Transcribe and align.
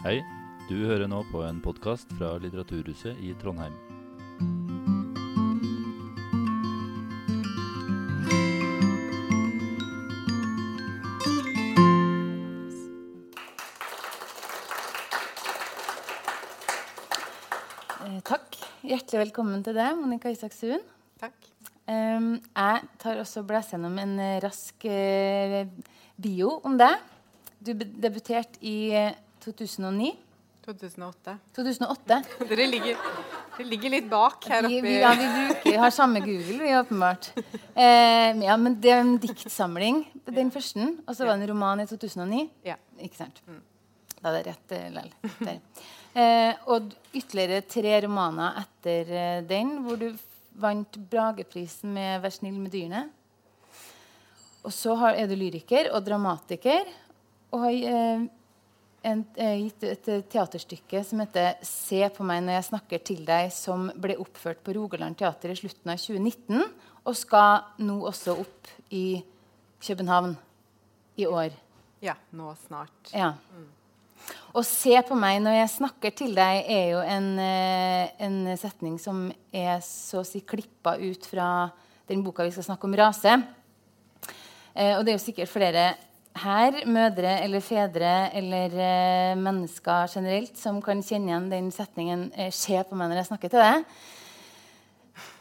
Hei, 0.00 0.22
du 0.64 0.78
hører 0.88 1.10
nå 1.12 1.18
på 1.28 1.42
en 1.44 1.58
podkast 1.60 2.08
fra 2.16 2.30
Litteraturhuset 2.40 3.18
i 3.20 3.34
Trondheim. 3.36 3.74
Eh, 18.00 18.24
takk. 18.24 18.56
Hjertelig 18.80 19.26
velkommen 19.26 19.60
til 19.68 19.76
deg, 19.76 20.00
Monica 20.00 20.32
Isaksuen. 20.32 20.80
Takk. 21.20 21.36
Jeg 21.84 22.92
tar 23.04 23.20
også 23.20 23.44
blæs 23.44 23.74
gjennom 23.74 24.00
en 24.00 24.16
eh, 24.16 24.38
rask 24.40 24.88
eh, 24.88 25.66
bio 26.16 26.56
om 26.64 26.80
deg. 26.80 27.02
Du 27.60 27.76
debuterte 27.76 28.64
i 28.64 28.94
2009. 29.44 30.12
2008. 30.64 31.36
2008. 31.56 32.22
Dere 32.50 32.66
ligger, 32.68 32.98
dere 33.56 33.66
ligger 33.66 33.94
litt 33.94 34.10
bak 34.10 34.44
her 34.50 34.66
oppe. 34.68 34.82
vi, 34.84 34.92
ja, 35.00 35.12
vi 35.16 35.28
bruker, 35.34 35.78
har 35.80 35.94
samme 35.94 36.20
Google, 36.20 36.58
vi, 36.60 36.74
åpenbart. 36.76 37.30
Eh, 37.74 38.36
ja, 38.44 38.56
men 38.60 38.76
det 38.80 38.92
er 38.92 39.00
en 39.02 39.16
diktsamling, 39.22 40.04
den 40.28 40.52
første. 40.52 40.90
Og 41.06 41.16
så 41.16 41.26
var 41.26 41.36
det 41.38 41.46
en 41.46 41.52
roman 41.54 41.82
i 41.82 41.88
2009. 41.88 42.44
Ja. 42.68 42.76
Ikke 43.00 43.22
sant? 43.22 43.40
Da 44.20 44.30
er 44.30 44.36
det 44.36 44.52
rett 44.52 44.74
eh. 44.76 44.90
Der. 45.40 45.60
Eh, 46.10 46.56
og 46.66 46.90
ytterligere 47.14 47.62
tre 47.70 47.94
romaner 48.04 48.60
etter 48.64 49.12
eh, 49.14 49.42
den, 49.46 49.76
hvor 49.84 49.96
du 50.00 50.10
vant 50.60 50.98
Brageprisen 51.10 51.92
med 51.94 52.20
'Vær 52.20 52.34
snill 52.34 52.58
med 52.58 52.74
dyrene'. 52.74 53.08
Og 54.66 54.72
så 54.74 54.94
har, 54.98 55.14
er 55.16 55.30
du 55.30 55.36
lyriker 55.38 55.88
og 55.94 56.04
dramatiker 56.04 56.84
og 57.54 57.62
har 57.64 57.72
eh, 57.72 58.26
en, 59.02 59.24
eh, 59.36 59.56
gitt 59.64 59.84
ut 59.84 60.08
et 60.08 60.28
teaterstykke 60.30 61.04
som 61.04 61.20
heter 61.20 61.56
'Se 61.62 62.08
på 62.08 62.24
meg 62.24 62.42
når 62.42 62.52
jeg 62.52 62.68
snakker 62.70 63.04
til 63.04 63.24
deg', 63.24 63.52
som 63.52 63.90
ble 63.96 64.16
oppført 64.16 64.62
på 64.62 64.74
Rogaland 64.74 65.16
Teater 65.16 65.50
i 65.50 65.54
slutten 65.54 65.90
av 65.90 65.98
2019, 65.98 66.62
og 67.06 67.16
skal 67.16 67.64
nå 67.78 68.00
også 68.02 68.38
opp 68.38 68.68
i 68.90 69.22
København 69.80 70.36
i 71.16 71.26
år. 71.26 71.50
ja, 72.02 72.14
nå 72.32 72.56
snart. 72.66 73.12
Ja. 73.12 73.34
Å 74.54 74.64
se 74.64 75.02
på 75.02 75.14
meg 75.14 75.42
når 75.42 75.52
jeg 75.60 75.78
snakker 75.78 76.14
til 76.16 76.34
deg, 76.34 76.64
er 76.68 76.90
jo 76.90 77.00
en, 77.00 77.38
eh, 77.38 78.10
en 78.18 78.56
setning 78.56 78.98
som 78.98 79.32
er 79.52 79.80
så 79.80 80.20
å 80.20 80.26
si 80.26 80.40
klippa 80.40 80.98
ut 80.98 81.26
fra 81.26 81.70
den 82.06 82.22
boka 82.22 82.44
vi 82.44 82.50
skal 82.50 82.64
snakke 82.64 82.84
om, 82.84 82.94
'Rase'. 82.94 83.46
Eh, 84.74 84.98
og 84.98 85.04
det 85.04 85.12
er 85.12 85.18
jo 85.18 85.32
sikkert 85.32 85.48
flere 85.48 85.96
her, 86.38 86.84
mødre 86.86 87.40
eller 87.42 87.60
fedre 87.60 88.30
eller 88.36 88.74
eh, 88.78 89.36
mennesker 89.38 90.06
generelt, 90.14 90.56
som 90.58 90.80
kan 90.82 91.02
kjenne 91.02 91.32
igjen 91.32 91.50
den 91.50 91.70
setningen 91.74 92.30
eh, 92.36 92.50
'se 92.50 92.82
på 92.84 92.96
meg 92.96 93.10
når 93.10 93.22
jeg 93.22 93.30
snakker 93.30 93.48
til 93.48 93.58
deg'. 93.60 93.84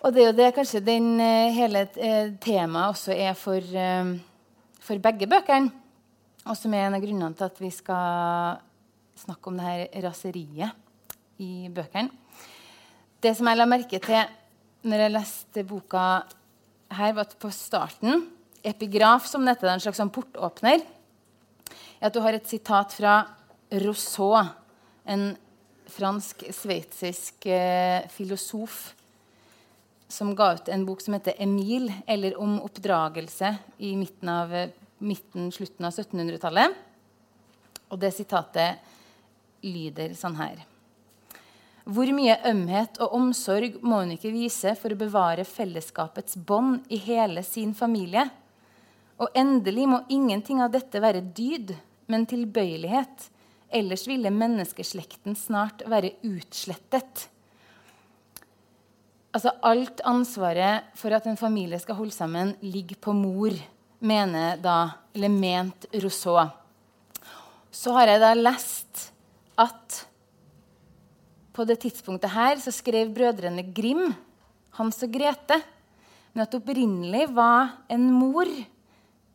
Og 0.01 0.13
det 0.13 0.21
er 0.23 0.27
jo 0.29 0.37
det 0.37 0.53
kanskje 0.55 0.79
den 0.83 1.19
eh, 1.19 1.51
hele 1.53 1.87
eh, 1.97 2.31
temaet 2.41 2.95
også 2.95 3.11
er 3.11 3.33
for, 3.33 3.59
eh, 3.59 4.15
for 4.79 4.97
begge 4.97 5.27
bøkene. 5.27 5.71
Og 6.45 6.55
som 6.57 6.73
er 6.73 6.87
en 6.87 6.95
av 6.95 7.03
grunnene 7.03 7.35
til 7.35 7.45
at 7.45 7.59
vi 7.61 7.69
skal 7.69 8.59
snakke 9.19 9.51
om 9.51 9.57
det 9.59 9.65
her 9.67 10.07
raseriet 10.07 10.71
i 11.37 11.69
bøkene. 11.69 12.09
Det 13.19 13.35
som 13.35 13.47
jeg 13.47 13.59
la 13.59 13.67
merke 13.67 13.99
til 13.99 14.23
når 14.87 15.03
jeg 15.03 15.11
leste 15.11 15.63
boka 15.67 16.03
her, 16.95 17.13
var 17.13 17.27
at 17.27 17.35
på 17.39 17.51
starten 17.51 18.23
Epigraf, 18.63 19.27
som 19.27 19.45
dette 19.45 19.65
er 19.65 19.73
en 19.73 19.83
slags 19.83 19.99
sånn 20.01 20.11
portåpner. 20.11 20.81
er 21.99 22.07
At 22.07 22.13
du 22.13 22.19
har 22.21 22.33
et 22.33 22.47
sitat 22.47 22.93
fra 22.93 23.25
Rousseau, 23.71 24.43
en 25.05 25.37
fransk-sveitsisk 25.89 27.45
eh, 27.49 28.07
filosof 28.09 28.93
som 30.09 30.33
ga 30.35 30.53
ut 30.57 30.69
en 30.69 30.85
bok 30.85 31.01
som 31.01 31.13
heter 31.13 31.33
'Emil', 31.37 31.93
eller 32.07 32.37
'Om 32.37 32.59
oppdragelse', 32.61 33.57
i 33.77 33.95
midten 33.95 34.29
av, 34.29 34.53
eh, 34.53 34.69
midten, 34.99 35.51
slutten 35.51 35.85
av 35.85 35.91
1700-tallet. 35.91 36.75
Og 37.91 37.99
det 37.99 38.13
sitatet 38.13 38.79
lyder 39.63 40.09
sånn 40.09 40.35
her. 40.35 40.65
Hvor 41.85 42.11
mye 42.13 42.37
ømhet 42.45 42.99
og 42.99 43.13
omsorg 43.13 43.81
må 43.81 44.01
hun 44.01 44.11
ikke 44.11 44.31
vise 44.31 44.75
for 44.75 44.89
å 44.89 44.97
bevare 44.97 45.45
fellesskapets 45.45 46.35
bånd 46.35 46.85
i 46.89 46.97
hele 46.97 47.43
sin 47.43 47.73
familie? 47.73 48.29
Og 49.19 49.35
endelig 49.35 49.85
må 49.91 49.99
ingenting 50.07 50.61
av 50.63 50.71
dette 50.71 51.01
være 51.03 51.25
dyd, 51.35 51.73
men 52.07 52.23
tilbøyelighet. 52.29 53.27
Ellers 53.69 54.05
ville 54.09 54.31
menneskeslekten 54.33 55.35
snart 55.37 55.83
være 55.89 56.15
utslettet. 56.25 57.27
Altså 59.35 59.53
Alt 59.61 60.01
ansvaret 60.07 60.87
for 60.97 61.13
at 61.13 61.27
en 61.29 61.37
familie 61.37 61.77
skal 61.81 61.99
holde 61.99 62.15
sammen, 62.15 62.55
ligger 62.65 62.97
på 62.97 63.13
mor, 63.13 63.53
mener 63.99 64.57
da, 64.63 64.95
eller 65.13 65.29
ment 65.29 65.85
Rousseau. 65.99 66.47
Så 67.69 67.93
har 67.93 68.09
jeg 68.09 68.23
da 68.23 68.31
lest 68.33 69.09
at 69.59 69.99
på 71.53 71.65
det 71.67 71.81
tidspunktet 71.83 72.31
her 72.31 72.57
så 72.63 72.71
skrev 72.73 73.11
brødrene 73.13 73.67
Grim, 73.75 74.13
Hans 74.79 75.03
og 75.03 75.11
Grete, 75.11 75.59
men 76.31 76.45
at 76.45 76.55
opprinnelig 76.55 77.25
var 77.35 77.81
en 77.91 78.05
mor 78.15 78.47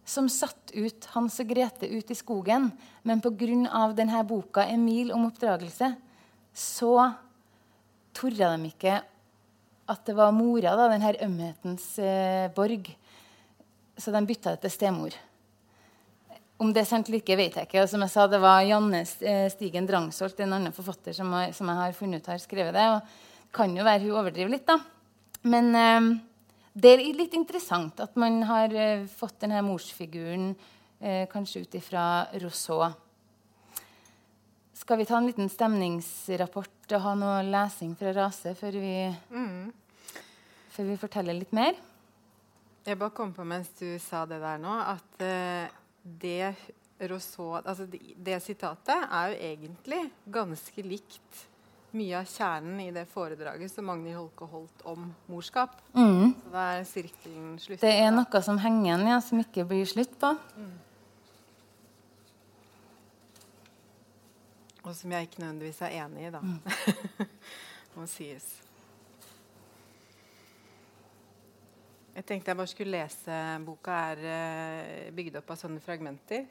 som 0.05 0.29
satte 0.29 0.77
ut 0.77 1.09
Hans 1.15 1.41
og 1.41 1.49
Grete 1.49 1.89
ut 1.89 2.11
i 2.11 2.17
skogen. 2.17 2.71
Men 3.03 3.21
pga. 3.25 3.93
denne 3.97 4.25
boka 4.25 4.67
'Emil 4.67 5.13
om 5.13 5.31
oppdragelse' 5.31 5.95
så 6.53 7.15
torde 8.13 8.57
de 8.57 8.71
ikke 8.71 9.03
at 9.87 10.07
det 10.07 10.15
var 10.17 10.33
mora, 10.33 10.77
da, 10.77 10.89
denne 10.89 11.13
ømhetens 11.21 11.99
eh, 11.99 12.49
borg. 12.55 12.89
Så 13.97 14.13
de 14.13 14.27
bytta 14.27 14.55
det 14.55 14.65
til 14.65 14.71
stemor. 14.71 15.17
Om 16.57 16.73
det 16.73 16.85
er 16.85 16.89
sant 16.89 17.09
eller 17.09 17.21
ikke, 17.21 17.37
vet 17.37 17.59
jeg 17.59 17.69
ikke. 17.69 17.83
Og 17.83 17.91
som 17.91 18.01
jeg 18.01 18.11
sa, 18.11 18.27
Det 18.27 18.41
var 18.41 18.63
Janne 18.63 19.03
eh, 19.03 19.49
Stigen 19.53 19.87
Drangsholt, 19.87 20.41
en 20.41 20.53
annen 20.57 20.73
forfatter 20.73 21.13
som, 21.13 21.33
har, 21.33 21.53
som 21.53 21.69
jeg 21.69 21.77
har 21.77 21.93
funnet 21.93 22.23
ut 22.23 22.31
har 22.33 22.39
skrevet 22.39 22.75
det. 22.75 22.87
og 22.95 23.01
det 23.01 23.53
kan 23.55 23.77
jo 23.77 23.85
være 23.87 24.03
hun 24.03 24.17
overdriver 24.19 24.51
litt, 24.51 24.67
da. 24.67 24.79
Men 25.45 25.75
eh, 25.79 26.09
det 26.75 26.91
er 26.91 27.03
litt 27.15 27.35
interessant 27.39 28.01
at 28.03 28.17
man 28.19 28.41
har 28.49 28.73
eh, 28.75 29.07
fått 29.07 29.39
denne 29.45 29.61
morsfiguren 29.63 30.51
eh, 30.99 31.25
kanskje 31.31 31.63
ut 31.63 31.77
ifra 31.79 32.27
Rousseau. 32.43 32.89
Skal 34.75 34.99
vi 34.99 35.07
ta 35.07 35.21
en 35.21 35.29
liten 35.31 35.49
stemningsrapport 35.49 36.97
og 36.97 37.05
ha 37.07 37.15
noe 37.17 37.37
lesing 37.47 37.95
fra 37.97 38.11
Rase 38.17 38.57
før 38.59 38.77
vi, 38.83 38.97
før 40.75 40.91
vi 40.91 40.99
forteller 41.01 41.39
litt 41.39 41.55
mer? 41.57 41.79
Jeg 42.85 42.99
bare 43.01 43.15
kom 43.17 43.31
på 43.33 43.47
mens 43.49 43.71
du 43.79 43.95
sa 44.03 44.27
det 44.29 44.43
der 44.43 44.59
nå, 44.61 44.75
at 44.75 45.23
uh, 45.25 45.71
det 46.05 46.53
Rousseau 47.09 47.55
Altså 47.63 47.87
det, 47.89 48.03
det 48.21 48.37
sitatet 48.45 49.07
er 49.09 49.31
jo 49.31 49.39
egentlig 49.49 50.03
ganske 50.35 50.85
likt 50.85 51.47
mye 51.95 52.17
av 52.19 52.27
kjernen 52.29 52.81
i 52.83 52.89
det 52.95 53.05
foredraget 53.11 53.71
som 53.73 53.87
Magnhild 53.89 54.19
Holke 54.19 54.49
holdt 54.51 54.83
om 54.91 55.13
morskap. 55.31 55.77
Så 55.95 56.51
da 56.53 56.65
er 56.75 56.89
sirkelen 56.89 57.55
slutt. 57.63 57.83
Det 57.83 57.93
er 57.93 58.11
noe 58.15 58.43
som 58.43 58.59
henger 58.63 58.89
igjen, 58.89 59.07
ja, 59.13 59.21
som 59.23 59.43
ikke 59.43 59.67
blir 59.71 59.87
slutt 59.89 60.17
på. 60.21 60.35
Og 64.85 64.93
som 64.93 65.15
jeg 65.15 65.31
ikke 65.31 65.41
nødvendigvis 65.41 65.81
er 65.87 65.97
enig 66.03 66.27
i, 66.29 66.33
da. 66.35 66.43
Må 67.97 68.05
sies. 68.11 68.51
Jeg 72.15 72.27
tenkte 72.29 72.53
jeg 72.53 72.59
bare 72.59 72.71
skulle 72.71 72.95
lese 72.95 73.39
Boka 73.65 73.95
er 74.13 74.21
eh, 74.31 75.07
bygd 75.15 75.41
opp 75.41 75.49
av 75.51 75.59
sånne 75.59 75.83
fragmenter. 75.83 76.45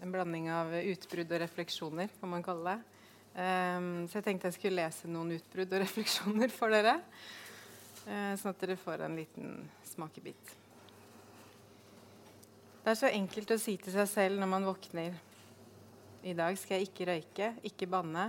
En 0.00 0.12
blanding 0.12 0.46
av 0.52 0.70
utbrudd 0.78 1.32
og 1.32 1.42
refleksjoner, 1.42 2.12
kan 2.20 2.30
man 2.32 2.44
kalle 2.44 2.76
det. 2.76 2.95
Ehm, 3.36 4.06
så 4.08 4.18
jeg 4.18 4.30
tenkte 4.30 4.48
jeg 4.48 4.56
skulle 4.56 4.80
lese 4.80 5.10
noen 5.12 5.34
utbrudd 5.36 5.74
og 5.76 5.82
refleksjoner 5.84 6.52
for 6.52 6.72
dere. 6.72 6.96
Uh, 8.06 8.32
sånn 8.38 8.52
at 8.52 8.62
dere 8.62 8.78
får 8.78 9.02
en 9.02 9.16
liten 9.18 9.54
smakebit. 9.84 10.52
Det 12.84 12.92
er 12.92 12.98
så 13.00 13.10
enkelt 13.10 13.50
å 13.50 13.58
si 13.58 13.74
til 13.82 13.96
seg 13.96 14.06
selv 14.08 14.40
når 14.40 14.50
man 14.52 14.68
våkner. 14.68 15.16
I 16.26 16.34
dag 16.38 16.54
skal 16.58 16.78
jeg 16.78 16.88
ikke 16.88 17.08
røyke, 17.10 17.48
ikke 17.66 17.88
banne, 17.90 18.28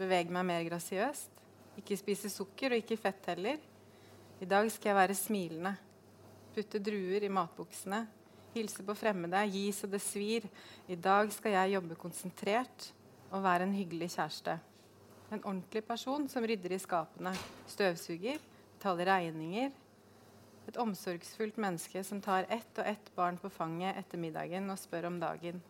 bevege 0.00 0.32
meg 0.32 0.48
mer 0.48 0.64
grasiøst. 0.64 1.44
Ikke 1.78 1.96
spise 2.00 2.32
sukker 2.32 2.72
og 2.72 2.80
ikke 2.82 2.98
fett 2.98 3.28
heller. 3.30 3.60
I 4.42 4.48
dag 4.48 4.66
skal 4.72 4.90
jeg 4.90 4.98
være 4.98 5.18
smilende. 5.18 5.74
Putte 6.56 6.80
druer 6.82 7.22
i 7.22 7.30
matbuksene. 7.30 8.00
Hilse 8.56 8.82
på 8.82 8.96
fremmede, 8.96 9.44
gi 9.52 9.68
så 9.76 9.86
det 9.86 10.00
svir. 10.02 10.48
I 10.88 10.96
dag 10.98 11.30
skal 11.36 11.54
jeg 11.54 11.76
jobbe 11.76 12.00
konsentrert 12.00 12.88
og 13.30 13.42
være 13.44 13.66
en 13.68 13.74
hyggelig 13.76 14.10
kjæreste. 14.14 14.58
En 15.32 15.42
ordentlig 15.44 15.84
person 15.84 16.28
som 16.28 16.46
rydder 16.48 16.72
i 16.72 16.80
skapene, 16.80 17.34
støvsuger, 17.68 18.38
betaler 18.76 19.10
regninger. 19.12 19.74
Et 20.68 20.76
omsorgsfullt 20.80 21.58
menneske 21.60 22.02
som 22.04 22.20
tar 22.24 22.48
ett 22.52 22.80
og 22.80 22.88
ett 22.88 23.10
barn 23.16 23.36
på 23.40 23.50
fanget 23.52 23.96
etter 24.00 24.20
middagen 24.20 24.70
og 24.70 24.80
spør 24.80 25.08
om 25.10 25.20
dagen. 25.20 25.60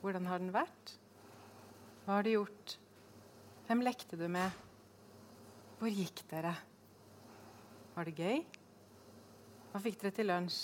Hvordan 0.00 0.28
har 0.28 0.40
den 0.40 0.52
vært? 0.52 0.94
Hva 2.04 2.18
har 2.18 2.24
du 2.26 2.34
gjort? 2.34 2.76
Hvem 3.66 3.84
lekte 3.84 4.20
du 4.20 4.26
med? 4.28 4.52
Hvor 5.80 5.88
gikk 5.88 6.24
dere? 6.28 6.52
Var 7.94 8.08
det 8.08 8.16
gøy? 8.18 8.44
Hva 9.72 9.80
fikk 9.84 10.00
dere 10.02 10.16
til 10.16 10.28
lunsj? 10.28 10.60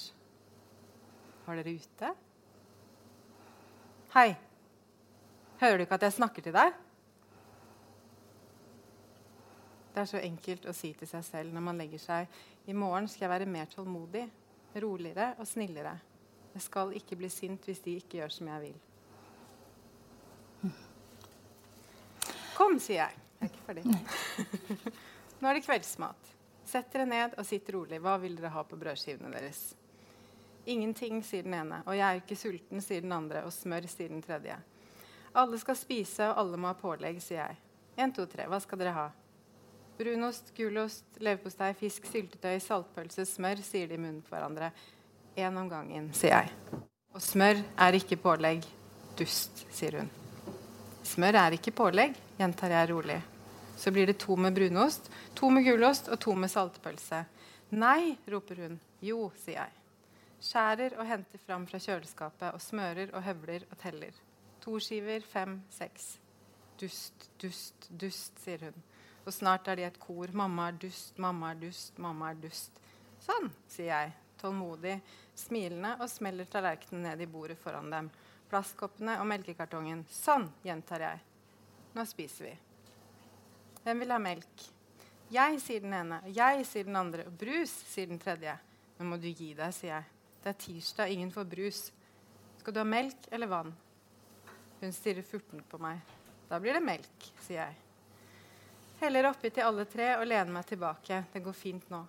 Var 1.47 1.61
dere 1.61 1.77
ute? 1.81 2.13
Hei. 4.13 4.29
Hører 5.61 5.77
du 5.77 5.85
ikke 5.85 5.99
at 5.99 6.07
jeg 6.09 6.17
snakker 6.17 6.45
til 6.45 6.57
deg? 6.57 6.77
Det 9.91 10.01
er 10.01 10.09
så 10.09 10.21
enkelt 10.23 10.69
å 10.71 10.75
si 10.77 10.93
til 10.97 11.09
seg 11.11 11.25
selv 11.27 11.53
når 11.53 11.65
man 11.67 11.81
legger 11.81 12.01
seg 12.01 12.71
i 12.71 12.77
morgen 12.77 13.09
skal 13.11 13.27
jeg 13.27 13.33
være 13.33 13.49
mer 13.51 13.67
tålmodig, 13.69 14.23
roligere 14.81 15.35
og 15.43 15.49
snillere. 15.51 15.97
Jeg 16.55 16.63
skal 16.65 16.95
ikke 16.97 17.19
bli 17.19 17.29
sint 17.33 17.67
hvis 17.67 17.83
de 17.85 17.97
ikke 18.01 18.21
gjør 18.21 18.33
som 18.35 18.51
jeg 18.53 18.65
vil. 18.69 18.79
Kom, 22.57 22.79
sier 22.81 23.03
jeg. 23.03 23.21
Jeg 23.41 23.49
er 23.49 23.53
ikke 23.53 23.67
ferdig. 23.67 23.85
Nå 25.41 25.49
er 25.49 25.57
det 25.57 25.65
kveldsmat. 25.65 26.33
Sett 26.71 26.91
dere 26.93 27.07
ned 27.09 27.37
og 27.41 27.47
sitt 27.49 27.69
rolig. 27.73 27.99
Hva 28.05 28.19
vil 28.21 28.37
dere 28.39 28.53
ha 28.55 28.65
på 28.69 28.79
brødskivene 28.79 29.33
deres? 29.33 29.63
Ingenting, 30.71 31.23
sier 31.25 31.47
den 31.47 31.57
ene. 31.57 31.81
Og 31.89 31.97
jeg 31.97 32.07
er 32.07 32.21
ikke 32.21 32.37
sulten, 32.39 32.85
sier 32.85 33.03
den 33.03 33.17
andre. 33.17 33.47
Og 33.49 33.55
smør, 33.55 33.89
sier 33.91 34.13
den 34.13 34.23
tredje. 34.23 34.59
Alle 35.33 35.59
skal 35.63 35.77
spise, 35.79 36.27
og 36.27 36.39
alle 36.43 36.59
må 36.59 36.71
ha 36.71 36.77
pålegg, 36.79 37.21
sier 37.23 37.45
jeg. 37.45 37.59
En, 38.01 38.13
to, 38.15 38.27
tre. 38.31 38.47
Hva 38.51 38.59
skal 38.63 38.81
dere 38.81 38.95
ha? 38.97 39.09
Brunost, 40.01 40.55
gulost, 40.57 41.05
leverpostei, 41.21 41.75
fisk, 41.77 42.07
syltetøy, 42.09 42.57
saltpølse, 42.65 43.27
smør, 43.29 43.61
sier 43.63 43.91
de 43.91 43.99
i 43.99 44.01
munnen 44.01 44.23
på 44.25 44.33
hverandre. 44.35 44.71
Én 45.39 45.59
om 45.61 45.69
gangen, 45.71 46.09
sier 46.17 46.41
jeg. 46.41 46.81
Og 47.15 47.23
smør 47.23 47.61
er 47.79 47.99
ikke 47.99 48.19
pålegg. 48.23 48.65
Dust, 49.19 49.67
sier 49.75 50.01
hun. 50.01 50.09
Smør 51.07 51.39
er 51.43 51.59
ikke 51.59 51.75
pålegg, 51.77 52.17
gjentar 52.39 52.73
jeg 52.75 52.91
rolig. 52.91 53.19
Så 53.81 53.93
blir 53.95 54.09
det 54.11 54.19
to 54.21 54.37
med 54.37 54.57
brunost, 54.57 55.11
to 55.37 55.51
med 55.53 55.67
gulost 55.69 56.11
og 56.11 56.19
to 56.21 56.35
med 56.39 56.51
saltpølse. 56.53 57.23
Nei, 57.71 58.17
roper 58.31 58.65
hun. 58.65 58.81
Jo, 59.05 59.29
sier 59.45 59.61
jeg. 59.61 59.77
Skjærer 60.41 60.97
og 60.97 61.07
henter 61.07 61.41
fram 61.45 61.69
fra 61.69 61.79
kjøleskapet 61.81 62.57
og 62.57 62.65
smører 62.65 63.13
og 63.13 63.25
høvler 63.25 63.69
og 63.69 63.79
teller. 63.83 64.17
To 64.61 64.81
skiver, 64.81 65.21
fem, 65.25 65.63
seks. 65.73 66.19
Dust, 66.81 67.31
dust, 67.41 67.87
dust, 67.89 68.41
sier 68.45 68.67
hun. 68.69 68.83
Og 69.25 69.33
snart 69.33 69.69
er 69.69 69.81
de 69.81 69.87
et 69.89 70.01
kor. 70.01 70.33
Mamma 70.37 70.69
er 70.69 70.81
dust, 70.81 71.17
mamma 71.21 71.53
er 71.55 71.63
dust, 71.63 71.99
mamma 72.01 72.33
er 72.33 72.41
dust. 72.43 72.81
Sånn, 73.21 73.51
sier 73.69 73.91
jeg, 73.91 74.13
tålmodig, 74.41 74.97
smilende 75.37 75.95
og 76.01 76.09
smeller 76.09 76.49
tallerkenen 76.49 77.05
ned 77.09 77.25
i 77.25 77.29
bordet 77.29 77.59
foran 77.61 77.93
dem. 77.93 78.11
Plastkoppene 78.51 79.19
og 79.21 79.29
melkekartongen. 79.31 80.05
Sånn, 80.13 80.49
gjentar 80.65 81.05
jeg. 81.07 81.25
Nå 81.97 82.05
spiser 82.09 82.51
vi. 82.51 82.55
Hvem 83.85 84.05
vil 84.05 84.13
ha 84.13 84.21
melk? 84.21 84.65
Jeg, 85.31 85.61
sier 85.63 85.85
den 85.85 85.95
ene. 85.95 86.21
Jeg, 86.35 86.65
sier 86.67 86.89
den 86.89 86.99
andre. 86.99 87.29
Brus, 87.31 87.73
sier 87.93 88.11
den 88.11 88.21
tredje. 88.21 88.57
Nå 88.99 89.07
må 89.09 89.21
du 89.21 89.29
gi 89.31 89.53
deg, 89.55 89.71
sier 89.73 89.95
jeg. 89.95 90.09
Det 90.41 90.53
er 90.53 90.59
tirsdag, 90.65 91.13
ingen 91.13 91.31
får 91.33 91.47
brus. 91.49 91.85
Skal 92.61 92.75
du 92.77 92.81
ha 92.83 92.89
melk 92.89 93.29
eller 93.31 93.49
vann? 93.49 93.73
Hun 94.81 94.93
stirrer 94.97 95.27
furtent 95.27 95.67
på 95.69 95.79
meg. 95.83 96.01
Da 96.49 96.59
blir 96.61 96.75
det 96.75 96.83
melk, 96.85 97.27
sier 97.45 97.67
jeg. 97.67 97.79
Heller 99.01 99.31
oppi 99.31 99.49
til 99.53 99.65
alle 99.65 99.87
tre 99.89 100.15
og 100.19 100.27
lener 100.29 100.53
meg 100.53 100.67
tilbake. 100.69 101.23
Det 101.33 101.43
går 101.45 101.57
fint 101.57 101.93
nå. 101.93 102.01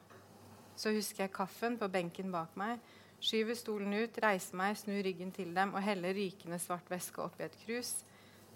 Så 0.75 0.93
husker 0.95 1.25
jeg 1.25 1.33
kaffen 1.35 1.77
på 1.79 1.87
benken 1.91 2.31
bak 2.33 2.55
meg. 2.59 2.79
Skyver 3.21 3.55
stolen 3.55 3.93
ut, 3.93 4.17
reiser 4.23 4.57
meg, 4.57 4.79
snur 4.79 5.03
ryggen 5.05 5.29
til 5.35 5.51
dem 5.53 5.75
og 5.75 5.83
heller 5.85 6.15
rykende 6.17 6.57
svart 6.59 6.89
væske 6.89 7.21
oppi 7.21 7.45
et 7.45 7.59
krus. 7.65 7.93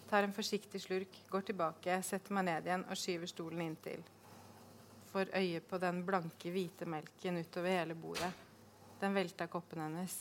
Tar 0.09 0.25
en 0.25 0.33
forsiktig 0.33 0.81
slurk, 0.81 1.19
går 1.29 1.45
tilbake, 1.51 2.00
setter 2.06 2.33
meg 2.38 2.47
ned 2.50 2.69
igjen 2.69 2.88
og 2.89 2.97
skyver 3.00 3.29
stolen 3.29 3.62
inntil. 3.67 4.01
Får 5.12 5.31
øye 5.38 5.62
på 5.62 5.79
den 5.83 6.01
blanke, 6.07 6.51
hvite 6.51 6.89
melken 6.89 7.39
utover 7.44 7.77
hele 7.77 7.95
bordet. 8.00 8.31
Den 9.00 9.15
velta 9.15 9.47
koppen 9.51 9.85
hennes. 9.85 10.17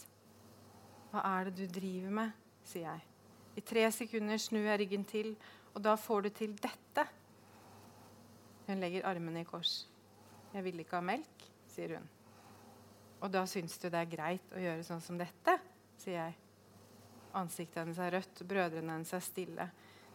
Hva 1.11 1.25
er 1.38 1.49
det 1.50 1.56
du 1.62 1.81
driver 1.81 2.14
med? 2.20 2.38
sier 2.64 2.91
jeg. 2.91 3.14
I 3.55 3.62
tre 3.62 3.85
sekunder 3.95 4.41
snur 4.41 4.67
jeg 4.67 4.81
ryggen 4.83 5.05
til, 5.09 5.35
og 5.75 5.83
da 5.85 5.95
får 5.99 6.27
du 6.27 6.31
til 6.35 6.55
dette. 6.59 7.05
Hun 8.67 8.81
legger 8.81 9.06
armene 9.06 9.43
i 9.45 9.49
kors. 9.49 9.85
Jeg 10.55 10.65
vil 10.65 10.81
ikke 10.83 10.99
ha 10.99 11.05
melk, 11.05 11.49
sier 11.71 11.97
hun. 11.99 12.09
Og 13.25 13.33
da 13.33 13.45
syns 13.49 13.77
du 13.81 13.89
det 13.89 14.01
er 14.01 14.11
greit 14.11 14.55
å 14.55 14.61
gjøre 14.61 14.85
sånn 14.87 15.03
som 15.03 15.19
dette, 15.21 15.56
sier 16.01 16.21
jeg. 16.21 16.37
Ansiktet 17.35 17.81
hennes 17.83 17.99
er 17.99 18.15
rødt, 18.15 18.45
brødrene 18.47 18.95
hennes 18.95 19.15
er 19.17 19.25
stille. 19.25 19.69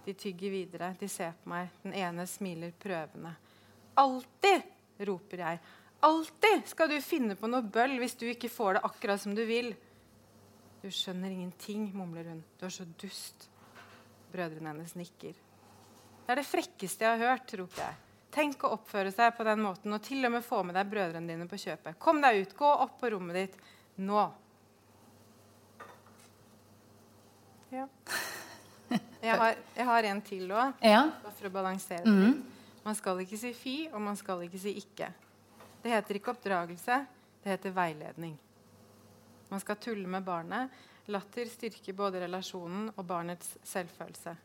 De 0.06 0.16
tygger 0.16 0.54
videre, 0.54 0.94
de 1.00 1.10
ser 1.12 1.34
på 1.42 1.52
meg. 1.52 1.72
Den 1.84 1.96
ene 1.98 2.26
smiler 2.30 2.76
prøvende. 2.80 3.36
Alltid! 4.00 4.76
roper 5.08 5.44
jeg. 5.44 5.60
Alltid 6.04 6.66
skal 6.68 6.90
du 6.92 6.98
finne 7.04 7.36
på 7.40 7.48
noe 7.48 7.64
bøll 7.64 7.98
hvis 8.02 8.18
du 8.20 8.26
ikke 8.30 8.52
får 8.52 8.78
det 8.78 8.86
akkurat 8.88 9.22
som 9.22 9.36
du 9.36 9.44
vil. 9.48 9.72
Du 10.82 10.88
skjønner 10.96 11.32
ingenting, 11.34 11.90
mumler 11.96 12.30
hun. 12.32 12.44
Du 12.60 12.66
er 12.66 12.72
så 12.74 12.86
dust. 13.02 13.50
Brødrene 14.32 14.72
hennes 14.72 14.94
nikker. 14.96 15.34
Det 16.26 16.36
er 16.36 16.40
det 16.40 16.46
frekkeste 16.48 17.04
jeg 17.08 17.18
har 17.20 17.34
hørt, 17.34 17.54
roper 17.60 17.82
jeg. 17.84 17.98
Tenk 18.32 18.62
å 18.64 18.76
oppføre 18.76 19.10
seg 19.12 19.34
på 19.36 19.44
den 19.48 19.64
måten 19.66 19.96
og 19.96 20.04
til 20.06 20.22
og 20.28 20.36
med 20.36 20.46
få 20.46 20.60
med 20.64 20.78
deg 20.78 20.90
brødrene 20.92 21.32
dine 21.34 21.48
på 21.50 21.58
kjøpet. 21.58 21.98
Kom 22.00 22.20
deg 22.22 22.44
ut, 22.44 22.52
gå 22.60 22.70
opp 22.86 23.00
på 23.02 23.10
rommet 23.16 23.40
ditt 23.40 23.56
nå. 24.06 24.28
Ja. 27.74 27.88
Jeg 29.22 29.36
har, 29.38 29.58
jeg 29.76 29.86
har 29.86 30.06
en 30.08 30.22
til 30.26 30.48
òg, 30.56 30.78
Ja. 30.82 31.02
for 31.36 31.46
å 31.50 31.52
balansere 31.54 32.06
det. 32.08 32.30
Man 32.86 32.96
skal 32.96 33.20
ikke 33.22 33.38
si 33.38 33.50
fy, 33.54 33.74
og 33.92 34.00
man 34.02 34.16
skal 34.18 34.40
ikke 34.46 34.58
si 34.64 34.72
ikke. 34.80 35.10
Det 35.84 35.92
heter 35.92 36.18
ikke 36.18 36.32
oppdragelse, 36.32 36.96
det 37.44 37.52
heter 37.52 37.74
veiledning. 37.76 38.38
Man 39.50 39.60
skal 39.60 39.76
tulle 39.82 40.08
med 40.08 40.24
barnet. 40.24 40.70
Latter 41.10 41.50
styrker 41.50 41.94
både 41.98 42.22
relasjonen 42.22 42.92
og 42.96 43.06
barnets 43.06 43.56
selvfølelse. 43.66 44.36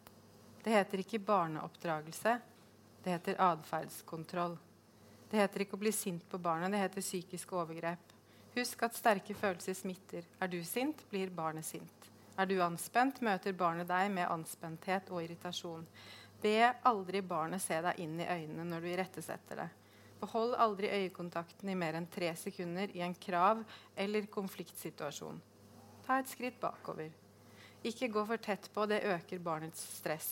Det 0.65 0.73
heter 0.73 1.03
ikke 1.03 1.21
barneoppdragelse, 1.21 2.39
det 3.05 3.13
heter 3.13 3.41
atferdskontroll. 3.45 4.57
Det 5.29 5.43
heter 5.43 5.65
ikke 5.65 5.77
å 5.77 5.83
bli 5.83 5.93
sint 5.93 6.25
på 6.31 6.41
barnet, 6.41 6.73
det 6.73 6.81
heter 6.81 7.05
psykisk 7.05 7.53
overgrep. 7.53 8.15
Husk 8.55 8.87
at 8.87 8.97
sterke 8.97 9.37
følelser 9.37 9.77
smitter. 9.77 10.25
Er 10.41 10.49
du 10.49 10.63
sint, 10.65 11.05
blir 11.11 11.33
barnet 11.35 11.69
sint. 11.69 12.09
Er 12.39 12.49
du 12.49 12.57
anspent, 12.65 13.21
møter 13.21 13.53
barnet 13.53 13.91
deg 13.91 14.09
med 14.15 14.31
anspenthet 14.31 15.13
og 15.13 15.21
irritasjon. 15.25 15.85
Be 16.41 16.57
aldri 16.89 17.21
barnet 17.23 17.63
se 17.63 17.77
deg 17.85 18.01
inn 18.01 18.17
i 18.21 18.29
øynene 18.31 18.65
når 18.71 18.81
du 18.81 18.93
irettesetter 18.95 19.61
det. 19.65 19.69
Behold 20.25 20.55
aldri 20.57 20.89
øyekontakten 20.89 21.69
i 21.69 21.77
mer 21.77 21.99
enn 21.99 22.07
tre 22.09 22.31
sekunder 22.41 22.89
i 22.97 23.03
en 23.05 23.15
krav- 23.15 23.65
eller 23.97 24.25
konfliktsituasjon. 24.33 25.41
Ta 26.07 26.17
et 26.19 26.31
skritt 26.33 26.57
bakover. 26.61 27.11
Ikke 27.85 28.09
gå 28.09 28.23
for 28.25 28.41
tett 28.41 28.71
på, 28.73 28.87
det 28.89 29.03
øker 29.05 29.43
barnets 29.45 29.83
stress. 29.99 30.31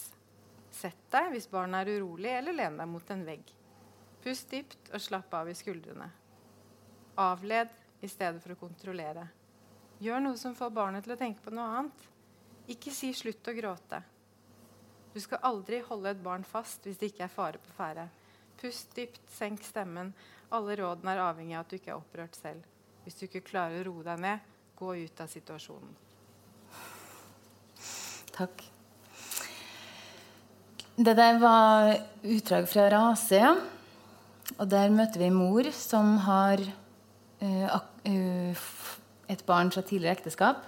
Sett 0.72 1.02
deg 1.12 1.28
hvis 1.34 1.50
barnet 1.52 1.84
er 1.84 1.99
urolig, 1.99 2.30
eller 2.32 2.56
len 2.56 2.80
deg 2.80 2.88
mot 2.88 3.12
en 3.12 3.26
vegg. 3.26 3.52
Pust 4.25 4.49
dypt 4.49 4.88
og 4.94 5.04
slapp 5.04 5.34
av 5.37 5.52
i 5.52 5.58
skuldrene. 5.58 6.08
Avled 7.20 7.76
i 8.00 8.08
stedet 8.08 8.40
for 8.40 8.54
å 8.54 8.61
kontrollere. 8.62 9.26
Gjør 10.00 10.25
noe 10.25 10.40
som 10.40 10.56
får 10.56 10.72
barnet 10.72 11.04
til 11.04 11.12
å 11.12 11.20
tenke 11.20 11.44
på 11.44 11.52
noe 11.52 11.68
annet. 11.68 12.08
Ikke 12.66 12.90
si 12.90 13.12
'slutt 13.12 13.44
å 13.44 13.58
gråte'. 13.61 14.02
Du 15.12 15.20
skal 15.20 15.44
aldri 15.44 15.84
holde 15.84 16.11
et 16.11 16.25
barn 16.25 16.44
fast 16.44 16.88
hvis 16.88 16.96
det 16.96 17.12
ikke 17.12 17.28
er 17.28 17.37
fare 17.37 17.58
på 17.58 17.76
ferde. 17.76 18.08
Pust 18.62 18.92
dypt, 18.95 19.25
senk 19.35 19.64
stemmen. 19.66 20.12
Alle 20.54 20.76
rådene 20.78 21.16
er 21.16 21.25
avhengig 21.25 21.57
av 21.57 21.64
at 21.64 21.73
du 21.73 21.81
ikke 21.81 21.90
er 21.90 21.99
opprørt 21.99 22.37
selv. 22.38 22.62
Hvis 23.02 23.16
du 23.19 23.25
ikke 23.26 23.42
klarer 23.49 23.81
å 23.83 23.88
roe 23.88 24.04
deg 24.07 24.21
ned, 24.23 24.45
gå 24.78 24.92
ut 25.02 25.23
av 25.25 25.31
situasjonen. 25.33 25.97
Takk. 28.37 28.62
Det 30.95 31.16
der 31.19 31.42
var 31.42 31.90
utdrag 32.23 32.71
fra 32.71 32.87
Rase. 32.95 33.42
Og 34.61 34.64
der 34.71 34.95
møter 34.95 35.25
vi 35.25 35.35
mor 35.35 35.66
som 35.75 36.14
har 36.28 36.62
uh, 36.62 37.76
eh, 38.07 38.64
et 39.33 39.47
barn 39.49 39.75
fra 39.75 39.83
tidligere 39.83 40.21
ekteskap. 40.21 40.62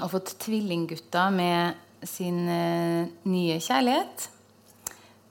Og 0.00 0.12
fått 0.16 0.38
tvillinggutter 0.40 1.36
med 1.36 2.06
sin 2.08 2.46
uh, 2.48 3.08
nye 3.28 3.60
kjærlighet. 3.60 4.30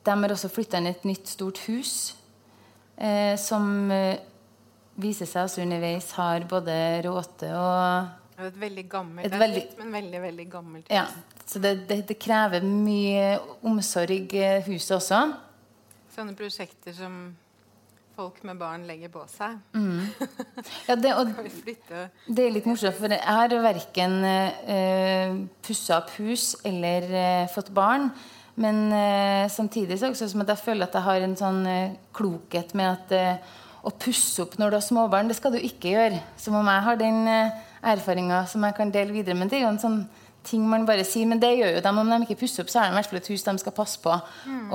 De 0.10 0.16
har 0.24 0.34
også 0.34 0.50
flytta 0.50 0.80
inn 0.82 0.89
et 0.89 1.04
nytt, 1.06 1.28
stort 1.30 1.60
hus 1.68 1.94
eh, 2.98 3.36
som 3.39 3.66
eh, 3.94 4.18
viser 5.00 5.30
seg 5.30 5.44
altså 5.46 5.62
underveis 5.63 6.10
har 6.18 6.44
både 6.50 6.74
råte 7.06 7.51
og 7.56 8.16
et 8.39 8.56
veldig 8.56 8.86
gammelt 8.89 9.28
Et 9.28 9.34
veldig- 9.36 9.60
litt, 9.60 9.75
men 9.82 9.92
veldig, 9.92 10.20
veldig 10.24 10.46
gammelt. 10.51 10.89
Ja, 10.96 11.06
så 11.46 11.60
det, 11.60 11.74
det, 11.89 11.98
det 12.08 12.16
krever 12.24 12.63
mye 12.63 13.34
omsorg, 13.68 14.32
eh, 14.39 14.62
huset 14.70 14.96
også. 14.96 15.20
Sånne 16.16 16.36
prosjekter 16.39 16.96
som 16.96 17.18
folk 18.16 18.39
med 18.48 18.56
barn 18.60 18.86
legger 18.88 19.12
på 19.12 19.25
seg. 19.32 19.60
Ja, 20.88 20.96
det, 20.96 21.12
det 22.28 22.46
er 22.46 22.56
litt 22.56 22.66
morsomt, 22.68 22.96
for 22.98 23.12
jeg 23.12 23.22
har 23.28 23.54
verken 23.63 24.16
eh, 24.28 25.36
pussa 25.68 26.00
opp 26.01 26.16
hus 26.18 26.54
eller 26.68 27.06
eh, 27.12 27.46
fått 27.54 27.70
barn. 27.75 28.08
Men 28.60 28.92
eh, 28.92 29.48
samtidig 29.51 29.96
så 29.96 30.06
er 30.06 30.12
det 30.12 30.18
også 30.18 30.30
som 30.34 30.44
at 30.44 30.51
jeg 30.51 30.63
føler 30.66 30.88
at 30.88 30.96
jeg 30.98 31.06
har 31.06 31.25
en 31.25 31.36
sånn 31.39 31.60
eh, 31.70 31.98
klokhet 32.16 32.74
med 32.75 32.89
at 32.92 33.13
eh, 33.16 33.58
å 33.88 33.94
pusse 33.96 34.44
opp 34.44 34.58
når 34.60 34.74
du 34.74 34.78
har 34.78 34.84
småbarn, 34.84 35.30
det 35.32 35.38
skal 35.38 35.54
du 35.56 35.60
ikke 35.63 35.94
gjøre. 35.94 36.20
Som 36.39 36.58
om 36.60 36.68
jeg 36.68 36.86
har 36.88 37.00
den 37.00 37.22
eh, 37.32 37.62
erfaringa 37.94 38.44
som 38.51 38.66
jeg 38.68 38.75
kan 38.78 38.92
dele 38.92 39.16
videre. 39.16 39.38
Men 39.39 39.51
det 39.51 39.60
er 39.60 39.66
jo 39.66 39.72
en 39.72 39.82
sånn 39.82 40.01
ting 40.50 40.66
man 40.68 40.88
bare 40.88 41.06
sier. 41.08 41.28
Men 41.30 41.42
det 41.42 41.54
gjør 41.56 41.78
jo 41.78 41.86
dem. 41.86 42.01
om 42.04 42.12
de 42.12 42.20
ikke 42.25 42.42
pusser 42.44 42.66
opp, 42.66 42.72
så 42.72 42.82
er 42.82 42.89
det 42.89 42.94
i 42.94 43.00
hvert 43.00 43.12
fall 43.12 43.22
et 43.22 43.32
hus 43.34 43.48
de 43.48 43.56
skal 43.63 43.75
passe 43.75 44.04
på. 44.04 44.20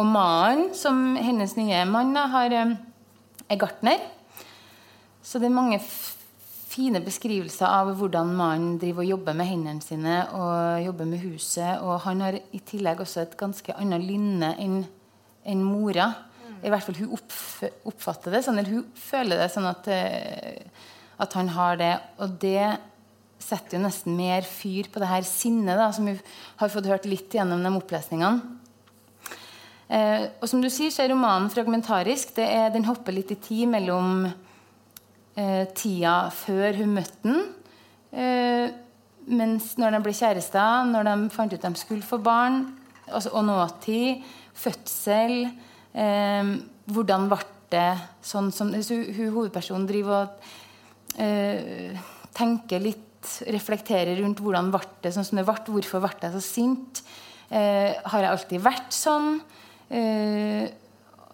Og 0.01 0.05
mannen, 0.09 0.73
som 0.77 1.05
hennes 1.21 1.57
nye 1.61 1.85
mann, 1.89 2.17
har, 2.17 2.53
eh, 2.53 2.77
er 3.51 3.61
gartner. 3.61 4.01
Så 5.25 5.41
det 5.41 5.49
er 5.49 5.57
mange 5.61 5.81
fine 6.75 7.01
beskrivelser 7.05 7.71
av 7.71 7.93
hvordan 7.99 8.33
mannen 8.35 8.79
driver 8.83 9.05
og 9.05 9.13
jobber 9.13 9.37
med 9.39 9.49
hendene 9.49 9.85
sine 9.85 10.17
og 10.35 10.83
jobber 10.83 11.09
med 11.09 11.23
huset. 11.23 11.79
Og 11.85 12.01
han 12.07 12.23
har 12.25 12.39
i 12.41 12.61
tillegg 12.67 13.03
også 13.05 13.23
et 13.23 13.37
ganske 13.39 13.77
annet 13.79 14.03
lynne 14.03 14.55
enn 14.59 14.83
enn 15.45 15.61
mora. 15.61 16.09
I 16.65 16.71
hvert 16.73 16.87
fall 16.87 16.97
hun 17.03 17.15
oppf 17.19 17.43
oppfatter 17.85 18.33
det 18.33 18.43
sånn, 18.47 18.59
eller 18.61 18.79
hun 18.79 18.85
føler 18.97 19.43
det 19.43 19.51
sånn 19.53 19.69
at, 19.69 19.89
eh, 19.93 20.65
at 21.21 21.37
han 21.37 21.51
har 21.53 21.77
det. 21.81 21.93
Og 22.25 22.39
det 22.41 22.79
setter 23.45 23.77
jo 23.77 23.85
nesten 23.85 24.17
mer 24.17 24.47
fyr 24.49 24.89
på 24.93 25.03
det 25.03 25.11
her 25.11 25.27
sinnet 25.29 25.77
da, 25.77 25.91
som 25.93 26.09
vi 26.09 26.17
har 26.17 26.73
fått 26.73 26.89
hørt 26.89 27.09
litt 27.09 27.37
gjennom 27.37 27.61
de 27.65 27.75
opplesningene. 27.77 28.57
Eh, 29.93 30.25
og 30.41 30.49
som 30.49 30.65
du 30.65 30.71
sier, 30.73 30.93
så 30.93 31.05
er 31.05 31.13
romanen 31.13 31.53
fragmentarisk. 31.53 32.39
Er, 32.41 32.73
den 32.73 32.89
hopper 32.89 33.13
litt 33.13 33.35
i 33.35 33.41
tid 33.41 33.69
mellom 33.69 34.25
eh, 35.37 35.65
tida 35.77 36.17
før 36.35 36.81
hun 36.81 36.97
møtte 36.99 37.27
den, 37.27 37.43
eh, 38.13 38.75
mens 39.25 39.73
når 39.81 39.97
de 39.97 40.03
ble 40.05 40.15
kjærester, 40.17 40.89
når 40.91 41.09
de 41.09 41.17
fant 41.33 41.53
ut 41.55 41.67
de 41.67 41.81
skulle 41.81 42.05
få 42.05 42.19
barn, 42.23 42.67
altså, 43.09 43.33
og 43.33 43.47
nåtid, 43.49 44.25
fødsel 44.55 45.49
eh, 45.95 46.55
Hvordan 46.85 47.31
ble 47.31 47.41
det 47.73 47.95
sånn 48.21 48.51
som 48.53 48.69
så 48.85 48.99
hun 49.01 49.33
Hovedpersonen 49.33 49.87
driver 49.89 50.27
og 50.27 50.51
eh, 51.17 51.97
tenker 52.37 52.83
litt, 52.83 53.01
reflekterer 53.49 54.19
rundt 54.21 54.43
hvordan 54.45 54.69
ble 54.75 54.83
det 55.05 55.15
sånn 55.15 55.25
som 55.25 55.41
det 55.41 55.47
ble. 55.49 55.57
Hvorfor 55.79 56.03
ble 56.05 56.13
jeg 56.21 56.35
så 56.35 56.43
sint? 56.45 57.01
Eh, 57.49 57.97
har 57.97 58.25
jeg 58.27 58.31
alltid 58.31 58.65
vært 58.65 58.93
sånn? 58.95 59.39
Eh, 59.89 60.69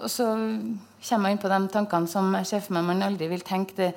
og 0.01 0.11
så 0.11 0.27
kommer 0.33 1.31
jeg 1.31 1.37
inn 1.37 1.43
på 1.43 1.53
de 1.53 1.61
tankene 1.73 2.11
som 2.11 2.35
jeg 2.39 2.49
ser 2.49 2.65
for 2.65 2.77
meg 2.77 2.89
man 2.89 3.07
aldri 3.07 3.29
vil 3.31 3.45
tenke. 3.47 3.77
Det, 3.77 3.93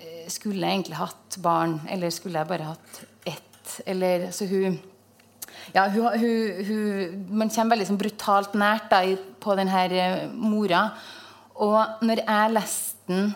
eh, 0.00 0.26
skulle 0.30 0.60
jeg 0.60 0.80
egentlig 0.80 1.00
hatt 1.00 1.38
barn, 1.42 1.80
eller 1.88 2.14
skulle 2.14 2.38
jeg 2.38 2.50
bare 2.50 2.70
hatt 2.72 3.02
ett? 3.26 3.74
Eller, 3.86 4.30
så 4.34 4.46
hun, 4.50 4.78
ja, 5.74 5.88
hun, 5.88 6.08
hun, 6.18 6.64
hun, 6.68 7.26
man 7.30 7.52
kommer 7.52 7.76
veldig 7.76 7.90
sånn 7.90 8.00
brutalt 8.00 8.56
nært 8.58 8.88
da, 8.92 9.02
på 9.40 9.58
denne 9.58 9.84
uh, 9.92 10.24
mora. 10.32 10.86
Og 11.58 12.02
når 12.06 12.22
jeg 12.22 12.54
leste 12.54 13.08
den 13.08 13.30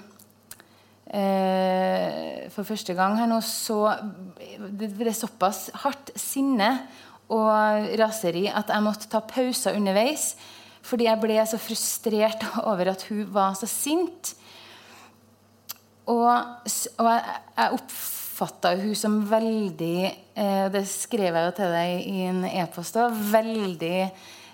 eh, 1.12 2.49
for 2.52 2.69
første 2.69 2.95
gang 2.95 3.16
her 3.19 3.31
nå, 3.31 3.40
så 3.45 3.85
det, 4.69 4.92
det 4.99 5.09
er 5.09 5.16
såpass 5.16 5.69
hardt 5.83 6.12
sinne 6.19 6.71
og 7.33 7.88
raseri 8.00 8.47
at 8.50 8.71
jeg 8.73 8.85
måtte 8.85 9.09
ta 9.12 9.23
pauser 9.26 9.78
underveis. 9.78 10.33
Fordi 10.82 11.06
jeg 11.06 11.22
ble 11.22 11.38
så 11.46 11.60
frustrert 11.62 12.46
over 12.70 12.92
at 12.94 13.06
hun 13.10 13.24
var 13.32 13.56
så 13.58 13.68
sint. 13.70 14.34
Og, 16.10 16.26
og 16.26 17.08
jeg, 17.08 17.36
jeg 17.56 17.78
oppfatta 17.78 18.74
hun 18.80 18.94
som 18.98 19.20
veldig 19.30 19.98
eh, 20.02 20.64
Det 20.74 20.82
skrev 20.90 21.36
jeg 21.38 21.46
jo 21.46 21.52
til 21.60 21.76
deg 21.76 22.08
i 22.10 22.24
en 22.26 22.42
e-post 22.50 22.98
òg. 22.98 23.14
Veldig 23.32 23.98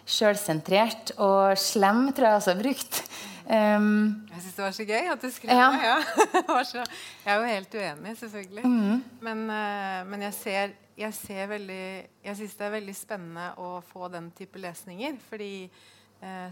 sjølsentrert 0.08 1.14
og 1.20 1.56
slem, 1.60 2.08
tror 2.16 2.30
jeg 2.30 2.40
også 2.40 2.54
har 2.54 2.62
brukt. 2.62 3.02
Um, 3.48 4.26
jeg 4.28 4.42
syns 4.42 4.56
det 4.58 4.64
var 4.64 4.74
så 4.76 4.84
gøy 4.84 5.06
at 5.08 5.22
du 5.24 5.30
skrev 5.32 5.56
ja. 5.56 5.68
det. 5.72 5.84
Ja. 5.88 6.56
så, 6.70 6.82
jeg 7.24 7.32
er 7.32 7.38
jo 7.38 7.46
helt 7.48 7.76
uenig, 7.80 8.16
selvfølgelig. 8.20 8.64
Mm. 8.64 8.98
Men, 9.24 9.44
uh, 9.48 10.00
men, 10.08 10.24
jeg 10.26 10.34
ser, 10.36 10.74
jeg 10.98 11.14
ser 11.16 11.46
veldig 11.46 11.84
Jeg 12.24 12.36
syns 12.36 12.56
det 12.58 12.66
er 12.66 12.74
veldig 12.74 12.96
spennende 12.96 13.46
å 13.56 13.78
få 13.88 14.10
den 14.12 14.28
type 14.36 14.60
lesninger. 14.60 15.16
Fordi 15.30 15.52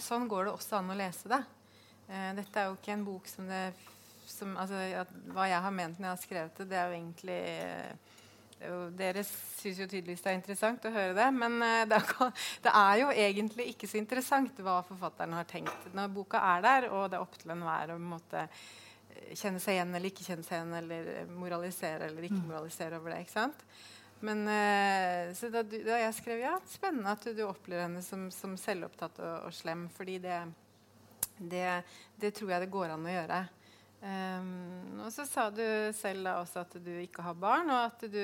sånn 0.03 0.29
går 0.31 0.47
det 0.47 0.55
også 0.55 0.79
an 0.79 0.93
å 0.95 0.99
lese 0.99 1.31
det. 1.33 1.43
Uh, 2.07 2.33
dette 2.39 2.61
er 2.61 2.69
jo 2.69 2.77
ikke 2.79 2.95
en 2.95 3.07
bok 3.07 3.27
som 3.31 3.49
det 3.51 3.65
som, 4.27 4.57
altså, 4.59 4.79
at, 5.03 5.11
Hva 5.33 5.47
jeg 5.49 5.63
har 5.63 5.75
ment 5.75 5.99
når 5.99 6.09
jeg 6.09 6.15
har 6.15 6.23
skrevet 6.23 6.61
det, 6.61 6.69
det 6.71 6.79
er 6.79 6.91
jo 6.91 6.99
egentlig 7.01 7.41
dere 8.97 9.21
syns 9.27 9.83
jo 9.83 9.85
tydeligvis 9.85 10.23
det 10.25 10.31
er 10.31 10.39
interessant 10.39 10.87
å 10.89 10.93
høre 10.95 11.13
det. 11.17 11.27
Men 11.37 11.59
det, 11.61 11.99
er, 11.99 12.31
det, 12.65 12.73
er, 12.73 12.95
jo 13.03 13.11
egentlig 13.13 13.69
ikke 13.75 13.89
så 13.91 14.01
interessant 14.01 14.63
hva 14.65 14.79
forfatteren 14.87 15.37
har 15.37 15.49
tenkt. 15.49 15.91
Når 15.97 16.15
boka 16.15 16.41
er 16.55 16.65
der, 16.65 16.89
og 16.91 17.11
det 17.11 17.19
er 17.19 17.27
opp 17.27 17.37
til 17.41 17.53
enhver 17.53 17.93
å 17.95 17.99
måte, 18.01 18.47
eh, 19.13 19.35
kjenne 19.37 19.61
seg 19.63 19.77
igjen 19.77 19.93
eller 19.93 20.13
ikke 20.13 20.25
kjenne 20.25 20.47
seg 20.47 20.57
igjen, 20.59 20.75
eller 20.81 21.13
moralisere 21.37 22.09
eller 22.09 22.29
ikke 22.29 22.41
mm. 22.41 22.49
moralisere 22.49 23.01
over 23.01 23.13
det. 23.13 23.21
ikke 23.27 23.37
sant? 23.37 23.67
Men 24.27 24.43
uh, 24.49 25.35
så 25.39 25.51
da, 25.53 25.63
da, 25.63 25.99
jeg 26.01 26.15
skrev 26.17 26.41
ja, 26.43 26.55
spennende 26.67 27.13
at 27.15 27.27
du, 27.27 27.33
du 27.37 27.45
opplever 27.47 27.87
henne 27.87 28.03
som, 28.03 28.27
som 28.35 28.57
selvopptatt 28.59 29.21
og, 29.23 29.35
og, 29.47 29.55
slem. 29.55 29.87
fordi 29.95 30.19
det, 30.25 30.39
det, 31.39 31.69
det 32.19 32.33
tror 32.35 32.55
jeg 32.55 32.65
det 32.65 32.73
går 32.75 32.95
an 32.95 33.07
å 33.07 33.13
gjøre. 33.15 33.43
Um, 34.07 35.03
og 35.07 35.13
så 35.15 35.25
sa 35.29 35.49
du 35.51 35.63
selv 35.97 36.27
da 36.27 36.39
også 36.43 36.65
at 36.65 36.75
du 36.85 36.91
ikke 37.01 37.25
har 37.27 37.39
barn, 37.39 37.71
og 37.71 37.85
at 37.87 38.05
du 38.11 38.23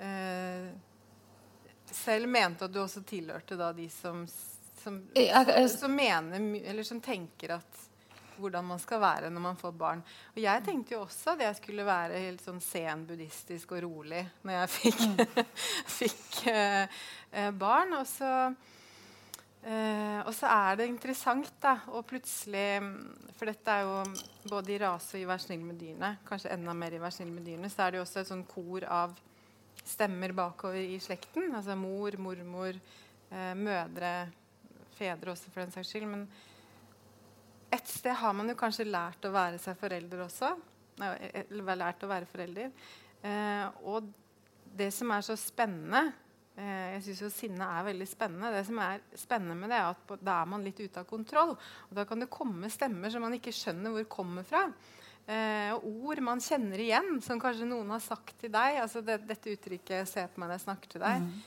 uh, 0.00 0.70
selv 1.90 2.30
mente 2.30 2.66
at 2.66 2.74
du 2.74 2.80
også 2.82 3.04
tilhørte 3.06 3.58
da 3.60 3.70
de 3.76 3.86
som, 3.92 4.24
som, 4.80 4.98
som, 5.76 5.94
mener, 5.94 6.48
eller 6.64 6.86
som 6.86 7.00
tenker 7.04 7.58
at 7.58 7.86
hvordan 8.40 8.66
man 8.72 8.80
skal 8.82 9.00
være 9.02 9.30
når 9.30 9.44
man 9.44 9.60
får 9.60 9.76
barn. 9.78 10.02
Og 10.34 10.40
jeg 10.42 10.64
tenkte 10.66 10.96
jo 10.96 11.04
også 11.04 11.34
at 11.34 11.44
jeg 11.46 11.58
skulle 11.60 11.86
være 11.86 12.24
helt 12.24 12.42
sånn 12.44 12.60
sen 12.64 13.06
buddhistisk 13.08 13.76
og 13.76 13.84
rolig 13.86 14.24
når 14.42 14.56
jeg 14.58 14.72
fikk, 14.76 15.00
mm. 15.06 15.54
fikk 16.00 16.26
uh, 16.50 17.00
uh, 17.36 17.50
barn. 17.60 17.96
Og 18.00 18.06
så 18.08 18.32
eh, 19.62 20.20
og 20.24 20.32
så 20.36 20.50
er 20.50 20.80
det 20.80 20.90
interessant 20.90 21.50
da, 21.62 21.76
og 21.92 22.06
plutselig 22.08 22.80
For 23.36 23.48
dette 23.48 23.72
er 23.72 23.88
jo 23.88 24.50
både 24.50 24.74
i 24.74 24.78
rase 24.80 25.16
og 25.16 25.22
i 25.24 25.28
Vær 25.28 25.40
snill 25.40 25.64
med 25.64 25.80
dyrene. 25.80 26.14
Kanskje 26.28 26.52
enda 26.56 26.76
mer 26.76 26.96
i 26.96 27.00
Vær 27.02 27.14
snill 27.14 27.32
med 27.32 27.46
dyrene. 27.48 27.72
Så 27.72 27.84
er 27.84 27.92
det 27.92 28.00
jo 28.00 28.06
også 28.06 28.22
et 28.24 28.32
sånn 28.32 28.46
kor 28.48 28.84
av 28.88 29.16
stemmer 29.86 30.32
bakover 30.36 30.80
i 30.80 30.98
slekten. 31.02 31.50
Altså 31.56 31.76
mor, 31.78 32.16
mormor, 32.20 32.76
eh, 33.30 33.54
mødre, 33.56 34.28
fedre 34.98 35.32
også, 35.32 35.50
for 35.50 35.64
den 35.64 35.72
saks 35.72 35.92
skyld. 35.92 36.08
Men 36.10 36.28
et 37.70 37.90
sted 37.90 38.16
har 38.18 38.34
man 38.36 38.50
jo 38.50 38.58
kanskje 38.58 38.88
lært 38.88 39.24
å 39.26 39.34
være 39.34 39.60
seg 39.62 39.78
forelder 39.78 40.24
også. 40.26 40.54
Eller 41.00 41.78
lært 41.80 42.02
å 42.04 42.10
være 42.10 42.28
forelder. 42.28 42.72
Eh, 43.22 43.84
og 43.88 44.10
det 44.76 44.90
som 44.94 45.10
er 45.14 45.24
så 45.26 45.36
spennende 45.38 46.08
Eh, 46.60 46.86
jeg 46.96 47.02
syns 47.04 47.20
jo 47.22 47.28
sinne 47.32 47.66
er 47.78 47.86
veldig 47.86 48.06
spennende. 48.08 48.52
Det 48.52 48.64
som 48.68 48.80
er 48.82 49.04
spennende 49.18 49.56
med 49.56 49.70
det, 49.72 49.78
er 49.78 49.92
at 49.94 50.24
da 50.26 50.40
er 50.42 50.48
man 50.50 50.64
litt 50.66 50.80
ute 50.80 51.02
av 51.02 51.08
kontroll. 51.08 51.54
Og 51.88 51.94
da 51.96 52.04
kan 52.08 52.20
det 52.20 52.32
komme 52.32 52.70
stemmer 52.72 53.12
som 53.12 53.24
man 53.24 53.36
ikke 53.36 53.54
skjønner 53.54 53.94
hvor 53.94 54.08
kommer 54.10 54.46
fra. 54.46 54.66
Eh, 55.30 55.70
og 55.76 55.86
ord 56.10 56.22
man 56.26 56.42
kjenner 56.42 56.82
igjen, 56.82 57.20
som 57.24 57.40
kanskje 57.40 57.68
noen 57.70 57.92
har 57.94 58.02
sagt 58.04 58.34
til 58.42 58.52
deg. 58.52 58.80
altså 58.82 59.04
det, 59.04 59.22
Dette 59.28 59.54
uttrykket 59.54 60.08
'se 60.08 60.26
på 60.26 60.40
meg 60.40 60.50
når 60.50 60.58
jeg 60.58 60.66
snakker 60.66 60.88
til 60.90 61.04
deg'. 61.06 61.22
Mm. 61.22 61.40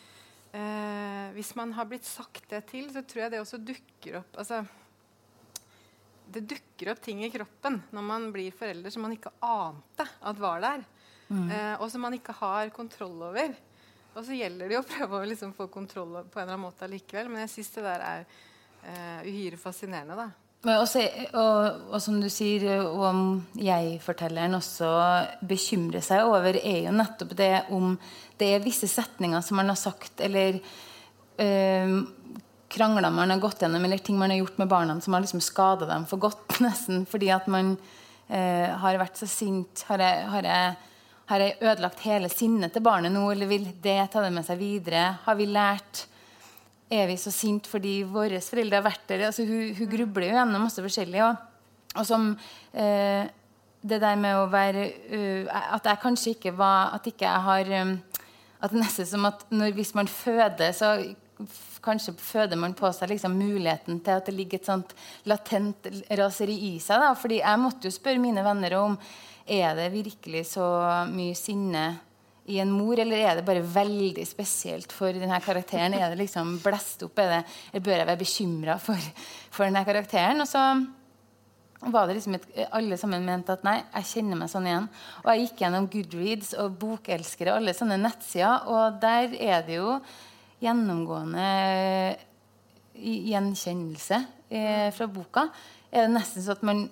Eh, 0.54 1.28
hvis 1.34 1.56
man 1.56 1.74
har 1.74 1.86
blitt 1.86 2.06
sagt 2.06 2.50
det 2.50 2.66
til, 2.70 2.90
så 2.94 3.02
tror 3.02 3.24
jeg 3.24 3.32
det 3.32 3.42
også 3.42 3.58
dukker 3.58 4.20
opp 4.20 4.38
altså, 4.38 4.62
Det 6.34 6.46
dukker 6.50 6.94
opp 6.94 7.02
ting 7.04 7.24
i 7.26 7.32
kroppen 7.34 7.82
når 7.94 8.06
man 8.08 8.30
blir 8.34 8.56
forelder 8.56 8.94
som 8.94 9.06
man 9.06 9.16
ikke 9.16 9.34
ante 9.44 10.08
at 10.22 10.40
var 10.42 10.64
der. 10.64 10.86
Mm. 11.28 11.50
Eh, 11.50 11.76
og 11.80 11.90
som 11.92 12.04
man 12.06 12.16
ikke 12.18 12.36
har 12.38 12.72
kontroll 12.76 13.22
over. 13.30 13.54
Og 14.14 14.22
så 14.26 14.38
gjelder 14.38 14.70
det 14.70 14.78
jo 14.78 14.84
å 14.84 14.88
prøve 14.88 15.20
å 15.20 15.28
liksom 15.28 15.54
få 15.58 15.68
kontroll 15.74 16.20
på 16.22 16.40
en 16.40 16.46
eller 16.46 16.56
annen 16.56 16.68
måte 16.68 16.90
likevel. 16.90 17.32
Men 17.32 17.46
jeg 17.46 17.56
syns 17.56 17.74
det 17.76 17.86
der 17.88 18.06
er 18.06 18.26
uh, 18.28 19.20
uhyre 19.26 19.58
fascinerende, 19.58 20.18
da. 20.20 20.30
Også, 20.64 21.02
og, 21.36 21.90
og, 21.90 21.98
som 22.00 22.22
du 22.24 22.30
sier, 22.32 22.64
om 22.80 23.42
jeg-fortelleren 23.60 24.56
også 24.56 24.88
bekymrer 25.44 26.04
seg 26.06 26.24
over, 26.24 26.56
er 26.56 26.86
jo 26.86 26.94
nettopp 26.96 27.34
det 27.36 27.66
om 27.76 27.98
det 28.40 28.54
er 28.54 28.64
visse 28.64 28.88
setninger 28.88 29.44
som 29.44 29.60
man 29.60 29.74
har 29.74 29.80
sagt, 29.80 30.24
eller 30.24 30.62
øh, 31.44 31.98
krangler 32.74 33.14
man 33.14 33.32
har 33.32 33.42
gått 33.42 33.62
gjennom, 33.64 33.84
eller 33.86 34.02
ting 34.02 34.18
man 34.20 34.34
har 34.34 34.42
gjort 34.42 34.58
med 34.62 34.72
barna 34.72 34.96
som 35.02 35.14
har 35.14 35.24
liksom 35.24 35.42
skada 35.44 35.88
dem 35.90 36.08
for 36.10 36.22
godt, 36.22 36.58
nesten 36.66 37.06
fordi 37.10 37.30
at 37.34 37.48
man 37.52 37.76
eh, 38.28 38.74
har 38.82 39.00
vært 39.02 39.22
så 39.22 39.30
sint. 39.30 39.86
Har 39.90 40.02
jeg, 40.04 40.26
har 40.34 40.50
jeg 40.50 40.74
har 41.32 41.40
jeg 41.40 41.56
ødelagt 41.64 42.02
hele 42.04 42.28
sinnet 42.32 42.74
til 42.76 42.84
barnet 42.84 43.14
nå, 43.14 43.24
eller 43.32 43.48
vil 43.48 43.70
det 43.82 44.00
ta 44.12 44.22
det 44.22 44.34
med 44.36 44.46
seg 44.46 44.60
videre? 44.60 45.06
Har 45.24 45.40
vi 45.40 45.48
lært 45.48 46.08
Er 46.94 47.08
vi 47.10 47.16
så 47.18 47.32
sint 47.34 47.66
fordi 47.66 48.04
våre 48.06 48.42
foreldre 48.44 48.78
har 48.78 48.86
vært 48.86 49.08
der? 49.10 49.24
Altså, 49.30 49.46
hun, 49.48 49.72
hun 49.78 49.90
grubler 49.90 50.28
jo 50.28 50.36
gjennom 50.36 50.66
masse 50.68 50.84
forskjellig. 50.84 51.24
Og, 51.26 51.72
og 51.96 52.06
som 52.06 52.28
eh, 52.76 53.24
det 53.82 54.00
der 54.04 54.20
med 54.20 54.38
å 54.38 54.50
være 54.52 54.84
uh, 55.12 55.64
At 55.76 55.88
jeg 55.90 56.02
kanskje 56.04 56.36
ikke 56.36 56.54
var 56.56 56.94
At 56.96 57.08
ikke 57.10 57.26
jeg 57.26 57.44
har 57.48 57.72
um, 57.84 57.98
At 58.64 58.72
det 58.72 58.80
nesten 58.80 59.10
som 59.10 59.26
at 59.28 59.44
når, 59.52 59.74
hvis 59.76 59.92
man 59.98 60.08
føder, 60.08 60.72
så 60.72 60.94
kanskje 61.84 62.16
føder 62.20 62.60
man 62.60 62.76
på 62.78 62.90
seg 62.96 63.12
liksom 63.12 63.36
muligheten 63.38 64.00
til 64.04 64.20
at 64.20 64.30
det 64.30 64.36
ligger 64.38 64.62
et 64.62 64.70
sånt 64.70 64.96
latent 65.30 65.90
raseri 66.18 66.56
i 66.72 66.74
seg. 66.84 67.04
Da. 67.04 67.12
Fordi 67.20 67.42
jeg 67.42 67.62
måtte 67.62 67.90
jo 67.90 67.96
spørre 67.96 68.24
mine 68.24 68.46
venner 68.46 68.78
om 68.80 68.98
er 69.44 69.76
det 69.76 69.92
virkelig 69.92 70.46
så 70.54 70.66
mye 71.12 71.36
sinne 71.36 71.86
i 72.46 72.58
en 72.60 72.72
mor, 72.72 73.00
eller 73.00 73.22
er 73.24 73.38
det 73.40 73.46
bare 73.48 73.64
veldig 73.64 74.26
spesielt 74.28 74.92
for 74.92 75.16
denne 75.16 75.40
karakteren? 75.44 75.96
Er 75.96 76.12
det 76.12 76.20
liksom 76.20 76.58
blest 76.64 77.06
opp? 77.06 77.16
Det, 77.16 77.44
eller 77.72 77.86
bør 77.86 77.98
jeg 78.02 78.10
være 78.10 78.20
bekymra 78.20 78.76
for, 78.84 79.08
for 79.52 79.68
denne 79.68 79.84
karakteren? 79.88 80.44
Og 80.44 80.50
så 80.50 80.64
var 81.94 82.08
det 82.08 82.18
liksom 82.18 82.36
et, 82.38 82.50
alle 82.76 82.98
sammen 83.00 83.26
mente 83.28 83.56
at 83.56 83.64
nei, 83.68 83.78
jeg 83.96 84.10
kjenner 84.12 84.40
meg 84.40 84.52
sånn 84.52 84.68
igjen. 84.68 84.90
Og 85.24 85.32
jeg 85.32 85.46
gikk 85.46 85.64
gjennom 85.64 85.88
Goodreads 85.96 86.54
og 86.64 86.78
Bokelskere, 86.84 87.56
alle 87.58 87.76
sånne 87.76 88.00
nettsider, 88.02 88.68
og 88.72 89.00
der 89.04 89.36
er 89.40 89.66
det 89.68 89.80
jo 89.80 89.98
gjennomgående 90.64 91.48
gjenkjennelse 92.94 94.20
eh, 94.50 94.90
fra 94.96 95.08
boka. 95.12 95.48
Er 95.92 96.08
det 96.08 96.16
nesten 96.16 96.46
sånn 96.46 96.60
at 96.60 96.68
man 96.68 96.86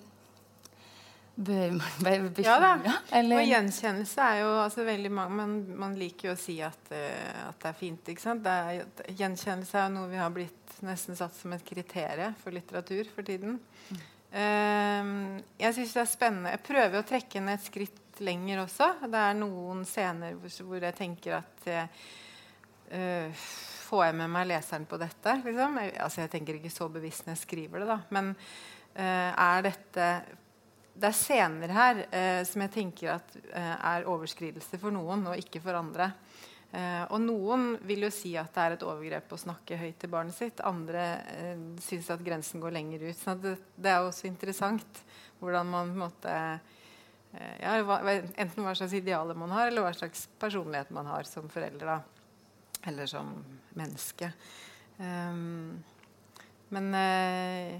Bør 1.32 1.70
man 1.80 2.04
være 2.04 2.44
Ja 2.44 2.58
da. 2.60 2.72
Eller? 3.16 3.40
Og 3.40 3.46
gjenkjennelse 3.48 4.24
er 4.26 4.42
jo 4.42 4.50
altså 4.66 4.84
veldig 4.84 5.12
mange 5.16 5.38
man, 5.38 5.54
man 5.80 5.94
liker 5.96 6.28
jo 6.28 6.34
å 6.36 6.40
si 6.40 6.58
at, 6.60 6.92
uh, 6.92 7.46
at 7.48 7.56
det 7.62 7.70
er 7.70 7.78
fint. 7.78 8.10
ikke 8.12 8.20
sant? 8.20 8.44
Det 8.44 8.52
er, 8.52 9.14
gjenkjennelse 9.16 9.78
er 9.80 9.86
jo 9.86 9.94
noe 9.96 10.10
vi 10.12 10.20
har 10.20 10.34
blitt 10.34 10.76
nesten 10.84 11.16
satt 11.16 11.32
som 11.38 11.54
et 11.56 11.64
kriterium 11.64 12.36
for 12.42 12.52
litteratur 12.52 13.08
for 13.14 13.24
tiden. 13.24 13.56
Eh, 14.32 15.10
jeg 15.60 15.76
syns 15.76 15.96
det 15.96 16.02
er 16.02 16.10
spennende. 16.10 16.52
Jeg 16.54 16.64
prøver 16.68 17.00
å 17.00 17.06
trekke 17.06 17.38
den 17.38 17.52
et 17.52 17.64
skritt 17.64 18.22
lenger 18.24 18.64
også. 18.64 18.88
Det 19.08 19.24
er 19.24 19.38
noen 19.38 19.84
scener 19.88 20.36
hvor, 20.40 20.52
hvor 20.68 20.84
jeg 20.84 20.98
tenker 20.98 21.38
at 21.40 21.68
eh, 21.68 22.04
eh, 22.92 23.44
Får 23.92 24.06
jeg 24.06 24.16
med 24.22 24.30
meg 24.32 24.46
leseren 24.48 24.86
på 24.88 24.96
dette? 24.96 25.34
Liksom? 25.44 25.74
Jeg, 25.82 25.96
altså, 26.00 26.22
jeg 26.22 26.30
tenker 26.32 26.56
ikke 26.56 26.72
så 26.72 26.86
bevisst 26.88 27.26
når 27.26 27.34
jeg 27.34 27.42
skriver 27.42 27.82
det, 27.82 27.88
da. 27.90 27.98
Men 28.16 28.30
uh, 28.32 29.32
er 29.36 29.66
dette 29.66 30.06
det 30.92 31.08
er 31.08 31.16
scener 31.16 31.74
her 31.76 32.00
uh, 32.06 32.40
som 32.48 32.64
jeg 32.64 32.72
tenker 32.72 33.10
at 33.18 33.36
er 33.52 34.08
overskridelse 34.08 34.80
for 34.80 34.96
noen, 34.96 35.26
og 35.28 35.40
ikke 35.40 35.60
for 35.60 35.76
andre. 35.76 36.08
Uh, 36.72 37.04
og 37.12 37.18
noen 37.20 37.64
vil 37.84 38.06
jo 38.06 38.08
si 38.08 38.30
at 38.40 38.48
det 38.54 38.62
er 38.62 38.74
et 38.78 38.84
overgrep 38.86 39.34
å 39.34 39.38
snakke 39.42 39.76
høyt 39.76 39.98
til 40.00 40.10
barnet 40.12 40.32
sitt. 40.32 40.62
Andre 40.64 41.02
uh, 41.20 41.64
syns 41.84 42.08
at 42.14 42.22
grensen 42.24 42.62
går 42.62 42.72
lenger 42.72 43.04
ut. 43.10 43.18
Så 43.18 43.34
det, 43.36 43.58
det 43.76 43.90
er 43.92 44.00
også 44.00 44.24
interessant 44.30 45.02
hvordan 45.42 45.68
man 45.68 45.90
på 45.90 45.98
en 45.98 46.04
måte 46.06 46.32
uh, 46.32 47.52
ja, 47.60 47.74
hva, 47.84 47.98
Enten 48.40 48.64
hva 48.64 48.72
slags 48.78 48.96
idealer 48.96 49.36
man 49.36 49.52
har, 49.52 49.68
eller 49.68 49.84
hva 49.84 49.92
slags 49.98 50.24
personlighet 50.40 50.94
man 50.96 51.12
har 51.12 51.28
som 51.28 51.52
forelder. 51.52 51.92
Da. 51.92 52.21
Eller 52.88 53.06
som 53.10 53.32
menneske. 53.78 54.32
Um, 54.98 55.82
men 56.72 56.88
uh, 56.94 57.76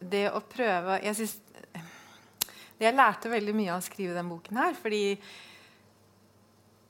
det 0.00 0.26
å 0.30 0.42
prøve 0.44 1.00
jeg 1.04 1.18
synes, 1.18 1.36
Jeg 2.76 2.92
lærte 2.92 3.32
veldig 3.32 3.54
mye 3.56 3.72
av 3.72 3.80
å 3.80 3.86
skrive 3.86 4.16
den 4.16 4.28
boken 4.28 4.58
her. 4.60 4.74
Fordi 4.76 5.04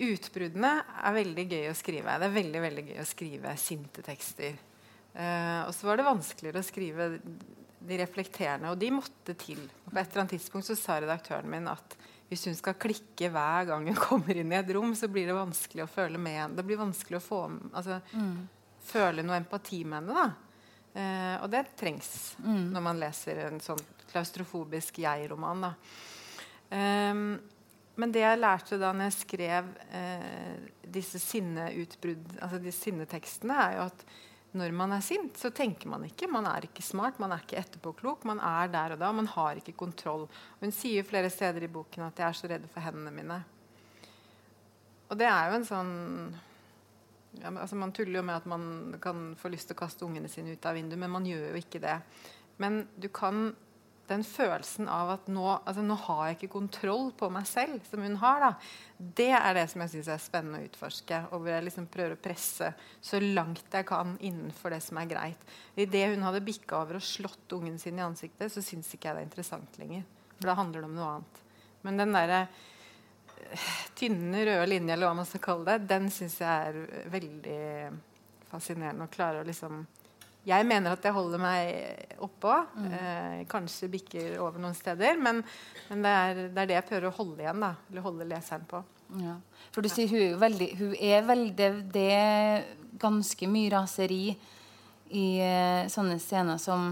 utbruddene 0.07 0.73
er 0.83 1.15
veldig 1.17 1.45
gøy 1.51 1.69
å 1.71 1.77
skrive. 1.79 2.17
Det 2.21 2.27
er 2.27 2.39
veldig 2.41 2.63
veldig 2.65 2.87
gøy 2.91 3.03
å 3.03 3.07
skrive 3.09 3.55
sinte 3.61 4.03
tekster. 4.07 4.59
Uh, 5.17 5.63
og 5.69 5.73
så 5.73 5.89
var 5.89 6.01
det 6.01 6.11
vanskeligere 6.11 6.61
å 6.61 6.67
skrive 6.67 7.13
de 7.87 7.99
reflekterende, 8.01 8.73
og 8.73 8.81
de 8.81 8.91
måtte 8.93 9.37
til. 9.39 9.63
På 9.87 9.95
et 9.95 10.09
eller 10.11 10.25
annet 10.25 10.37
tidspunkt 10.37 10.67
så 10.69 10.77
sa 10.79 10.99
redaktøren 11.01 11.49
min 11.51 11.69
at 11.71 11.97
hvis 12.31 12.47
hun 12.49 12.57
skal 12.59 12.79
klikke 12.81 13.31
hver 13.33 13.69
gang 13.69 13.87
hun 13.91 14.01
kommer 14.09 14.37
inn 14.37 14.53
i 14.53 14.59
et 14.59 14.73
rom, 14.75 14.95
så 14.99 15.09
blir 15.13 15.29
det 15.31 15.37
vanskelig 15.37 15.85
å 15.85 15.91
føle 15.91 16.21
med 16.21 16.41
henne. 16.41 16.59
Det 16.59 16.67
blir 16.67 16.81
vanskelig 16.81 17.21
å 17.21 17.25
få, 17.25 17.41
altså, 17.73 18.01
føle 18.87 19.25
noe 19.27 19.41
empati 19.43 19.85
med 19.85 20.03
henne. 20.03 20.25
da. 20.25 20.47
Eh, 20.97 21.35
og 21.45 21.51
det 21.53 21.67
trengs 21.77 22.09
når 22.41 22.81
man 22.81 23.01
leser 23.01 23.43
en 23.45 23.61
sånn 23.61 23.83
klaustrofobisk 24.11 25.03
jeg-roman. 25.03 25.67
da. 25.67 25.75
Ehm, 26.77 27.27
men 27.97 28.13
det 28.13 28.23
jeg 28.23 28.41
lærte 28.41 28.79
da 28.81 28.93
når 28.93 29.11
jeg 29.11 29.17
skrev 29.21 29.69
eh, 29.97 30.57
disse 30.97 31.21
sinneutbrudd, 31.23 32.39
altså 32.41 32.61
de 32.61 32.73
sinnetekstene, 32.75 33.57
er 33.57 33.77
jo 33.79 33.87
at 33.89 34.07
når 34.57 34.73
man 34.77 34.95
er 34.97 35.05
sint, 35.05 35.37
så 35.39 35.51
tenker 35.55 35.91
man 35.93 36.07
ikke. 36.09 36.29
Man 36.33 36.47
er 36.49 36.67
ikke 36.69 36.85
smart, 36.85 37.21
man 37.23 37.35
er 37.35 37.45
ikke 37.45 37.61
etterpåklok. 37.61 38.25
Man 38.29 38.41
er 38.41 38.73
der 38.73 38.95
og 38.95 39.03
da. 39.03 39.11
Man 39.13 39.29
har 39.31 39.61
ikke 39.61 39.77
kontroll. 39.77 40.27
Hun 40.61 40.75
sier 40.75 41.07
flere 41.07 41.31
steder 41.31 41.63
i 41.63 41.73
boken 41.73 42.09
at 42.09 42.19
'jeg 42.19 42.29
er 42.29 42.33
så 42.41 42.49
redd 42.49 42.67
for 42.73 42.81
hendene 42.81 43.13
mine'. 43.13 43.45
Og 45.11 45.19
det 45.19 45.27
er 45.27 45.51
jo 45.51 45.57
en 45.57 45.65
sånn 45.65 45.95
ja, 47.43 47.51
altså 47.51 47.77
Man 47.77 47.93
tuller 47.93 48.21
jo 48.21 48.23
med 48.23 48.37
at 48.37 48.47
man 48.47 48.97
kan 49.03 49.35
få 49.37 49.49
lyst 49.49 49.69
til 49.69 49.77
å 49.77 49.83
kaste 49.85 50.05
ungene 50.07 50.29
sine 50.29 50.53
ut 50.53 50.67
av 50.67 50.75
vinduet, 50.75 50.99
men 50.99 51.11
man 51.11 51.27
gjør 51.27 51.51
jo 51.51 51.61
ikke 51.61 51.83
det. 51.83 52.01
Men 52.59 52.89
du 52.97 53.09
kan 53.09 53.55
den 54.09 54.23
følelsen 54.27 54.89
av 54.91 55.11
at 55.17 55.27
nå, 55.33 55.45
altså, 55.57 55.83
nå 55.85 55.97
har 56.07 56.23
jeg 56.27 56.37
ikke 56.37 56.53
kontroll 56.55 57.09
på 57.19 57.29
meg 57.33 57.47
selv, 57.49 57.81
som 57.89 58.05
hun 58.05 58.19
har, 58.23 58.45
da, 58.45 58.51
det 58.97 59.33
er 59.35 59.57
det 59.59 59.65
som 59.73 59.83
jeg 59.83 59.93
syns 59.95 60.11
er 60.15 60.23
spennende 60.23 60.61
å 60.63 60.69
utforske. 60.69 61.19
Og 61.31 61.43
hvor 61.43 61.53
jeg 61.53 61.67
liksom 61.67 61.89
prøver 61.93 62.15
å 62.15 62.21
presse 62.23 62.71
så 63.05 63.21
langt 63.23 63.75
jeg 63.75 63.89
kan 63.89 64.15
innenfor 64.21 64.75
det 64.75 64.81
som 64.87 65.01
er 65.01 65.11
greit. 65.11 65.43
Idet 65.75 66.07
hun 66.15 66.25
hadde 66.27 66.45
bikka 66.47 66.81
over 66.83 67.01
og 67.01 67.05
slått 67.07 67.57
ungen 67.59 67.81
sin 67.83 67.99
i 67.99 68.07
ansiktet, 68.07 68.53
så 68.53 68.65
syns 68.65 68.93
ikke 68.95 69.11
jeg 69.11 69.19
det 69.19 69.25
er 69.25 69.29
interessant 69.29 69.83
lenger. 69.83 70.07
For 70.37 70.51
da 70.51 70.57
handler 70.61 70.83
det 70.85 70.91
om 70.91 70.97
noe 70.97 71.13
annet. 71.17 71.45
Men 71.87 72.01
den 72.01 72.17
derre 72.17 72.41
eh, 72.47 73.69
tynne, 73.99 74.47
røde 74.49 74.71
linje, 74.71 74.95
eller 74.95 75.11
hva 75.11 75.21
man 75.21 75.29
skal 75.29 75.45
kalle 75.45 75.69
det, 75.73 75.91
den 75.93 76.11
syns 76.15 76.41
jeg 76.43 76.73
er 76.73 77.07
veldig 77.13 77.61
fascinerende. 78.51 79.07
Å 79.07 79.17
klare 79.17 79.43
å 79.43 79.47
liksom 79.47 79.85
jeg 80.47 80.67
mener 80.67 80.95
at 80.95 81.03
jeg 81.03 81.15
holder 81.15 81.41
meg 81.43 82.19
oppå. 82.23 82.53
Eh, 82.87 83.41
kanskje 83.51 83.91
bikker 83.91 84.37
over 84.39 84.63
noen 84.63 84.77
steder. 84.79 85.19
Men, 85.19 85.41
men 85.91 86.05
det, 86.05 86.13
er, 86.13 86.43
det, 86.45 86.61
er, 86.61 86.69
det 86.71 86.77
jeg 86.77 86.87
prøver 86.91 87.09
å 87.11 87.17
holde 87.17 87.43
igjen. 87.43 87.65
da, 87.65 87.73
Eller 87.91 88.07
holde 88.07 88.29
leseren 88.31 88.67
på. 88.71 88.83
Ja. 89.23 89.37
For 89.75 89.83
du 89.83 89.91
sier 89.91 90.11
hun 90.11 90.23
er 90.23 90.39
veldig, 90.41 90.69
hun 90.81 90.95
er 90.99 91.27
veldig 91.27 91.67
Det 91.95 92.07
er 92.11 92.65
ganske 92.99 93.47
mye 93.51 93.71
raseri 93.75 94.23
i 95.15 95.27
eh, 95.39 95.87
sånne 95.93 96.17
scener 96.19 96.59
som 96.59 96.89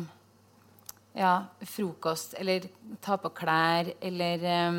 ja, 1.15 1.33
frokost, 1.67 2.37
eller 2.39 2.67
ta 3.03 3.17
på 3.23 3.31
klær, 3.35 3.91
eller 4.03 4.47
eh, 4.51 4.79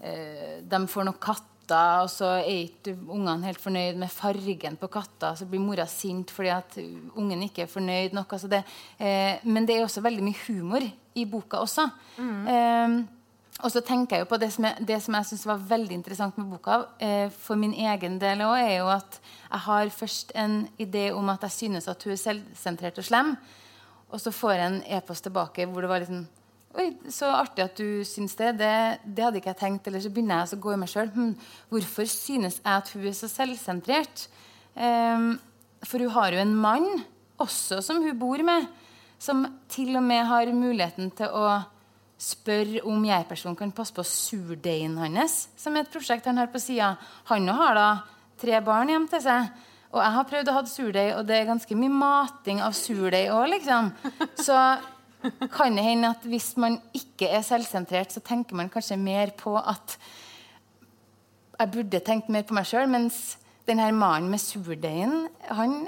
eh, 0.00 0.56
De 0.64 0.80
får 0.88 1.08
noen 1.08 1.20
katter, 1.66 2.02
og 2.04 2.10
så 2.10 2.26
er 2.40 2.66
ikke 2.66 2.96
ungene 3.08 3.46
helt 3.46 3.60
fornøyd 3.60 3.98
med 3.98 4.10
fargen 4.10 4.76
på 4.76 4.88
katta. 4.88 5.34
Så 5.36 5.46
blir 5.46 5.60
mora 5.60 5.86
sint 5.86 6.30
fordi 6.30 6.48
at 6.48 6.78
ungen 7.16 7.42
ikke 7.42 7.62
er 7.62 7.66
fornøyd 7.66 8.14
nok. 8.14 8.32
Altså 8.32 8.48
det, 8.48 8.64
eh, 8.98 9.38
men 9.44 9.66
det 9.66 9.76
er 9.76 9.84
også 9.84 10.02
veldig 10.02 10.22
mye 10.22 10.46
humor 10.46 10.82
i 11.14 11.24
boka 11.24 11.58
også. 11.58 11.90
Eh, 12.18 13.02
og 13.64 13.72
så 13.72 13.80
tenker 13.80 14.16
jeg 14.16 14.20
jo 14.26 14.28
på 14.28 14.36
Det 14.36 14.52
som 14.52 14.64
jeg, 14.64 14.86
det 14.86 15.02
som 15.02 15.14
jeg 15.14 15.26
synes 15.26 15.46
var 15.46 15.56
veldig 15.56 15.94
interessant 15.94 16.38
med 16.38 16.50
boka, 16.50 16.84
eh, 17.00 17.30
for 17.30 17.56
min 17.56 17.72
egen 17.72 18.18
del 18.20 18.38
òg, 18.40 18.58
er 18.60 18.78
jo 18.78 18.88
at 18.88 19.20
jeg 19.50 19.60
har 19.60 19.88
først 19.88 20.32
en 20.34 20.68
idé 20.78 21.12
om 21.12 21.28
at 21.28 21.42
jeg 21.42 21.50
synes 21.50 21.88
at 21.88 22.02
hun 22.02 22.12
er 22.12 22.16
selvsentrert 22.16 22.98
og 22.98 23.04
slem. 23.04 23.36
Og 24.10 24.20
så 24.20 24.30
får 24.30 24.52
jeg 24.52 24.66
en 24.66 24.82
e-post 24.86 25.22
tilbake 25.24 25.66
hvor 25.66 25.80
det 25.80 25.88
var 25.88 25.98
liksom 25.98 26.26
Oi, 26.76 26.90
så 27.08 27.30
artig 27.32 27.64
at 27.64 27.78
du 27.78 28.04
syns 28.04 28.34
det. 28.36 28.50
det. 28.60 28.72
Det 29.04 29.24
hadde 29.24 29.40
ikke 29.40 29.54
jeg 29.54 29.60
tenkt. 29.62 29.86
Eller 29.88 30.02
så 30.04 30.10
begynner 30.12 30.42
jeg 30.42 30.58
å 30.58 30.60
gå 30.60 30.74
i 30.74 30.80
meg 30.80 30.90
sjøl. 30.92 31.08
Hm, 31.14 31.30
hvorfor 31.72 32.08
synes 32.10 32.58
jeg 32.58 32.68
at 32.68 32.90
hun 32.92 33.06
er 33.08 33.14
så 33.16 33.30
selvsentrert? 33.32 34.26
Um, 34.76 35.30
for 35.88 36.04
hun 36.04 36.12
har 36.12 36.34
jo 36.34 36.42
en 36.42 36.52
mann 36.60 36.90
også 37.40 37.78
som 37.84 38.02
hun 38.04 38.18
bor 38.20 38.42
med, 38.44 38.66
som 39.20 39.46
til 39.72 39.96
og 39.96 40.04
med 40.04 40.28
har 40.28 40.52
muligheten 40.52 41.08
til 41.16 41.32
å 41.32 41.46
spørre 42.20 42.82
om 42.88 43.04
jeg-personen 43.04 43.56
kan 43.56 43.72
passe 43.76 43.96
på 43.96 44.04
surdeigen 44.08 44.96
hans, 45.00 45.46
som 45.56 45.76
er 45.76 45.84
et 45.84 45.92
prosjekt 45.92 46.28
han 46.28 46.40
har 46.40 46.50
på 46.52 46.60
sida. 46.60 46.94
Han 47.30 47.48
også 47.48 47.62
har 47.62 47.76
da 47.76 47.88
tre 48.40 48.60
barn 48.64 48.92
hjem 48.92 49.08
til 49.12 49.24
seg. 49.24 49.48
Og 49.96 50.02
jeg 50.02 50.12
har 50.12 50.28
prøvd 50.28 50.50
å 50.50 50.56
ha 50.58 50.62
surdeig, 50.68 51.10
og 51.16 51.24
det 51.28 51.38
er 51.38 51.48
ganske 51.48 51.78
mye 51.78 51.96
mating 52.02 52.60
av 52.64 52.76
surdeig 52.76 53.32
òg, 53.32 53.46
liksom. 53.54 53.90
Så 54.44 54.56
kan 55.56 55.76
det 55.76 55.84
hende 55.86 56.12
at 56.14 56.24
hvis 56.28 56.52
man 56.60 56.78
ikke 56.96 57.28
er 57.32 57.44
selvsentrert, 57.46 58.14
så 58.14 58.22
tenker 58.24 58.58
man 58.58 58.70
kanskje 58.72 58.98
mer 59.00 59.32
på 59.38 59.56
at 59.60 59.98
jeg 61.56 61.72
burde 61.72 62.00
tenkt 62.04 62.28
mer 62.32 62.44
på 62.44 62.56
meg 62.56 62.66
sjøl, 62.68 62.88
mens 62.90 63.36
den 63.66 63.80
her 63.80 63.94
mannen 63.96 64.30
med 64.30 64.42
surdeigen, 64.42 65.26
han 65.48 65.86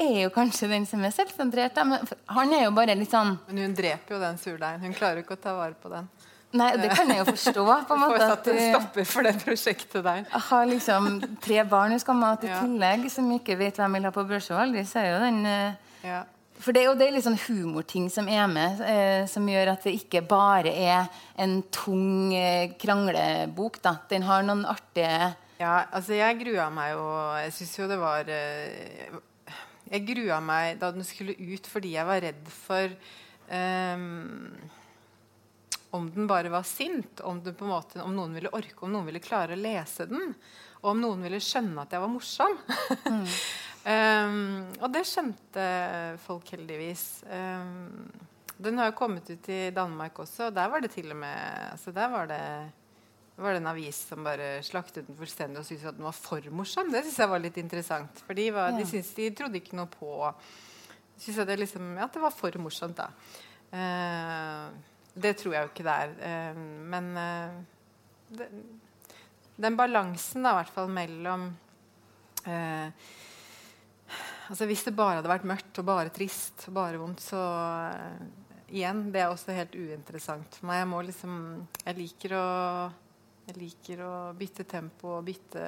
er 0.00 0.24
jo 0.24 0.32
kanskje 0.34 0.68
den 0.70 0.86
som 0.88 1.02
er 1.04 1.14
selvsentrert. 1.14 1.74
Da. 1.76 1.84
Men 1.88 2.04
han 2.30 2.52
er 2.56 2.66
jo 2.66 2.74
bare 2.76 2.96
litt 2.98 3.12
sånn 3.12 3.36
Men 3.48 3.64
hun 3.64 3.76
dreper 3.76 4.16
jo 4.16 4.20
den 4.22 4.38
surdeigen. 4.40 4.84
Hun 4.84 4.96
klarer 4.96 5.20
jo 5.20 5.26
ikke 5.26 5.38
å 5.38 5.42
ta 5.42 5.54
vare 5.56 5.76
på 5.80 5.92
den. 5.92 6.08
Nei, 6.50 6.70
det 6.82 6.88
kan 6.98 7.06
jeg 7.06 7.20
jo 7.20 7.26
forstå. 7.28 7.64
på 7.86 7.94
en 7.94 8.00
måte, 8.02 8.26
At 8.26 8.48
en 8.50 8.60
stopper 8.72 9.06
for 9.06 9.26
det 9.26 9.36
prosjektet 9.38 10.02
der. 10.02 10.24
Jeg 10.24 10.42
har 10.48 10.66
liksom 10.66 11.08
tre 11.42 11.62
barn 11.70 11.94
hun 11.94 12.02
skal 12.02 12.18
mate 12.18 12.48
mat 12.48 12.48
i 12.48 12.66
tillegg, 12.66 13.06
som 13.12 13.28
ikke 13.36 13.58
vet 13.60 13.78
hvem 13.78 13.94
de 13.94 14.00
vil 14.00 14.08
ha 14.08 14.14
på 14.16 14.24
brødskiva. 14.26 14.64
Aldri 14.64 14.84
ser 14.88 15.12
jo 15.12 15.20
den 15.22 15.40
eh, 15.46 15.78
Ja. 16.02 16.24
For 16.60 16.76
det 16.76 16.82
det 17.00 17.06
er 17.06 17.14
litt 17.14 17.24
sånn 17.24 17.38
humorting 17.46 18.10
som 18.12 18.28
er 18.28 18.48
med, 18.50 18.80
eh, 18.84 19.24
som 19.30 19.46
gjør 19.48 19.72
at 19.72 19.86
det 19.86 19.94
ikke 19.96 20.20
bare 20.28 20.72
er 20.72 21.06
en 21.40 21.60
tung 21.72 22.34
eh, 22.36 22.74
kranglebok. 22.80 23.80
da. 23.82 23.96
Den 24.10 24.26
har 24.28 24.44
noen 24.44 24.66
artige 24.68 25.32
Ja, 25.60 25.86
altså 25.92 26.16
jeg 26.16 26.40
grua 26.40 26.70
meg 26.72 26.94
jo 26.94 27.06
Jeg 27.40 27.52
syns 27.56 27.78
jo 27.78 27.88
det 27.88 27.98
var 28.00 28.28
eh, 28.28 29.16
Jeg 29.90 30.06
grua 30.08 30.40
meg 30.44 30.78
da 30.80 30.92
den 30.92 31.04
skulle 31.04 31.36
ut 31.36 31.66
fordi 31.68 31.94
jeg 31.96 32.08
var 32.08 32.20
redd 32.24 32.52
for 32.52 32.92
um, 33.50 34.60
om 35.90 36.10
den 36.14 36.28
bare 36.30 36.52
var 36.52 36.62
sint, 36.62 37.20
om, 37.26 37.40
på 37.42 37.64
en 37.66 37.72
måte, 37.72 38.02
om 38.02 38.14
noen 38.14 38.36
ville 38.36 38.52
orke, 38.54 38.78
om 38.84 38.92
noen 38.92 39.08
ville 39.08 39.22
klare 39.22 39.56
å 39.56 39.58
lese 39.58 40.06
den. 40.06 40.36
Og 40.80 40.94
om 40.94 41.00
noen 41.02 41.24
ville 41.26 41.40
skjønne 41.44 41.84
at 41.84 41.92
jeg 41.92 42.02
var 42.02 42.12
morsom. 42.12 42.56
Mm. 43.04 43.24
um, 43.84 44.42
og 44.82 44.88
det 44.94 45.04
skjønte 45.08 45.64
folk 46.24 46.52
heldigvis. 46.56 47.06
Um, 47.28 48.08
den 48.60 48.80
har 48.80 48.90
jo 48.90 48.98
kommet 48.98 49.28
ut 49.30 49.48
i 49.52 49.62
Danmark 49.72 50.18
også, 50.20 50.48
og 50.48 50.56
der 50.56 50.68
var 50.72 50.84
det 50.84 50.92
til 50.92 51.12
og 51.12 51.16
med 51.22 51.72
altså 51.72 51.92
Der 51.96 52.08
var 52.12 52.28
det 52.28 52.42
var 53.40 53.54
det 53.54 53.62
en 53.62 53.70
avis 53.70 53.96
som 54.10 54.24
bare 54.24 54.48
slaktet 54.64 55.06
den 55.08 55.16
fullstendig 55.16 55.62
og 55.62 55.64
syntes 55.64 55.86
at 55.88 55.96
den 55.96 56.04
var 56.04 56.16
for 56.16 56.44
morsom. 56.52 56.90
Det 56.92 57.00
syns 57.06 57.20
jeg 57.22 57.30
var 57.30 57.40
litt 57.40 57.56
interessant. 57.60 58.20
For 58.26 58.36
de, 58.36 58.50
var, 58.52 58.68
ja. 58.72 58.76
de, 58.76 58.84
synes, 58.88 59.14
de 59.16 59.30
trodde 59.36 59.60
ikke 59.60 59.78
noe 59.78 59.88
på 59.88 60.10
Syntes 61.20 61.44
det, 61.44 61.56
liksom, 61.60 61.88
at 62.00 62.14
det 62.16 62.20
var 62.22 62.32
for 62.32 62.54
morsomt, 62.64 62.96
da. 62.96 63.10
Uh, 63.76 64.70
det 65.20 65.34
tror 65.36 65.52
jeg 65.52 65.66
jo 65.66 65.68
ikke 65.68 65.84
det 65.84 65.96
er. 66.04 66.14
Uh, 66.24 66.60
men 66.94 67.10
uh, 67.12 67.58
det, 68.38 68.46
den 69.60 69.76
balansen, 69.78 70.44
da, 70.44 70.54
i 70.54 70.60
hvert 70.60 70.74
fall 70.74 70.88
mellom 70.92 71.50
altså 74.50 74.64
Hvis 74.66 74.86
det 74.86 74.94
bare 74.96 75.18
hadde 75.18 75.28
vært 75.28 75.44
mørkt 75.46 75.78
og 75.82 75.84
bare 75.86 76.12
trist 76.14 76.64
og 76.70 76.74
bare 76.78 76.98
vondt, 76.98 77.20
så 77.20 77.42
igjen, 78.72 79.04
det 79.12 79.20
er 79.20 79.28
også 79.28 79.52
helt 79.54 79.76
uinteressant 79.76 80.56
for 80.56 80.70
meg. 80.70 80.80
Jeg 80.80 80.88
må 80.88 81.02
liksom 81.04 81.36
Jeg 81.84 81.98
liker 81.98 82.34
å 82.38 82.46
jeg 83.50 83.58
liker 83.58 84.02
å 84.06 84.14
bytte 84.38 84.66
tempo 84.68 85.16
og 85.16 85.24
bytte 85.26 85.62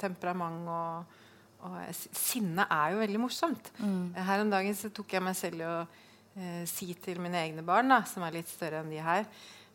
temperament. 0.00 0.68
og, 0.68 1.20
og 1.64 1.76
Sinne 1.94 2.66
er 2.68 2.92
jo 2.92 3.00
veldig 3.00 3.20
morsomt. 3.22 3.70
Mm. 3.80 4.12
Her 4.28 4.42
om 4.44 4.50
dagen 4.52 4.76
så 4.76 4.90
tok 4.92 5.16
jeg 5.16 5.24
meg 5.24 5.38
selv 5.38 5.62
i 5.62 5.68
å 5.68 5.76
eh, 5.80 6.64
si 6.68 6.90
til 7.00 7.22
mine 7.24 7.40
egne 7.40 7.64
barn, 7.66 7.88
da, 7.92 8.02
som 8.08 8.26
er 8.26 8.36
litt 8.36 8.50
større 8.50 8.82
enn 8.82 8.92
de 8.92 9.00
her, 9.04 9.24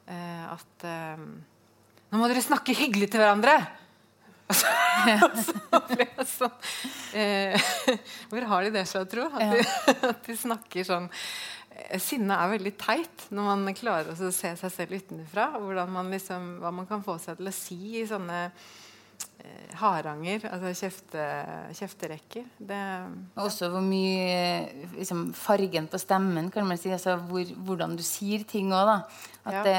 eh, 0.06 0.44
at 0.46 0.86
eh, 0.86 1.26
nå 2.10 2.20
må 2.20 2.30
dere 2.32 2.42
snakke 2.44 2.76
hyggelig 2.78 3.12
til 3.14 3.22
hverandre! 3.22 3.60
Og 4.50 4.58
så, 4.58 4.72
så 5.46 5.80
ble 5.92 6.08
jeg 6.08 6.26
sånn 6.26 6.56
eh, 7.14 7.70
Hvor 8.32 8.48
har 8.50 8.66
de 8.66 8.72
det 8.74 8.86
fra, 8.90 9.04
tro? 9.06 9.28
At 9.30 9.54
de, 9.54 9.64
at 10.10 10.26
de 10.26 10.38
snakker 10.38 10.88
sånn 10.88 11.10
sinne 12.02 12.36
er 12.36 12.52
veldig 12.52 12.74
teit 12.76 13.30
når 13.32 13.46
man 13.48 13.76
klarer 13.78 14.12
å 14.12 14.32
se 14.36 14.52
seg 14.60 14.74
selv 14.74 14.98
utenfra. 15.00 15.46
Liksom, 16.10 16.50
hva 16.60 16.74
man 16.76 16.90
kan 16.90 17.06
få 17.06 17.16
seg 17.22 17.40
til 17.40 17.48
å 17.48 17.56
si 17.56 17.80
i 18.02 18.06
sånne 18.10 18.40
eh, 18.50 18.68
haranger, 19.80 20.44
altså 20.50 20.72
kjefte, 20.76 21.26
kjefterekker. 21.78 22.48
Det, 22.58 22.80
Også 23.40 23.70
hvor 23.72 23.84
mye 23.86 24.90
liksom, 24.98 25.30
Fargen 25.38 25.88
på 25.92 26.00
stemmen, 26.02 26.50
kan 26.54 26.68
man 26.68 26.80
si. 26.80 26.92
Altså 26.94 27.16
hvor, 27.30 27.54
hvordan 27.68 27.96
du 27.98 28.04
sier 28.06 28.46
ting 28.48 28.74
òg, 28.76 28.90
da. 28.90 28.98
At, 29.44 29.54
ja. 29.54 29.64
det, 29.66 29.78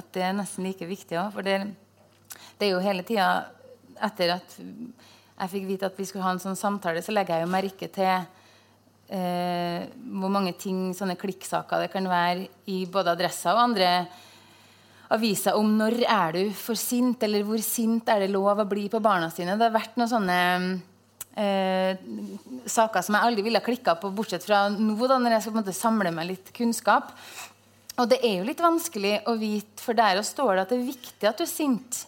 at, 0.00 0.10
det, 0.14 0.24
er 0.24 0.36
nesten 0.36 0.68
like 0.68 0.88
viktig 0.88 1.20
òg. 1.20 1.32
For 1.36 1.46
det, 1.46 1.60
det, 2.58 2.68
er 2.68 2.74
jo 2.74 2.82
hele 2.84 3.06
tida 3.06 3.30
Etter 3.98 4.36
at 4.36 4.52
jeg 4.58 5.50
fikk 5.50 5.64
vite 5.66 5.88
at 5.88 5.96
vi 5.98 6.04
skulle 6.06 6.22
ha 6.22 6.30
en 6.34 6.42
sånn 6.42 6.58
samtale, 6.58 7.00
så 7.02 7.10
legger 7.14 7.38
jeg 7.38 7.46
jo 7.46 7.50
merke 7.50 7.88
til 7.94 8.12
eh, 9.10 9.88
hvor 10.20 10.30
mange 10.30 10.52
ting, 10.58 10.92
sånne 10.94 11.16
klikksaker 11.18 11.82
det 11.82 11.90
kan 11.90 12.06
være 12.10 12.46
i 12.70 12.84
både 12.90 13.16
adresser 13.16 13.56
og 13.56 13.64
andre 13.64 13.90
aviser 15.14 15.56
om 15.56 15.70
når 15.78 16.02
er 16.04 16.36
du 16.36 16.42
for 16.56 16.78
sint, 16.78 17.22
eller 17.24 17.46
hvor 17.46 17.60
sint 17.64 18.08
er 18.12 18.24
det 18.24 18.32
lov 18.32 18.60
å 18.60 18.68
bli 18.68 18.88
på 18.92 19.00
barna 19.04 19.30
sine. 19.32 19.56
Det 19.56 19.68
har 19.68 19.76
vært 19.76 19.96
noen 19.96 20.10
sånne 20.10 20.40
eh, 21.38 22.02
saker 22.68 23.04
som 23.04 23.16
jeg 23.16 23.30
aldri 23.30 23.46
ville 23.46 23.64
klikka 23.64 23.96
på, 24.00 24.12
bortsett 24.14 24.44
fra 24.44 24.66
nå, 24.72 24.98
da, 25.06 25.20
når 25.20 25.36
jeg 25.36 25.46
skal 25.46 25.54
på 25.54 25.58
en 25.58 25.62
måte 25.62 25.78
samle 25.78 26.12
meg 26.14 26.30
litt 26.32 26.52
kunnskap. 26.56 27.14
Og 27.98 28.06
det 28.10 28.20
er 28.22 28.38
jo 28.38 28.46
litt 28.46 28.62
vanskelig 28.62 29.16
å 29.26 29.34
vite, 29.40 29.82
for 29.82 29.96
der 29.98 30.20
står 30.26 30.54
det 30.54 30.62
at 30.62 30.74
det 30.74 30.78
er 30.78 30.92
viktig 30.92 31.30
at 31.30 31.40
du 31.40 31.46
er 31.46 31.50
sint. 31.50 32.04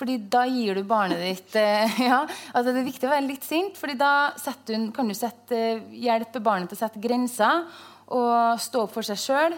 Fordi 0.00 0.16
da 0.32 0.46
gir 0.48 0.78
du 0.78 0.84
barnet 0.88 1.20
ditt 1.20 1.56
eh, 1.60 2.00
ja, 2.08 2.22
altså 2.54 2.72
Det 2.72 2.80
er 2.80 2.88
viktig 2.88 3.08
å 3.08 3.12
være 3.12 3.28
litt 3.28 3.44
sint, 3.46 3.76
fordi 3.78 3.98
da 4.00 4.32
du, 4.64 4.74
kan 4.96 5.10
du 5.10 5.16
sette, 5.18 5.60
hjelpe 5.92 6.42
barnet 6.42 6.72
til 6.72 6.78
å 6.78 6.84
sette 6.86 7.02
grenser 7.02 7.66
og 8.10 8.58
stå 8.58 8.86
opp 8.86 8.94
for 8.96 9.06
seg 9.06 9.20
sjøl. 9.20 9.54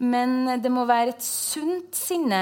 Men 0.00 0.62
det 0.62 0.70
må 0.72 0.86
være 0.88 1.12
et 1.12 1.24
sunt 1.24 1.96
sinne, 1.96 2.40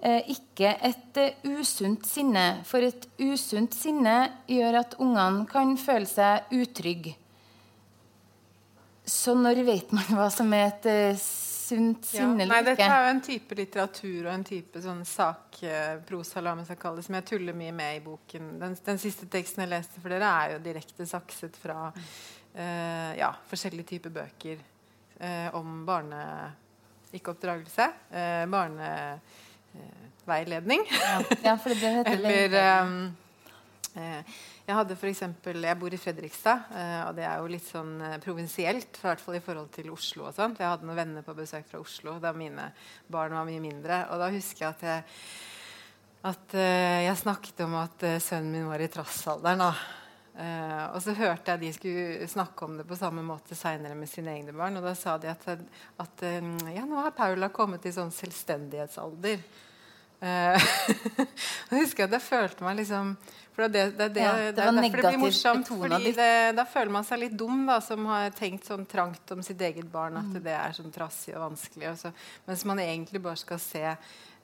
eh, 0.00 0.22
ikke 0.32 0.72
et 0.88 1.18
uh, 1.20 1.50
usunt 1.58 2.06
sinne. 2.08 2.46
For 2.64 2.84
et 2.84 3.08
usunt 3.20 3.76
sinne 3.76 4.16
gjør 4.48 4.80
at 4.80 4.96
ungene 5.04 5.44
kan 5.50 5.74
føle 5.80 6.08
seg 6.08 6.54
utrygge. 6.56 7.12
Så 9.06 9.36
når 9.38 9.60
vet 9.66 9.92
man 9.94 10.08
hva 10.16 10.30
som 10.32 10.48
er 10.56 10.70
et 10.70 10.88
uh, 10.88 11.26
sunt 11.66 12.08
sinne 12.08 12.46
ja. 12.46 12.48
Nei, 12.54 12.62
Dette 12.64 12.86
er 12.86 13.04
jo 13.04 13.10
en 13.10 13.20
type 13.26 13.58
litteratur 13.58 14.22
og 14.22 14.30
en 14.32 14.46
type 14.46 14.80
sånn 14.82 15.02
sakprosa 15.06 16.40
som 16.40 17.18
jeg 17.18 17.26
tuller 17.28 17.58
mye 17.58 17.74
med 17.76 17.98
i 17.98 18.00
boken. 18.04 18.54
Den, 18.62 18.78
den, 18.86 19.02
siste 19.02 19.28
teksten 19.28 19.66
jeg 19.66 19.74
leste 19.74 20.00
for 20.00 20.14
dere, 20.14 20.30
er 20.30 20.56
jo 20.56 20.64
direkte 20.64 21.04
sakset 21.10 21.60
fra 21.60 21.90
uh, 21.92 23.12
ja, 23.18 23.30
forskjellige 23.50 23.92
typer 23.92 24.16
bøker 24.22 24.64
uh, 25.20 25.48
om 25.58 25.82
barne... 25.88 26.22
Ikke 27.14 27.30
oppdragelse. 27.32 27.86
Eh, 28.10 28.46
barneveiledning. 28.50 30.82
ja. 30.90 31.22
ja, 31.44 31.56
for 31.62 31.70
det 31.70 31.90
heter 32.00 32.12
Eller 32.18 32.54
eh, 33.96 34.20
jeg 34.66 34.74
hadde 34.74 34.96
for 34.98 35.08
eksempel, 35.08 35.64
jeg 35.64 35.78
bor 35.80 35.94
i 35.94 35.98
Fredrikstad, 36.00 36.58
eh, 36.76 37.02
og 37.06 37.14
det 37.16 37.24
er 37.24 37.36
jo 37.40 37.52
litt 37.52 37.68
sånn 37.68 38.00
eh, 38.02 38.22
provinsielt. 38.24 38.98
I 38.98 39.02
hvert 39.06 39.22
fall 39.22 39.36
i 39.38 39.44
forhold 39.44 39.70
til 39.76 39.90
Oslo. 39.94 40.22
og 40.28 40.34
sånt. 40.36 40.60
Jeg 40.60 40.72
hadde 40.72 40.86
noen 40.88 41.00
venner 41.00 41.22
på 41.26 41.38
besøk 41.38 41.66
fra 41.70 41.82
Oslo 41.82 42.10
da 42.22 42.30
mine 42.36 42.64
barn 43.12 43.36
var 43.38 43.46
mye 43.48 43.64
mindre. 43.64 43.96
Og 44.10 44.16
da 44.22 44.26
husker 44.34 44.60
jeg 44.66 44.72
at 44.74 44.82
jeg, 44.90 45.00
at, 46.26 46.48
jeg 47.06 47.22
snakket 47.22 47.56
om 47.64 47.72
at 47.78 47.98
sønnen 48.24 48.52
min 48.52 48.68
var 48.68 48.80
i 48.82 48.92
trassalderen. 48.92 49.62
Uh, 50.36 50.92
og 50.92 50.98
så 51.00 51.14
hørte 51.16 51.54
jeg 51.54 51.62
de 51.62 51.72
skulle 51.72 52.28
snakke 52.28 52.66
om 52.66 52.74
det 52.76 52.84
på 52.88 52.98
samme 52.98 53.22
måte 53.24 53.56
seinere 53.56 53.96
med 53.96 54.10
sine 54.10 54.34
egne 54.36 54.52
barn. 54.56 54.76
Og 54.76 54.84
da 54.84 54.92
sa 54.98 55.16
de 55.20 55.30
at, 55.32 55.46
at 56.02 56.26
ja, 56.26 56.84
nå 56.84 57.00
har 57.00 57.16
Paula 57.16 57.48
kommet 57.54 57.86
i 57.88 57.94
sånn 57.96 58.14
selvstendighetsalder. 58.14 59.40
Uh, 60.16 60.56
jeg 61.68 61.82
husker 61.82 62.06
at 62.06 62.14
jeg 62.16 62.24
følte 62.24 62.64
meg 62.64 62.78
liksom 62.78 63.10
for 63.56 63.68
det, 63.72 63.82
det, 63.96 64.08
det, 64.12 64.20
ja, 64.20 64.32
det, 64.36 64.52
det 64.52 64.62
er 64.62 64.72
derfor 64.76 65.00
det 65.00 65.10
blir 65.10 65.20
morsomt. 65.22 65.68
fordi 65.68 66.12
Da 66.58 66.64
føler 66.68 66.92
man 66.92 67.06
seg 67.08 67.22
litt 67.22 67.36
dum, 67.40 67.62
da, 67.64 67.78
som 67.80 68.04
har 68.10 68.34
tenkt 68.36 68.68
sånn 68.68 68.84
trangt 68.84 69.32
om 69.32 69.40
sitt 69.44 69.62
eget 69.64 69.88
barn. 69.88 70.18
At 70.20 70.28
mm. 70.28 70.42
det 70.44 70.52
er 70.52 70.74
sånn 70.76 70.92
trassig 70.92 71.32
og 71.32 71.46
vanskelig. 71.46 71.88
Og 71.94 71.96
så, 72.02 72.12
mens 72.44 72.64
man 72.68 72.82
egentlig 72.84 73.22
bare 73.24 73.40
skal 73.40 73.62
se 73.62 73.94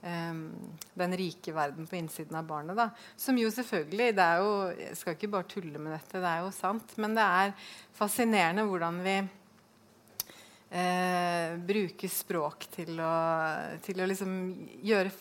den 0.03 1.17
rike 1.17 1.53
verden 1.55 1.87
på 1.87 1.97
innsiden 1.97 2.37
av 2.39 2.47
barnet. 2.47 2.77
Da. 2.77 2.89
Som 3.17 3.39
jo 3.39 3.51
selvfølgelig 3.55 4.09
det 4.17 4.25
er 4.25 4.41
jo, 4.43 4.55
Jeg 4.75 4.97
skal 4.99 5.15
ikke 5.15 5.31
bare 5.31 5.51
tulle 5.51 5.79
med 5.79 5.95
dette, 5.95 6.19
det 6.19 6.33
er 6.33 6.43
jo 6.43 6.51
sant. 6.57 6.97
Men 6.99 7.15
det 7.15 7.23
er 7.23 7.55
fascinerende 7.95 8.67
hvordan 8.67 8.99
vi 9.05 9.17
eh, 10.73 11.55
bruker 11.71 12.11
språk 12.11 12.67
til 12.75 12.99
å, 12.99 13.15
til 13.85 14.03
å 14.03 14.09
liksom 14.11 14.35
gjøre 14.83 15.15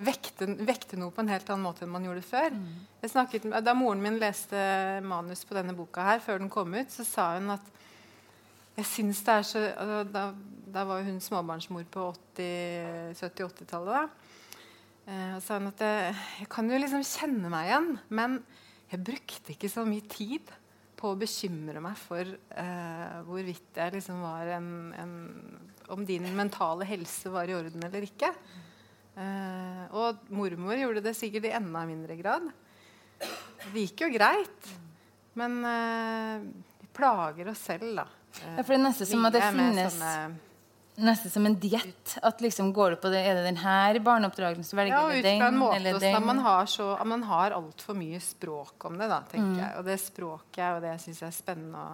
vekte, 0.00 0.46
vekte, 0.64 0.98
noe 1.00 1.12
på 1.12 1.24
en 1.24 1.32
helt 1.32 1.50
annen 1.50 1.66
måte 1.66 1.84
enn 1.84 1.92
man 1.92 2.06
gjorde 2.06 2.24
før. 2.24 2.54
Mm. 2.54 2.78
Snakket, 3.10 3.50
da 3.64 3.74
moren 3.76 4.02
min 4.04 4.20
leste 4.20 4.60
manus 5.04 5.44
på 5.44 5.56
denne 5.56 5.76
boka 5.76 6.06
her, 6.06 6.22
før 6.24 6.40
den 6.40 6.52
kom 6.52 6.72
ut, 6.76 6.92
så 6.92 7.04
sa 7.06 7.32
hun 7.36 7.52
at 7.56 7.76
jeg 8.78 8.86
syns 8.88 9.20
det 9.26 9.34
er 9.34 9.44
så 9.46 9.60
altså, 9.72 9.98
da, 10.12 10.22
da, 10.70 10.84
var 10.88 11.02
hun 11.06 11.20
småbarnsmor 11.22 11.84
på 11.92 12.02
70-80-tallet. 12.38 14.04
Eh, 15.10 15.32
og 15.36 15.42
sa 15.44 15.58
hun 15.58 15.72
at 15.72 15.80
jeg, 15.84 16.14
jeg, 16.40 16.48
kan 16.52 16.70
jo 16.70 16.80
liksom 16.80 17.04
kjenne 17.06 17.48
meg 17.52 17.64
igjen, 17.68 17.90
men 18.14 18.30
jeg 18.90 19.04
brukte 19.06 19.52
ikke 19.54 19.70
så 19.72 19.82
mye 19.88 20.04
tid 20.10 20.44
på 21.00 21.12
å 21.12 21.18
bekymre 21.18 21.80
meg 21.82 21.96
for 21.98 22.24
eh, 22.28 23.18
hvorvidt 23.26 23.78
jeg 23.80 23.94
liksom 23.96 24.18
var 24.24 24.44
en, 24.58 24.70
en 25.00 25.14
Om 25.90 26.04
din 26.06 26.26
mentale 26.36 26.84
helse 26.86 27.30
var 27.32 27.50
i 27.50 27.56
orden 27.56 27.82
eller 27.82 28.04
ikke. 28.06 28.28
Eh, 29.18 29.84
og 29.96 30.28
mormor 30.30 30.78
gjorde 30.78 31.02
det 31.02 31.16
sikkert 31.18 31.48
i 31.48 31.56
enda 31.56 31.82
mindre 31.88 32.14
grad. 32.20 32.46
Det 33.18 33.82
gikk 33.88 34.04
jo 34.04 34.12
greit. 34.14 34.70
Men 35.38 35.58
eh, 35.66 36.46
vi 36.80 36.90
plager 36.94 37.50
oss 37.50 37.64
selv, 37.70 37.90
da. 37.98 38.06
Uh, 38.36 38.54
ja, 38.56 38.62
for 38.62 38.72
det 38.72 38.78
er 38.78 38.84
nesten 38.84 39.10
som 39.10 39.26
at 39.28 39.36
det 39.36 39.48
finnes 39.50 39.98
Nesten 41.00 41.32
som 41.32 41.46
en 41.46 41.54
diett. 41.56 42.18
At 42.22 42.42
liksom 42.44 42.74
går 42.76 42.90
det 42.90 42.96
på 43.00 43.08
det, 43.08 43.22
Er 43.24 43.38
det 43.38 43.44
denne 43.46 44.02
barneoppdragelsen 44.04 44.76
du 44.76 44.76
velger? 44.76 44.96
Ja, 44.96 45.06
ut 45.08 45.28
fra 45.40 45.48
en 45.48 45.56
måte 45.56 45.94
også, 45.94 46.02
den? 46.04 46.26
Man 46.26 46.42
har, 46.44 46.66
så, 46.66 46.88
man 47.08 47.22
har 47.30 47.56
altfor 47.56 47.96
mye 47.96 48.20
språk 48.20 48.84
om 48.84 48.98
det, 49.00 49.08
da, 49.08 49.22
tenker 49.30 49.54
mm. 49.54 49.62
jeg. 49.62 49.70
Og 49.78 49.88
det 49.88 49.96
språket 50.02 50.66
og 50.74 50.84
det 50.84 50.92
syns 51.00 51.22
jeg 51.22 51.30
er 51.30 51.38
spennende. 51.38 51.86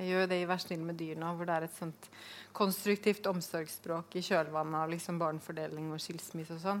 Jeg 0.00 0.08
gjør 0.14 0.28
det 0.32 0.40
i 0.40 0.48
Vær 0.48 0.62
snill 0.62 0.82
med 0.88 0.98
dyr 0.98 1.18
nå, 1.20 1.34
hvor 1.36 1.46
det 1.46 1.56
er 1.58 1.68
et 1.68 1.76
sånt 1.76 2.10
konstruktivt 2.56 3.26
omsorgsspråk 3.30 4.16
i 4.16 4.24
kjølvannet 4.24 4.82
av 4.82 4.92
liksom 4.94 5.20
barnefordeling 5.20 5.90
og 5.94 6.02
skilsmisse 6.02 6.56
og 6.56 6.62
sånn. 6.64 6.80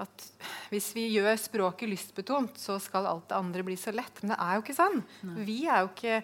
At 0.00 0.26
hvis 0.70 0.90
vi 0.96 1.08
gjør 1.14 1.34
språket 1.40 1.90
lystbetont, 1.90 2.58
så 2.60 2.78
skal 2.82 3.08
alt 3.10 3.28
det 3.30 3.38
andre 3.38 3.64
bli 3.66 3.76
så 3.78 3.92
lett. 3.94 4.22
Men 4.22 4.34
det 4.34 4.38
er 4.42 4.56
jo 4.56 4.64
ikke 4.64 4.78
sånn. 4.78 5.00
Nei. 5.28 5.46
Vi 5.48 5.58
er 5.66 5.82
jo 5.82 5.90
ikke, 5.90 6.20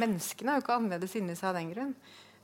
Menneskene 0.00 0.52
er 0.52 0.58
jo 0.58 0.64
ikke 0.64 0.78
annerledes 0.78 1.16
inni 1.20 1.36
seg 1.38 1.50
av 1.50 1.58
den 1.60 1.74
grunn. 1.74 1.92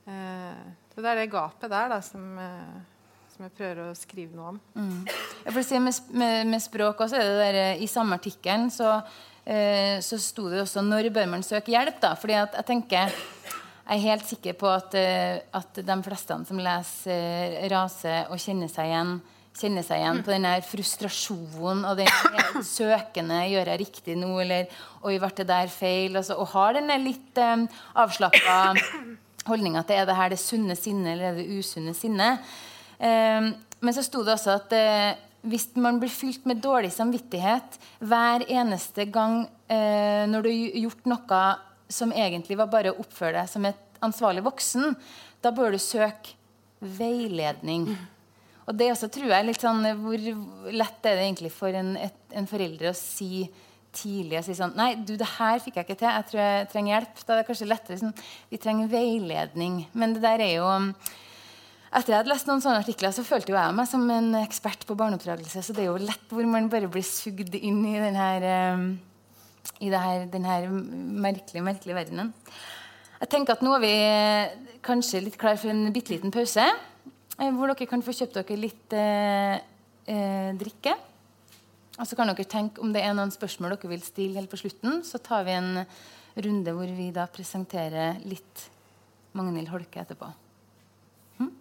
Uh, 0.07 0.66
så 0.94 1.03
det 1.03 1.11
er 1.11 1.18
det 1.22 1.31
gapet 1.33 1.72
der 1.72 1.88
da, 1.90 2.01
som, 2.05 2.27
uh, 2.38 3.14
som 3.33 3.46
jeg 3.46 3.55
prøver 3.57 3.81
å 3.88 3.96
skrive 3.99 4.38
noe 4.38 4.53
om. 4.55 4.61
Mm. 4.79 5.01
Jeg 5.46 5.57
får 5.57 5.66
si 5.66 5.81
med, 5.83 6.03
med, 6.22 6.37
med, 6.53 6.62
språk 6.62 7.03
også, 7.07 7.18
det 7.18 7.40
der, 7.40 7.59
eh, 7.62 7.83
I 7.83 7.88
samme 7.90 8.20
artikkelen 8.20 8.68
så, 8.70 9.01
uh, 9.03 9.96
så 10.05 10.20
sto 10.22 10.46
det 10.53 10.62
også 10.62 10.85
'Når 10.85 11.11
bør 11.14 11.33
man 11.35 11.46
søke 11.46 11.75
hjelp?' 11.75 12.01
da, 12.01 12.14
fordi 12.14 12.38
at 12.38 12.55
jeg 12.61 12.70
tenker 12.70 13.11
jeg 13.87 13.99
er 14.03 14.03
helt 14.03 14.27
sikker 14.27 14.55
på 14.59 14.66
at, 14.66 14.94
at 15.55 15.79
de 15.79 15.96
fleste 16.03 16.35
som 16.49 16.59
leser 16.59 17.68
Rase 17.70 18.14
og 18.35 18.40
kjenner 18.42 18.66
seg 18.66 18.90
igjen, 18.90 19.12
kjenner 19.57 19.85
seg 19.87 20.03
igjen 20.03 20.23
på 20.25 20.33
den 20.35 20.47
frustrasjonen 20.66 21.85
og 21.88 22.01
den 22.01 22.64
søkende 22.77 23.42
'Gjør 23.49 23.71
jeg 23.73 23.83
riktig 23.83 24.16
nå?' 24.19 24.35
eller 24.42 24.66
'Oi, 25.03 25.16
ble 25.19 25.31
det 25.37 25.49
der 25.49 25.71
feil?' 25.73 26.16
Altså, 26.16 26.37
og 26.37 26.51
har 26.53 26.77
den 26.77 26.92
litt 27.05 27.40
um, 27.40 27.66
avslappa 27.95 28.75
holdninga 29.47 29.85
til 29.87 30.01
er 30.01 30.09
det 30.09 30.16
her 30.19 30.33
det 30.33 30.40
sunne 30.42 30.77
sinnet 30.79 31.14
eller 31.14 31.31
er 31.31 31.38
det 31.40 31.61
usunne 31.61 31.95
sinnet. 31.97 32.42
Um, 32.99 33.55
men 33.81 33.95
så 33.95 34.05
sto 34.05 34.25
det 34.25 34.35
også 34.37 34.57
at 34.57 34.75
uh, 34.77 35.12
hvis 35.47 35.69
man 35.79 36.01
blir 36.03 36.11
fylt 36.11 36.47
med 36.49 36.62
dårlig 36.64 36.90
samvittighet 36.95 37.79
hver 38.01 38.45
eneste 38.49 39.07
gang 39.12 39.45
uh, 39.47 40.25
når 40.27 40.42
du 40.42 40.51
har 40.51 40.81
gjort 40.87 41.09
noe 41.12 41.45
som 41.92 42.12
egentlig 42.12 42.59
var 42.59 42.73
bare 42.73 42.92
å 42.92 42.99
oppføre 43.05 43.38
deg 43.38 43.51
som 43.51 43.69
et 43.69 44.01
ansvarlig 44.05 44.42
voksen, 44.45 44.97
da 45.40 45.53
bør 45.55 45.77
du 45.77 45.81
søke 45.81 46.35
veiledning. 46.81 47.87
Og 48.66 48.74
det 48.79 48.90
også 48.92 49.09
tror 49.14 49.31
jeg 49.31 49.46
litt 49.46 49.62
sånn 49.62 49.85
Hvor 50.00 50.29
lett 50.74 51.07
er 51.07 51.18
det 51.18 51.26
egentlig 51.29 51.52
for 51.55 51.74
en, 51.76 51.94
et, 52.00 52.16
en 52.35 52.48
forelder 52.50 52.90
å 52.90 52.96
si 52.98 53.46
tidlig 53.96 54.40
å 54.40 54.44
si 54.44 54.57
sånn 54.59 54.74
Nei, 54.76 54.90
du, 54.98 55.14
det 55.18 55.29
her 55.37 55.61
fikk 55.62 55.79
jeg 55.79 55.87
ikke 55.87 56.00
til. 56.00 56.11
Jeg 56.11 56.29
tror 56.31 56.42
jeg 56.42 56.66
trenger 56.72 56.94
hjelp. 56.94 57.22
Da 57.22 57.35
er 57.35 57.40
det 57.40 57.46
kanskje 57.50 57.70
lettere 57.70 58.00
sånn 58.02 58.16
Vi 58.50 58.61
trenger 58.62 58.90
veiledning. 58.92 59.85
Men 59.96 60.16
det 60.16 60.24
der 60.26 60.44
er 60.44 60.59
jo 60.59 60.72
etter 61.96 62.12
jeg 62.12 62.18
hadde 62.18 62.29
lest 62.33 62.48
noen 62.48 62.61
sånne 62.61 62.81
artikler, 62.83 63.12
så 63.14 63.22
følte 63.24 63.55
jo 63.55 63.57
jeg 63.57 63.72
meg 63.72 63.87
som 63.88 64.02
en 64.12 64.35
ekspert 64.42 64.83
på 64.85 64.96
barneoppdragelse. 64.98 65.62
Så 65.64 65.72
det 65.72 65.85
er 65.85 65.87
jo 65.88 66.02
lett 66.02 66.33
hvor 66.35 66.44
man 66.50 66.66
bare 66.68 66.90
blir 66.92 67.05
sugd 67.07 67.55
inn 67.57 67.79
i 67.88 67.94
den 68.02 68.18
her, 68.18 68.44
um, 68.76 68.90
i 69.81 69.88
her, 69.88 70.26
den 70.33 70.48
merkelige, 71.22 71.64
merkelige 71.64 71.96
verdenen. 71.96 72.35
Jeg 73.22 73.31
tenker 73.33 73.57
at 73.57 73.64
nå 73.64 73.72
er 73.79 73.85
vi 73.87 73.94
kanskje 74.85 75.22
litt 75.24 75.38
klar 75.40 75.57
for 75.57 75.72
en 75.72 75.88
bitte 75.94 76.12
liten 76.12 76.35
pause. 76.35 76.66
Eh, 77.37 77.53
hvor 77.53 77.68
dere 77.68 77.88
kan 77.88 78.05
få 78.05 78.14
kjøpt 78.16 78.38
dere 78.38 78.57
litt 78.57 78.94
eh, 78.96 79.59
eh, 80.09 80.53
drikke. 80.57 80.94
Og 81.96 82.09
så 82.09 82.16
kan 82.16 82.31
dere 82.31 82.49
tenke 82.49 82.81
om 82.81 82.94
det 82.94 83.03
er 83.05 83.12
noen 83.16 83.33
spørsmål 83.33 83.75
dere 83.75 83.92
vil 83.92 84.05
stille 84.05 84.40
helt 84.40 84.53
på 84.53 84.61
slutten. 84.61 85.03
Så 85.05 85.20
tar 85.20 85.44
vi 85.44 85.57
en 85.57 85.85
runde 86.37 86.72
hvor 86.77 86.96
vi 86.96 87.11
da 87.12 87.27
presenterer 87.33 88.22
litt 88.29 88.66
Magnhild 89.37 89.68
Holke 89.68 90.01
etterpå. 90.01 90.31
Hm? 91.37 91.53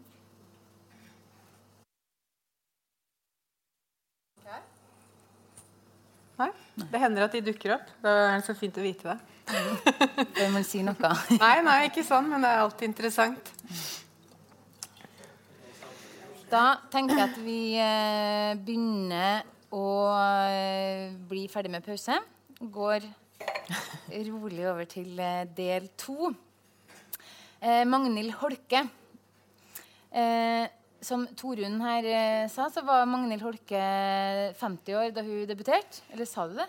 Nei? 6.39 6.49
Det 6.75 7.03
hender 7.03 7.27
at 7.27 7.35
de 7.35 7.43
dukker 7.51 7.75
opp. 7.75 7.91
Da 8.03 8.15
er 8.29 8.39
det 8.39 8.47
så 8.47 8.55
fint 8.55 8.79
å 8.79 8.83
vite 8.83 9.11
det. 9.11 9.19
Bør 10.39 10.55
man 10.55 10.63
si 10.67 10.81
noe? 10.88 11.13
nei, 11.43 11.55
nei, 11.67 11.77
ikke 11.91 12.07
sånn, 12.07 12.31
men 12.31 12.47
det 12.47 12.55
er 12.55 12.63
alltid 12.63 12.91
interessant. 12.93 13.55
Da 16.55 16.77
tenker 16.87 17.17
jeg 17.17 17.27
at 17.27 17.37
vi 17.43 17.59
eh, 17.83 18.53
begynner 18.63 19.41
å 19.75 19.87
eh, 20.47 21.11
bli 21.27 21.49
ferdig 21.51 21.71
med 21.73 21.83
pause. 21.83 22.15
Går 22.71 23.03
rolig 24.29 24.63
over 24.63 24.87
til 24.87 25.19
eh, 25.19 25.43
del 25.57 25.89
to. 25.99 26.31
Magnhild 27.65 28.35
Holke. 28.37 28.83
Som 31.01 31.23
Torunn 31.33 31.79
her 31.81 32.07
sa, 32.51 32.67
så 32.69 32.83
var 32.85 33.07
Magnhild 33.09 33.41
Holke 33.41 33.79
50 34.59 34.99
år 34.99 35.15
da 35.15 35.23
hun 35.25 35.47
debuterte. 35.49 36.03
Eller 36.13 36.29
sa 36.29 36.45
du 36.45 36.53
det? 36.59 36.67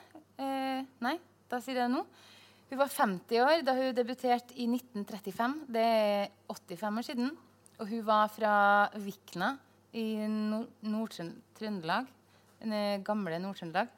nei, 1.05 1.19
da 1.51 1.61
sier 1.61 1.77
jeg 1.77 1.83
det 1.83 1.91
nå. 1.93 2.01
Hun 2.71 2.81
var 2.81 2.95
50 2.95 3.45
år 3.45 3.67
da 3.67 3.77
hun 3.77 3.93
debuterte 3.99 4.57
i 4.57 4.71
1935. 4.71 5.59
Det 5.77 5.85
er 5.85 6.33
85 6.49 7.03
år 7.03 7.09
siden. 7.11 7.31
Og 7.77 7.93
hun 7.93 8.07
var 8.09 8.33
fra 8.33 8.57
Vikna 8.97 9.53
i 9.97 10.27
Nord-Trøndelag. 10.29 12.09
Nord 12.67 13.05
gamle 13.07 13.41
Nord-Trøndelag. 13.43 13.91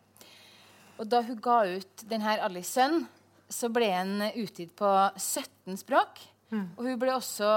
Og 0.98 1.06
da 1.06 1.22
hun 1.22 1.38
ga 1.42 1.60
ut 1.76 2.02
denne 2.10 2.38
Alice 2.42 2.74
Sønn, 2.74 3.04
så 3.48 3.70
ble 3.72 3.88
den 3.88 4.24
utgitt 4.42 4.74
på 4.76 4.88
17 5.16 5.78
språk. 5.80 6.20
Mm. 6.50 6.66
Og 6.76 6.84
hun 6.86 6.98
ble 7.00 7.14
også 7.14 7.48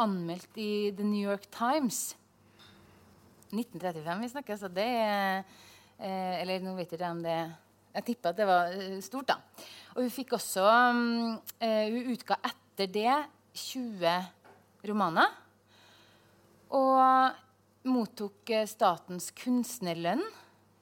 anmeldt 0.00 0.58
i 0.60 0.92
The 0.96 1.06
New 1.06 1.22
York 1.22 1.48
Times. 1.54 2.14
1935 3.52 4.24
vi 4.24 4.30
snakker, 4.32 4.58
så 4.58 4.68
det 4.72 4.86
er 4.86 5.44
eh, 6.00 6.40
Eller 6.42 6.64
nå 6.64 6.72
vet 6.74 6.90
jeg 6.90 6.98
ikke 6.98 7.10
om 7.14 7.20
det 7.22 7.36
Jeg 7.94 8.06
tipper 8.08 8.32
at 8.32 8.40
det 8.40 8.46
var 8.48 8.74
eh, 8.74 8.96
stort, 9.04 9.30
da. 9.30 9.36
Og 9.94 10.02
hun 10.02 10.12
fikk 10.12 10.34
også 10.36 10.64
um, 10.66 11.36
eh, 11.62 11.92
Hun 11.94 12.10
utga 12.16 12.40
etter 12.42 12.90
det 12.90 13.14
20 13.56 14.88
romaner. 14.90 15.30
Og 16.76 17.45
mottok 17.90 18.50
eh, 18.50 18.66
statens 18.68 19.30
kunstnerlønn 19.36 20.22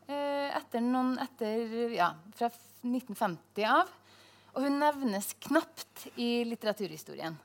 eh, 0.08 0.48
etter 0.56 0.84
noen, 0.84 1.14
etter, 1.22 1.92
ja, 1.94 2.12
fra 2.36 2.50
1950 2.84 3.68
av. 3.68 3.92
Og 4.54 4.66
hun 4.66 4.78
nevnes 4.78 5.32
knapt 5.42 6.06
i 6.20 6.44
litteraturhistorien. 6.46 7.36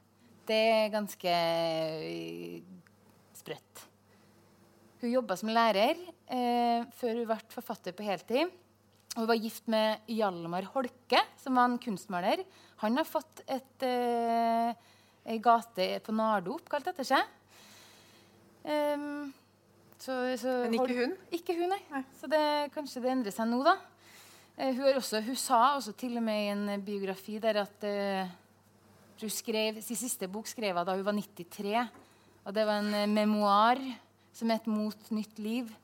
Det 0.50 0.60
er 0.74 0.94
ganske 0.94 1.34
eh, 1.34 2.62
sprøtt. 3.38 3.86
Hun 5.00 5.14
jobba 5.14 5.38
som 5.40 5.52
lærer 5.54 5.96
eh, 6.28 6.86
før 7.00 7.22
hun 7.22 7.30
ble 7.30 7.40
forfatter 7.54 7.96
på 7.96 8.06
heltid. 8.06 8.52
Og 9.16 9.24
hun 9.24 9.30
var 9.32 9.42
gift 9.42 9.66
med 9.72 10.12
Hjalmar 10.12 10.68
Holke, 10.76 11.24
som 11.42 11.58
var 11.58 11.70
en 11.70 11.80
kunstmaler. 11.82 12.44
Han 12.84 13.00
har 13.00 13.08
fått 13.08 13.42
et, 13.48 13.86
eh, 13.86 14.74
ei 15.26 15.40
gate 15.42 15.88
på 16.06 16.14
Nardo 16.16 16.60
oppkalt 16.60 16.92
etter 16.92 17.08
seg. 17.08 17.36
Um, 18.60 19.32
så, 20.00 20.16
så 20.40 20.56
Men 20.64 20.78
ikke 20.80 20.96
hun? 20.96 21.16
Ikke 21.36 21.56
hun, 21.58 21.70
nei. 21.74 21.82
nei. 21.92 22.04
Så 22.16 22.30
det, 22.32 22.44
kanskje 22.76 23.02
det 23.04 23.12
endrer 23.12 23.36
seg 23.36 23.50
nå, 23.52 23.60
da. 23.68 23.76
Eh, 24.56 24.72
hun, 24.76 24.86
også, 24.96 25.20
hun, 25.26 25.36
sa 25.40 25.76
også 25.76 25.94
til 26.00 26.16
og 26.20 26.24
med 26.24 26.44
i 26.46 26.54
en 26.54 26.86
biografi 26.86 27.36
der 27.44 27.62
at 27.66 27.84
eh, 27.88 28.32
hun 29.20 29.34
skrev, 29.34 29.82
sin 29.84 30.00
siste 30.00 30.30
bok 30.32 30.48
skrev 30.48 30.80
hun 30.80 30.88
da 30.88 30.96
hun 30.96 31.04
var 31.04 31.18
93. 31.20 31.84
Og 32.46 32.56
det 32.56 32.64
var 32.68 32.80
en 32.80 32.96
eh, 32.96 33.12
memoar 33.12 33.82
som 34.34 34.50
het 34.50 34.68
'Mot 34.68 35.12
nytt 35.12 35.40
liv'. 35.40 35.76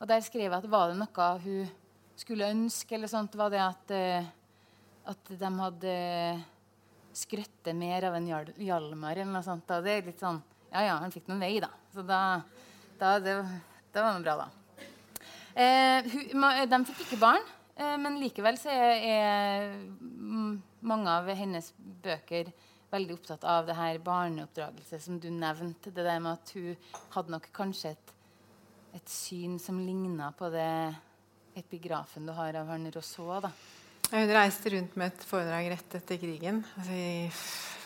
Og 0.00 0.08
der 0.08 0.20
skrev 0.20 0.52
hun 0.52 0.58
at 0.58 0.70
var 0.70 0.92
det 0.92 0.98
noe 1.00 1.28
hun 1.44 1.70
skulle 2.16 2.50
ønske, 2.50 2.94
eller 2.94 3.08
sånt, 3.08 3.34
var 3.34 3.50
det 3.50 3.62
at, 3.62 3.90
eh, 3.90 4.26
at 5.06 5.24
de 5.30 5.50
hadde 5.58 6.44
skrøttet 7.14 7.74
mer 7.76 8.04
av 8.04 8.14
en 8.14 8.28
Hjalmar 8.58 9.16
eller 9.16 9.32
noe 9.32 9.42
sånt. 9.42 9.70
Og 9.70 9.84
det 9.84 9.90
er 9.90 10.06
litt 10.10 10.20
sånn 10.20 10.42
Ja, 10.74 10.80
ja, 10.82 10.94
han 10.98 11.12
fikk 11.14 11.28
noen 11.30 11.38
vei, 11.38 11.60
da. 11.62 11.68
Så 11.94 12.02
da 12.02 12.42
da, 13.00 13.16
det, 13.22 13.36
det 13.94 14.02
var 14.02 14.14
noe 14.14 14.24
bra, 14.24 14.36
da. 14.44 14.48
Eh, 15.54 16.08
de 16.66 16.80
fikk 16.88 17.04
ikke 17.04 17.20
barn, 17.22 17.44
eh, 17.78 17.96
men 18.00 18.18
likevel 18.22 18.58
så 18.58 18.74
er, 18.74 19.74
mange 20.84 21.10
av 21.10 21.30
hennes 21.38 21.70
bøker 21.78 22.50
veldig 22.94 23.14
opptatt 23.16 23.46
av 23.48 23.68
det 23.68 23.76
her 23.78 24.00
barneoppdragelse 24.02 25.00
som 25.02 25.18
du 25.22 25.30
nevnte. 25.30 25.90
Det 25.94 26.04
der 26.04 26.20
med 26.22 26.38
at 26.38 26.52
hun 26.54 26.76
hadde 27.14 27.34
nok 27.34 27.48
kanskje 27.54 27.94
et, 27.94 28.12
et 28.98 29.10
syn 29.10 29.58
som 29.62 29.80
ligna 29.82 30.30
på 30.36 30.50
det 30.54 30.94
epigrafen 31.58 32.26
du 32.26 32.34
har 32.34 32.54
av 32.58 32.70
han 32.70 32.90
Rousseau. 32.94 33.40
da. 33.42 33.50
Hun 34.14 34.30
reiste 34.30 34.70
rundt 34.70 34.92
med 34.94 35.10
et 35.10 35.24
foredrag 35.26 35.72
rett 35.72 35.94
etter 35.98 36.18
krigen. 36.22 36.60
altså 36.78 36.92
i 36.94 37.30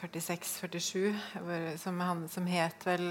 46-47, 0.02 1.14
som, 1.80 2.02
som, 2.28 2.50
het 2.52 2.84
vel 2.84 3.06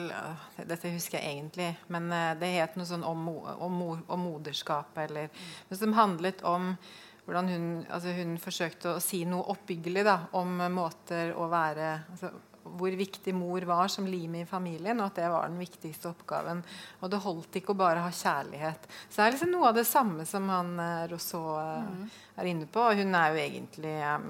Dette 0.60 0.92
husker 0.94 1.18
jeg 1.18 1.32
egentlig, 1.32 1.72
men 1.90 2.12
eh, 2.14 2.36
det 2.38 2.52
het 2.54 2.78
noe 2.78 2.86
sånn 2.86 3.02
om, 3.08 3.24
om, 3.58 3.82
om 4.06 4.22
moderskapet, 4.22 5.08
eller. 5.08 5.34
Som 5.74 5.98
handlet 5.98 6.46
om 6.46 6.76
hvordan 7.26 7.50
hun, 7.50 7.66
altså 7.90 8.14
hun 8.20 8.38
forsøkte 8.38 8.94
å 8.94 9.02
si 9.02 9.24
noe 9.26 9.50
oppbyggelig 9.50 10.06
da, 10.06 10.20
om 10.38 10.54
måter 10.78 11.34
å 11.34 11.50
være 11.50 11.90
altså, 12.14 12.30
hvor 12.80 12.98
viktig 13.00 13.34
mor 13.36 13.64
var 13.70 13.92
som 13.92 14.08
limet 14.10 14.46
i 14.46 14.50
familien, 14.50 15.00
og 15.00 15.10
at 15.10 15.22
det 15.22 15.30
var 15.32 15.48
den 15.48 15.60
viktigste 15.62 16.12
oppgaven. 16.12 16.62
Og 17.02 17.12
det 17.12 17.22
holdt 17.24 17.60
ikke 17.60 17.74
å 17.76 17.80
bare 17.80 18.04
ha 18.04 18.12
kjærlighet. 18.12 18.90
Så 19.08 19.20
det 19.20 19.26
er 19.26 19.36
liksom 19.38 19.54
noe 19.56 19.72
av 19.72 19.80
det 19.80 19.88
samme 19.88 20.28
som 20.30 20.50
han 20.52 20.76
eh, 20.84 21.08
Rousseau 21.12 21.58
mm. 21.58 22.06
er 22.38 22.52
inne 22.52 22.70
på. 22.72 22.84
Og 22.84 23.02
hun 23.02 23.18
er 23.18 23.34
jo 23.34 23.44
egentlig 23.48 23.98
um, 24.04 24.30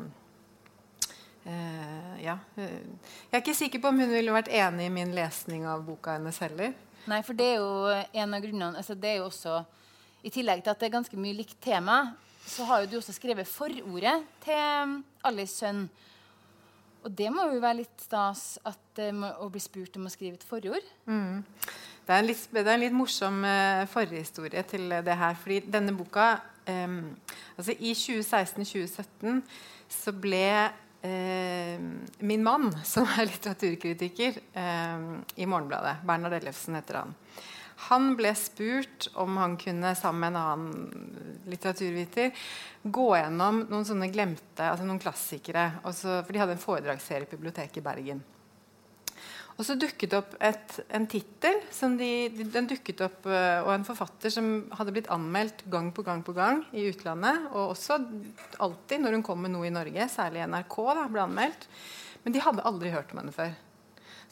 Uh, 1.47 2.15
ja. 2.19 2.34
Jeg 2.60 3.32
er 3.32 3.39
ikke 3.39 3.54
sikker 3.56 3.80
på 3.80 3.88
om 3.88 4.02
hun 4.02 4.10
ville 4.12 4.34
vært 4.36 4.50
enig 4.52 4.89
i 4.89 4.91
min 4.91 5.13
lesning 5.15 5.63
av 5.63 5.86
boka 5.88 6.17
hennes 6.17 6.36
heller. 6.43 6.73
Nei, 7.08 7.21
for 7.23 7.39
det 7.39 7.45
er 7.54 7.62
jo 7.62 7.88
en 8.19 8.36
av 8.36 8.43
grunnene 8.43 8.82
altså 8.82 8.97
Det 9.00 9.13
er 9.13 9.21
jo 9.21 9.30
også 9.30 9.62
i 10.28 10.32
tillegg 10.34 10.65
til 10.65 10.73
at 10.73 10.82
det 10.82 10.89
er 10.89 10.95
ganske 10.97 11.19
mye 11.23 11.38
likt 11.38 11.56
tema, 11.63 12.02
så 12.43 12.65
har 12.67 12.84
jo 12.84 12.89
du 12.91 12.97
også 13.00 13.15
skrevet 13.15 13.47
forordet 13.47 14.17
til 14.43 14.97
Alice 15.28 15.56
sønn. 15.56 15.86
Og 17.08 17.13
det 17.15 17.30
må 17.32 17.46
jo 17.54 17.62
være 17.63 17.80
litt 17.86 18.02
stas 18.04 18.58
at, 18.67 19.00
uh, 19.00 19.28
å 19.39 19.48
bli 19.52 19.62
spurt 19.63 19.96
om 19.96 20.10
å 20.10 20.12
skrive 20.12 20.36
et 20.36 20.43
forord. 20.48 20.89
Mm. 21.08 21.46
Det, 22.04 22.17
er 22.17 22.26
litt, 22.26 22.41
det, 22.52 22.65
er 22.65 22.74
en 22.74 22.84
litt, 22.84 22.96
morsom 22.96 23.39
uh, 23.48 23.86
forhistorie 23.91 24.63
til 24.67 24.91
det 24.91 25.15
her. 25.15 25.38
fordi 25.39 25.62
denne 25.72 25.96
boka 25.96 26.34
um, 26.67 27.00
altså 27.56 27.78
I 27.80 27.93
2016-2017 27.96 29.39
så 29.96 30.12
ble 30.12 30.43
uh, 30.67 31.88
min 32.20 32.43
mann, 32.43 32.74
som 32.91 33.08
er 33.15 33.30
litteraturkritiker 33.32 34.41
i 34.43 35.48
Morgenbladet, 35.48 36.02
Bernhard 36.04 36.41
Ellefsen 36.41 36.76
heter 36.76 37.06
han 37.06 37.15
han 37.88 38.16
ble 38.18 38.32
spurt 38.38 39.10
om 39.22 39.38
han 39.38 39.54
kunne 39.62 39.94
sammen 39.98 40.24
med 40.24 40.32
en 40.34 40.40
annen 40.42 41.44
litteraturviter 41.52 42.32
gå 42.82 43.10
gjennom 43.20 43.66
noen 43.70 43.86
sånne 43.86 44.10
glemte, 44.10 44.66
altså 44.66 44.88
noen 44.88 45.02
klassikere. 45.02 45.70
Også, 45.86 46.24
for 46.24 46.34
de 46.34 46.42
hadde 46.42 46.58
en 46.58 46.63
foredragsserie 46.63 47.28
i 47.28 47.36
biblioteket 47.36 47.82
i 47.82 47.86
Bergen. 47.86 48.24
Og 49.58 49.66
så 49.66 49.74
dukket 49.78 50.13
opp 50.13 50.36
et, 50.46 50.76
en 50.94 51.08
tittel 51.10 51.63
de, 51.98 52.10
den 52.54 52.68
øh, 52.70 53.62
og 53.66 53.72
en 53.74 53.86
forfatter 53.88 54.34
som 54.34 54.68
hadde 54.78 54.94
blitt 54.94 55.10
anmeldt 55.13 55.63
gang 55.74 55.90
på 55.94 56.06
gang 56.06 56.22
på 56.26 56.36
gang 56.38 56.62
i 56.78 56.86
utlandet. 56.92 57.50
Og 57.54 57.74
også 57.74 57.98
alltid 58.62 59.02
når 59.02 59.18
hun 59.18 59.26
kom 59.26 59.42
med 59.42 59.56
noe 59.56 59.66
i 59.66 59.74
Norge, 59.74 60.10
særlig 60.13 60.46
NRK, 60.46 60.78
da, 60.94 61.08
ble 61.10 61.26
anmeldt. 61.26 61.66
Men 62.26 62.36
de 62.36 62.44
hadde 62.46 62.66
aldri 62.70 62.94
hørt 62.94 63.13
om 63.13 63.24
henne 63.24 63.34
før. 63.34 63.56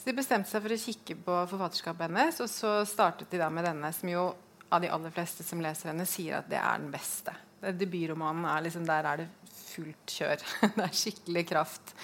Så 0.05 0.11
de 0.11 0.19
bestemte 0.19 0.45
seg 0.45 0.61
for 0.61 0.69
å 0.69 0.77
kikke 0.77 1.15
på 1.25 1.35
forfatterskapet 1.49 2.03
hennes, 2.05 2.35
og 2.43 2.49
så 2.51 2.71
startet 2.85 3.31
de 3.33 3.39
da 3.41 3.47
med 3.49 3.65
denne, 3.65 3.89
som 3.89 4.11
jo 4.11 4.27
av 4.69 4.83
de 4.83 4.91
aller 4.93 5.13
fleste 5.15 5.41
som 5.41 5.63
leser 5.65 5.89
henne, 5.89 6.05
sier 6.05 6.43
at 6.43 6.51
det 6.51 6.59
er 6.59 6.83
den 6.83 6.91
beste. 6.93 7.33
Debutromanen 7.73 8.45
er 8.45 8.67
liksom 8.67 8.85
Der 8.85 9.07
er 9.09 9.23
det 9.23 9.25
fullt 9.49 10.13
kjør. 10.13 10.43
det 10.75 10.83
er 10.85 10.93
skikkelig 10.93 11.43
kraft. 11.49 11.95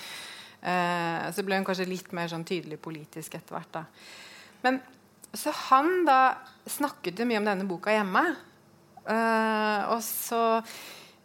Eh, 0.66 1.28
så 1.30 1.46
ble 1.46 1.60
hun 1.60 1.68
kanskje 1.68 1.86
litt 1.92 2.10
mer 2.18 2.32
sånn 2.34 2.48
tydelig 2.50 2.80
politisk 2.82 3.38
etter 3.38 3.60
hvert. 3.60 3.78
da. 3.78 3.86
Men 4.66 4.82
så 5.38 5.54
han 5.70 6.02
da 6.10 6.20
snakket 6.66 7.22
jo 7.22 7.30
mye 7.30 7.44
om 7.44 7.52
denne 7.52 7.70
boka 7.70 7.94
hjemme. 7.94 8.26
Eh, 9.06 9.94
og 9.94 10.02
så 10.02 10.42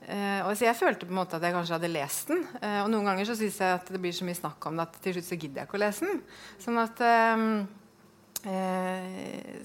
Uh, 0.07 0.47
og 0.47 0.61
Jeg 0.63 0.77
følte 0.79 1.07
på 1.07 1.11
en 1.11 1.19
måte 1.19 1.39
at 1.39 1.43
jeg 1.43 1.55
kanskje 1.57 1.75
hadde 1.79 1.91
lest 1.91 2.29
den. 2.31 2.45
Uh, 2.61 2.85
og 2.85 2.91
noen 2.93 3.09
ganger 3.09 3.27
så 3.27 3.35
syns 3.39 3.57
jeg 3.63 3.79
at 3.81 3.89
det 3.91 4.01
blir 4.03 4.15
så 4.15 4.27
mye 4.29 4.39
snakk 4.39 4.69
om 4.69 4.79
det 4.79 4.87
at 4.87 5.01
til 5.03 5.17
slutt 5.17 5.27
så 5.27 5.39
gidder 5.41 5.63
jeg 5.63 5.69
ikke 5.69 5.79
å 5.79 5.83
lese 5.83 6.07
den. 6.07 6.21
Sånn 6.63 6.79
at 6.83 7.03
uh, 7.03 7.59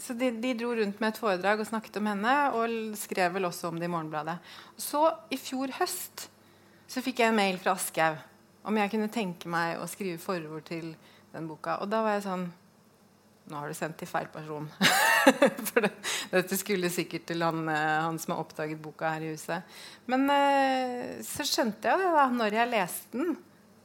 Så 0.02 0.16
de, 0.18 0.32
de, 0.42 0.56
dro 0.58 0.72
rundt 0.80 1.04
med 1.04 1.12
et 1.12 1.22
foredrag 1.22 1.62
og 1.62 1.70
snakket 1.70 2.00
om 2.02 2.10
henne, 2.10 2.36
og 2.58 2.96
skrev 2.98 3.36
vel 3.36 3.46
også 3.52 3.70
om 3.70 3.78
det 3.78 3.86
i 3.86 3.94
Morgenbladet. 3.94 4.40
Så 4.82 5.04
i 5.30 5.38
fjor 5.38 5.76
høst 5.78 6.26
så 6.90 7.04
fikk 7.06 7.22
jeg 7.22 7.30
en 7.30 7.38
mail 7.38 7.60
fra 7.62 7.76
Aschehoug 7.78 8.28
om 8.68 8.78
jeg 8.78 8.92
kunne 8.94 9.10
tenke 9.14 9.50
meg 9.50 9.80
å 9.82 9.88
skrive 9.90 10.20
forord 10.22 10.66
til 10.68 10.92
den 11.34 11.48
boka. 11.50 11.78
Og 11.82 11.90
da 11.92 12.02
var 12.06 12.18
jeg 12.18 12.26
sånn 12.28 12.50
Nå 13.50 13.58
har 13.58 13.72
du 13.72 13.76
sendt 13.76 13.98
til 14.00 14.10
feil 14.10 14.30
person. 14.32 14.68
For 15.70 15.84
det, 15.84 15.92
dette 16.32 16.58
skulle 16.60 16.92
sikkert 16.94 17.26
til 17.32 17.44
han, 17.44 17.64
eh, 17.72 17.98
han, 18.06 18.20
som 18.22 18.36
har 18.36 18.44
oppdaget 18.44 18.82
boka 18.82 19.16
her 19.16 19.26
i 19.26 19.32
huset. 19.34 19.80
Men 20.12 20.28
eh, 20.34 21.18
så 21.26 21.46
skjønte 21.48 21.90
jeg 21.90 22.04
det 22.04 22.12
da 22.16 22.28
når 22.32 22.60
jeg 22.60 22.72
leste 22.72 23.18
den, 23.18 23.36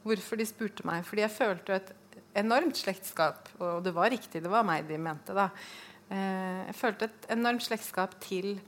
hvorfor 0.07 0.39
de 0.39 0.47
spurte 0.47 0.87
meg. 0.87 1.03
Fordi 1.07 1.25
jeg 1.25 1.35
følte 1.35 1.79
et 1.81 1.93
enormt 2.37 2.77
slektskap. 2.79 3.49
Og 3.57 3.81
det 3.85 3.95
var 3.97 4.13
riktig, 4.13 4.43
det 4.45 4.53
var 4.53 4.65
meg 4.67 4.87
de 4.87 5.01
mente. 5.01 5.35
da. 5.35 5.49
Eh, 6.07 6.67
jeg 6.69 6.77
følte 6.77 7.09
et 7.09 7.31
enormt 7.35 7.65
slektskap 7.65 8.17
til 8.23 8.59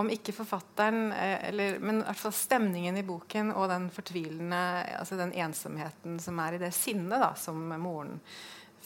om 0.00 0.08
ikke 0.08 0.32
forfatteren, 0.32 1.10
eller, 1.12 1.74
men 1.84 1.98
i 2.00 2.04
hvert 2.06 2.16
fall 2.16 2.32
stemningen 2.32 2.96
i 2.96 3.04
boken 3.04 3.50
og 3.52 3.66
den 3.68 3.90
fortvilende 3.92 4.60
altså 4.96 5.18
den 5.18 5.34
ensomheten 5.36 6.16
som 6.16 6.40
er 6.40 6.56
i 6.56 6.60
det 6.62 6.70
sinnet 6.72 7.20
da, 7.20 7.34
som 7.36 7.60
moren 7.76 8.16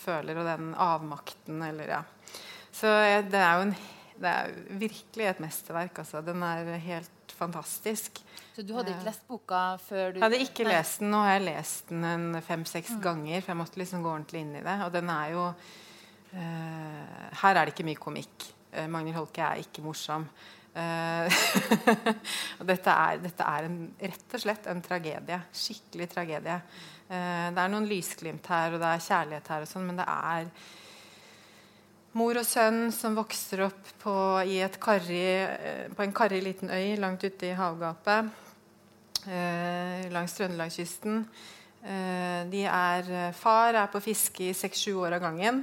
føler, 0.00 0.38
og 0.38 0.48
den 0.48 0.72
avmakten 0.74 1.62
eller 1.66 1.92
ja, 1.96 2.02
så 2.76 2.92
det 3.30 3.40
er 3.40 3.52
jo 3.56 3.68
en, 3.68 3.76
det 4.20 4.32
er 4.32 4.56
virkelig 4.80 5.28
et 5.30 5.40
mesterverk. 5.44 6.00
Altså. 6.02 6.22
Den 6.24 6.42
er 6.44 6.74
helt 6.82 7.36
fantastisk. 7.36 8.20
Så 8.56 8.64
du 8.64 8.74
hadde 8.76 8.92
ikke 8.92 9.08
lest 9.08 9.24
boka 9.28 9.62
før 9.80 10.12
du 10.12 10.18
Jeg 10.18 10.24
hadde 10.24 10.42
ikke 10.44 10.66
lest 10.68 11.00
den. 11.00 11.12
Nå 11.12 11.22
har 11.24 11.36
jeg 11.36 11.46
lest 11.46 11.92
den 11.92 12.40
fem-seks 12.44 12.96
mm. 12.96 13.00
ganger. 13.04 13.40
For 13.40 13.52
jeg 13.52 13.60
måtte 13.62 13.80
liksom 13.80 14.04
gå 14.04 14.12
ordentlig 14.12 14.44
inn 14.44 14.58
i 14.58 14.64
det. 14.64 14.76
Og 14.86 14.92
den 14.92 15.12
er 15.12 15.32
jo 15.34 15.46
uh, 15.46 17.24
Her 17.42 17.54
er 17.54 17.64
det 17.64 17.74
ikke 17.74 17.88
mye 17.88 18.02
komikk. 18.02 18.50
Uh, 18.74 18.84
Magnhild 18.92 19.20
Holke 19.20 19.44
er 19.44 19.64
ikke 19.64 19.84
morsom. 19.84 20.28
Uh, 20.76 21.24
og 22.60 22.66
dette 22.68 22.92
er, 22.92 23.22
dette 23.24 23.48
er 23.56 23.70
en, 23.70 23.78
rett 24.00 24.36
og 24.36 24.44
slett 24.44 24.68
en 24.72 24.84
tragedie. 24.84 25.40
Skikkelig 25.64 26.10
tragedie. 26.12 26.60
Uh, 27.06 27.52
det 27.54 27.62
er 27.62 27.70
noen 27.70 27.86
lysglimt 27.86 28.48
her, 28.50 28.74
og 28.74 28.82
det 28.82 28.90
er 28.90 29.06
kjærlighet 29.06 29.52
her, 29.52 29.62
og 29.62 29.70
sånn, 29.70 29.86
men 29.86 30.02
det 30.02 30.08
er 30.10 30.50
Mor 32.16 32.38
og 32.40 32.46
sønn 32.48 32.86
som 32.96 33.12
vokser 33.12 33.60
opp 33.66 33.88
på, 34.00 34.12
karri, 34.80 35.18
eh, 35.20 35.90
på 35.92 36.00
en 36.00 36.14
karrig 36.16 36.38
liten 36.46 36.70
øy 36.72 36.94
langt 36.96 37.26
ute 37.26 37.50
i 37.50 37.56
havgapet 37.58 38.30
eh, 39.28 40.06
langs 40.14 40.34
Trøndelagskysten. 40.38 41.26
Eh, 41.84 42.40
de 42.50 42.64
er, 42.64 43.10
far 43.36 43.76
er 43.76 43.90
på 43.92 44.00
fiske 44.00 44.48
i 44.48 44.56
seks-sju 44.56 44.96
år 45.02 45.18
av 45.18 45.26
gangen. 45.26 45.62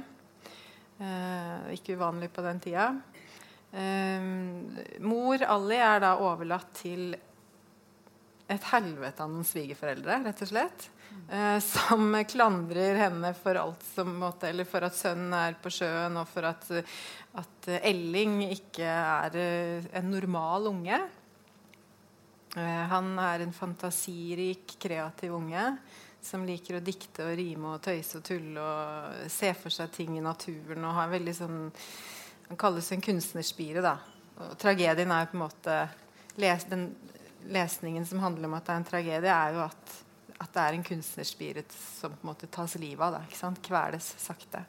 Eh, 1.02 1.74
ikke 1.74 1.98
uvanlig 1.98 2.30
på 2.32 2.44
den 2.44 2.62
tida. 2.62 2.88
Eh, 3.74 4.30
mor 5.02 5.42
Ali 5.50 5.80
er 5.82 6.04
da 6.04 6.14
overlatt 6.22 6.70
til 6.78 7.16
et 8.52 8.66
helvete 8.72 9.24
av 9.24 9.30
noen 9.32 9.46
svigerforeldre, 9.46 10.20
rett 10.26 10.44
og 10.44 10.50
slett. 10.50 10.88
Eh, 11.30 11.58
som 11.60 12.24
klandrer 12.28 12.98
henne 13.00 13.32
for 13.38 13.56
alt 13.56 13.82
som 13.94 14.10
måtte, 14.20 14.50
eller 14.50 14.68
for 14.68 14.84
at 14.84 14.96
sønnen 14.98 15.32
er 15.38 15.56
på 15.62 15.72
sjøen, 15.72 16.18
og 16.20 16.28
for 16.28 16.48
at, 16.50 16.66
at 17.40 17.68
Elling 17.80 18.42
ikke 18.50 18.88
er 18.88 19.38
eh, 19.40 19.92
en 19.96 20.10
normal 20.12 20.68
unge. 20.74 21.00
Eh, 22.54 22.82
han 22.90 23.14
er 23.18 23.44
en 23.44 23.54
fantasirik, 23.56 24.76
kreativ 24.82 25.34
unge 25.38 25.70
som 26.24 26.44
liker 26.48 26.78
å 26.78 26.84
dikte 26.84 27.26
og 27.26 27.36
rime 27.36 27.74
og 27.74 27.82
tøyse 27.84 28.18
og 28.18 28.24
tulle 28.24 28.60
og 28.64 29.32
se 29.32 29.50
for 29.58 29.74
seg 29.74 29.90
ting 29.92 30.14
i 30.16 30.24
naturen. 30.24 30.84
og 30.84 30.96
har 30.96 31.08
en 31.08 31.16
veldig 31.18 31.34
sånn, 31.36 31.72
Han 32.48 32.58
kalles 32.60 32.92
en 32.92 33.00
kunstnerspire. 33.00 33.80
da. 33.80 33.98
Og 34.38 34.58
tragedien 34.58 35.10
er 35.10 35.26
på 35.26 35.36
en 35.36 35.48
måte 35.48 35.88
les, 36.36 36.64
Den 36.64 36.94
lesningen 37.52 38.06
som 38.08 38.22
handler 38.22 38.48
om 38.48 38.56
at 38.56 38.66
det 38.66 38.74
er 38.74 38.80
en 38.80 38.88
tragedie, 38.88 39.34
er 39.34 39.56
jo 39.56 39.64
at 39.66 40.00
at 40.44 40.52
det 40.54 40.62
er 40.62 40.76
en 40.76 40.84
kunstnerspirit 40.84 41.72
som 41.72 42.12
på 42.14 42.24
en 42.24 42.30
måte 42.32 42.50
tas 42.52 42.76
livet 42.80 43.02
av. 43.06 43.16
Da, 43.16 43.50
Kveles 43.64 44.14
sakte. 44.20 44.64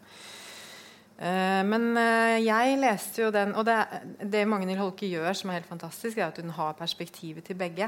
Uh, 1.15 1.61
men 1.67 1.91
uh, 1.95 2.35
jeg 2.43 2.75
leste 2.75 3.21
jo 3.23 3.29
den 3.31 3.53
Og 3.55 3.63
det, 3.63 3.77
det 4.19 4.41
Magnhild 4.51 4.81
Holke 4.81 5.07
gjør, 5.07 5.31
som 5.31 5.47
er 5.47 5.61
helt 5.61 5.69
fantastisk, 5.69 6.19
er 6.19 6.27
at 6.27 6.41
hun 6.41 6.51
har 6.57 6.75
perspektivet 6.75 7.45
til 7.47 7.55
begge. 7.59 7.87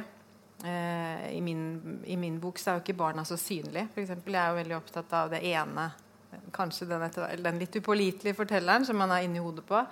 Uh, 0.64 1.28
i, 1.34 1.42
min, 1.44 2.02
i, 2.08 2.16
min, 2.16 2.40
bok 2.42 2.60
så 2.60 2.72
er 2.72 2.80
jo 2.80 2.86
ikke 2.86 3.02
barna 3.04 3.26
så 3.28 3.38
synlige. 3.40 3.90
For 3.94 4.06
eksempel, 4.06 4.38
jeg 4.38 4.44
er 4.44 4.54
jo 4.54 4.62
veldig 4.62 4.78
opptatt 4.80 5.18
av 5.20 5.36
det 5.36 5.44
ene. 5.52 5.90
Kanskje 6.56 6.88
den, 6.88 7.04
etter, 7.04 7.36
den 7.44 7.60
litt 7.60 7.76
upålitelige 7.76 8.38
fortelleren 8.38 8.88
som 8.88 8.98
man 9.00 9.12
er 9.14 9.28
inni 9.28 9.44
hodet 9.44 9.68
på. 9.68 9.84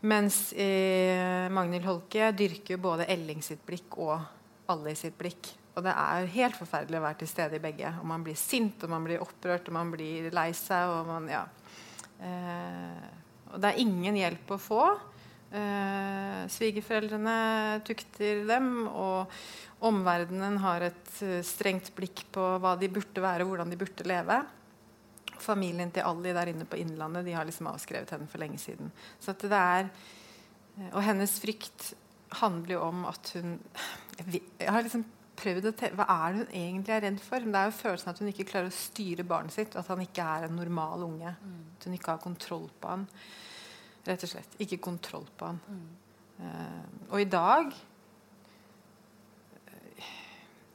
Mens 0.00 0.36
Magnhild 0.56 1.84
Holke 1.84 2.30
dyrker 2.32 2.78
både 2.80 3.04
Elling 3.12 3.42
sitt 3.44 3.60
blikk 3.68 3.98
og 4.00 4.14
alle 4.72 4.94
sitt 4.96 5.18
blikk. 5.18 5.50
Og 5.76 5.84
det 5.86 5.92
er 5.94 6.30
helt 6.34 6.58
forferdelig 6.58 6.98
å 6.98 7.04
være 7.04 7.20
til 7.22 7.30
stede 7.30 7.58
i 7.58 7.62
begge. 7.62 7.92
Og 8.02 8.06
man 8.10 8.24
blir 8.26 8.38
sint, 8.38 8.82
og 8.84 8.92
man 8.92 9.06
blir 9.06 9.22
opprørt, 9.22 9.70
og 9.70 9.76
man 9.78 9.92
blir 9.92 10.28
lei 10.34 10.50
seg. 10.56 10.90
Og, 10.90 11.08
man, 11.08 11.28
ja. 11.30 11.44
eh, 12.26 13.06
og 13.52 13.62
det 13.62 13.70
er 13.70 13.82
ingen 13.84 14.18
hjelp 14.18 14.54
å 14.56 14.60
få. 14.60 14.84
Eh, 15.50 16.42
svigerforeldrene 16.52 17.80
tukter 17.86 18.44
dem, 18.50 18.70
og 18.90 19.30
omverdenen 19.86 20.58
har 20.60 20.84
et 20.90 21.12
uh, 21.24 21.38
strengt 21.46 21.88
blikk 21.96 22.26
på 22.34 22.42
hva 22.60 22.74
de 22.76 22.90
burde 22.92 23.22
være, 23.24 23.46
og 23.46 23.54
hvordan 23.54 23.72
de 23.72 23.78
burde 23.80 24.04
leve. 24.04 24.36
Familien 25.42 25.92
til 25.94 26.06
Ali 26.06 26.34
der 26.36 26.52
inne 26.52 26.66
på 26.68 26.78
Innlandet 26.80 27.26
de 27.26 27.36
har 27.36 27.46
liksom 27.48 27.70
avskrevet 27.70 28.12
henne 28.14 28.28
for 28.30 28.42
lenge 28.42 28.58
siden. 28.58 28.92
Så 29.20 29.32
det 29.32 29.52
er, 29.52 29.90
eh, 30.78 30.90
Og 30.92 31.02
hennes 31.02 31.40
frykt 31.40 31.94
handler 32.40 32.74
jo 32.74 32.82
om 32.82 33.04
at 33.04 33.32
hun 33.34 33.58
Jeg 34.60 34.72
har 34.72 34.82
liksom 34.82 35.04
prøvd 35.36 35.66
å 35.70 35.72
Hva 35.96 36.06
er 36.06 36.32
det 36.32 36.38
hun 36.38 36.54
egentlig 36.54 36.94
er 36.94 37.00
redd 37.00 37.20
for? 37.20 37.40
Men 37.40 37.52
det 37.52 37.60
er 37.60 37.70
jo 37.70 37.80
følelsen 37.80 38.12
at 38.12 38.18
hun 38.18 38.28
ikke 38.28 38.44
klarer 38.44 38.68
å 38.68 38.76
styre 38.76 39.24
barnet 39.24 39.52
sitt. 39.52 39.76
At 39.76 39.88
han 39.88 40.00
ikke 40.00 40.22
er 40.22 40.44
en 40.44 40.56
normal 40.56 41.02
unge. 41.02 41.34
Mm. 41.40 41.62
At 41.76 41.84
hun 41.84 41.94
ikke 41.94 42.12
har 42.12 42.18
kontroll 42.18 42.70
på 42.80 42.88
han. 42.88 43.06
Rett 44.06 44.24
og 44.24 44.28
slett. 44.28 44.58
Ikke 44.60 44.80
kontroll 44.82 45.26
på 45.36 45.46
han. 45.46 45.60
Mm. 45.68 45.88
Uh, 46.40 46.84
og 47.10 47.20
i 47.20 47.28
dag 47.28 47.74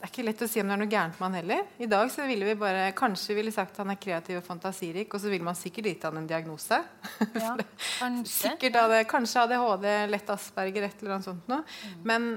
Det 0.06 0.12
er 0.12 0.20
ikke 0.20 0.26
lett 0.28 0.42
å 0.46 0.46
si 0.46 0.62
om 0.62 0.70
det 0.70 0.74
er 0.76 0.78
noe 0.78 0.90
gærent 0.92 1.16
med 1.18 1.26
han 1.26 1.36
heller. 1.40 1.62
I 1.82 1.88
dag 1.90 2.10
så 2.14 2.28
ville 2.30 2.46
vi 2.46 2.54
bare, 2.62 2.92
Kanskje 2.94 3.34
ville 3.40 3.50
sagt 3.50 3.80
han 3.82 3.90
er 3.90 3.98
kreativ 3.98 4.38
og 4.38 4.44
fantasirik, 4.46 5.10
og 5.10 5.22
så 5.24 5.32
ville 5.32 5.48
man 5.48 5.58
sikkert 5.58 5.88
gitt 5.90 6.04
han 6.06 6.20
en 6.20 6.28
diagnose. 6.30 6.78
Ja, 7.42 7.56
kanskje. 7.98 8.52
Sikkert 8.52 8.78
hadde, 8.78 9.00
kanskje 9.10 9.48
ADHD, 9.48 9.88
lett 10.12 10.30
Asperger, 10.30 10.86
et 10.86 11.02
eller 11.02 11.16
annet 11.16 11.26
sånt 11.26 11.50
noe. 11.50 11.64
Men 12.06 12.28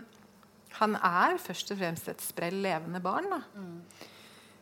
han 0.79 0.97
er 0.97 1.37
først 1.45 1.75
og 1.75 1.81
fremst 1.83 2.09
et 2.09 2.25
sprell 2.25 2.57
levende 2.65 3.03
barn. 3.05 3.29
da. 3.35 3.43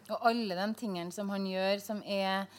Og 0.09 0.27
alle 0.33 0.59
de 0.59 0.67
tingene 0.83 1.15
som 1.15 1.31
han 1.31 1.47
gjør, 1.47 1.79
som 1.85 2.03
er 2.03 2.51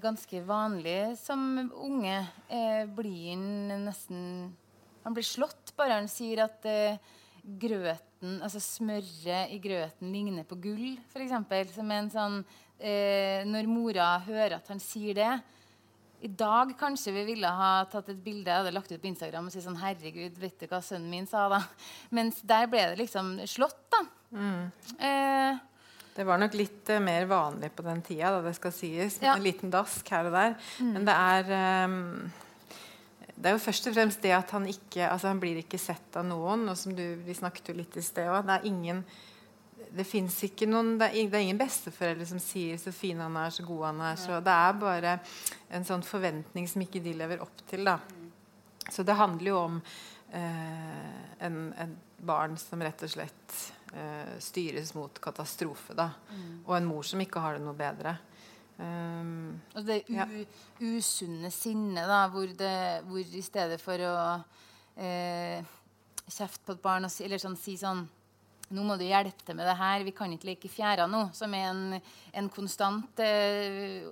ganske 0.00 0.40
vanlige 0.48 1.12
som 1.20 1.44
unge, 1.76 2.22
eh, 2.48 2.88
blir 2.88 3.34
han 3.34 3.84
nesten 3.84 4.24
Han 5.04 5.12
blir 5.12 5.28
slått 5.28 5.74
bare 5.76 6.00
han 6.00 6.08
sier 6.08 6.46
at 6.46 6.64
eh, 6.64 6.96
grøten, 8.24 8.42
altså 8.42 8.60
smøret 8.60 9.52
i 9.52 9.58
grøten 9.60 10.12
ligner 10.12 10.44
på 10.44 10.56
gull, 10.56 10.98
f.eks. 11.12 11.74
Som 11.74 11.90
en 11.90 12.10
sånn 12.10 12.44
eh, 12.80 13.44
Når 13.46 13.68
mora 13.68 14.18
hører 14.24 14.56
at 14.58 14.68
han 14.68 14.80
sier 14.80 15.14
det 15.14 15.34
i 16.24 16.28
dag 16.28 16.70
kanskje 16.78 17.12
vi 17.12 17.24
ville 17.34 17.46
ha 17.46 17.84
tatt 17.84 18.08
et 18.08 18.20
bilde 18.24 18.48
hadde 18.48 18.72
lagt 18.72 18.90
ut 18.90 19.00
på 19.00 19.10
Instagram 19.10 19.50
og 19.50 19.52
si 19.52 19.60
sånn 19.60 19.76
Herregud, 19.76 20.38
vet 20.40 20.56
du 20.56 20.70
hva 20.70 20.80
sønnen 20.80 21.10
min 21.10 21.26
sa, 21.28 21.50
da? 21.52 21.58
Mens 22.16 22.40
der 22.40 22.64
ble 22.72 22.80
det 22.94 22.96
liksom 23.02 23.34
slått, 23.44 23.82
da. 23.92 24.00
Eh, 25.04 25.58
Det 26.16 26.24
var 26.24 26.40
nok 26.40 26.56
litt 26.56 26.88
uh, 26.94 27.02
mer 27.02 27.26
vanlig 27.28 27.74
på 27.76 27.84
den 27.84 28.00
tida, 28.06 28.30
da 28.38 28.40
det 28.40 28.54
skal 28.56 28.72
sies. 28.72 29.18
Ja. 29.20 29.34
En 29.34 29.44
liten 29.44 29.68
dask 29.68 30.08
her 30.14 30.30
og 30.30 30.32
der. 30.32 30.56
Men 30.80 31.04
det 31.04 31.18
er 31.18 31.52
ehm, 31.58 32.00
Det 33.34 33.50
er 33.50 33.56
jo 33.56 33.62
først 33.64 33.88
og 33.90 33.94
fremst 33.96 34.22
det 34.22 34.30
at 34.36 34.50
han 34.54 34.66
ikke 34.70 35.08
altså 35.10 35.32
Han 35.32 35.40
blir 35.42 35.58
ikke 35.58 35.80
sett 35.80 36.16
av 36.16 36.26
noen. 36.28 36.68
Og 36.70 36.78
som 36.78 36.94
du, 36.94 37.04
vi 37.26 37.34
snakket 37.34 37.72
jo 37.72 37.78
litt 37.78 37.96
i 37.98 38.04
sted 38.04 38.30
òg. 38.30 38.44
Det 38.46 38.58
er 38.58 38.68
ingen 38.70 39.04
det 39.94 40.06
fins 40.06 40.36
ikke 40.46 40.66
noen 40.66 40.96
det 40.98 41.10
er, 41.12 41.28
er 41.28 41.44
ingen 41.44 41.58
besteforeldre 41.60 42.26
som 42.26 42.40
sier 42.42 42.78
'så 42.78 42.92
fin 42.92 43.20
han 43.20 43.36
er, 43.36 43.50
så 43.50 43.62
god 43.62 43.84
han 43.86 44.00
er'. 44.00 44.16
Så 44.18 44.40
det 44.42 44.54
er 44.54 44.72
bare 44.72 45.20
en 45.70 45.84
sånn 45.84 46.02
forventning 46.02 46.68
som 46.68 46.82
ikke 46.82 47.02
de 47.02 47.12
lever 47.14 47.42
opp 47.42 47.62
til. 47.68 47.84
da 47.84 47.98
Så 48.90 49.04
det 49.04 49.14
handler 49.14 49.48
jo 49.48 49.58
om 49.58 49.82
eh, 50.32 51.46
en, 51.46 51.74
en 51.78 51.96
barn 52.18 52.56
som 52.56 52.82
rett 52.82 53.02
og 53.02 53.10
slett 53.10 53.72
eh, 53.94 54.38
styres 54.38 54.94
mot 54.94 55.20
katastrofe. 55.20 55.94
da 55.94 56.10
Og 56.66 56.76
en 56.76 56.86
mor 56.86 57.02
som 57.02 57.20
ikke 57.20 57.40
har 57.40 57.54
det 57.54 57.64
noe 57.64 57.74
bedre. 57.74 58.18
Um, 58.74 59.60
Og 59.76 59.84
det 59.86 60.00
u 60.08 60.14
Ja. 60.16 60.24
usunne 60.82 61.50
sinnet, 61.54 62.08
da, 62.10 62.24
hvor, 62.28 62.46
det, 62.58 63.04
hvor 63.06 63.20
i 63.22 63.42
stedet 63.42 63.78
for 63.80 63.94
å 64.02 64.14
eh, 64.98 65.62
kjefte 66.26 66.66
på 66.66 66.74
et 66.74 66.82
barn 66.82 67.06
og 67.06 67.12
si, 67.14 67.22
eller 67.24 67.38
sånn, 67.38 67.56
si 67.56 67.76
sånn 67.78 68.08
Nå 68.74 68.82
må 68.82 68.96
du 68.98 69.04
hjelpe 69.04 69.44
til 69.44 69.54
med 69.54 69.66
det 69.68 69.76
her. 69.76 70.02
Vi 70.02 70.10
kan 70.16 70.32
ikke 70.32 70.48
leke 70.48 70.70
fjæra 70.72 71.04
nå. 71.06 71.26
Som 71.36 71.52
er 71.54 71.66
en, 71.68 72.00
en 72.32 72.46
konstant 72.50 73.20
eh, 73.22 74.02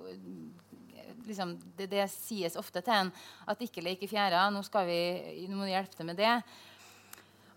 liksom, 1.26 1.54
det, 1.78 1.88
det 1.90 2.04
sies 2.12 2.54
ofte 2.60 2.82
til 2.84 2.92
en 2.92 3.10
at 3.48 3.62
ikke 3.64 3.82
leke 3.82 4.06
fjæra. 4.06 4.44
Nå, 4.52 4.60
skal 4.62 4.86
vi, 4.86 4.98
nå 5.48 5.56
må 5.56 5.64
du 5.66 5.72
hjelpe 5.72 5.96
til 5.96 6.06
med 6.06 6.20
det. 6.20 6.34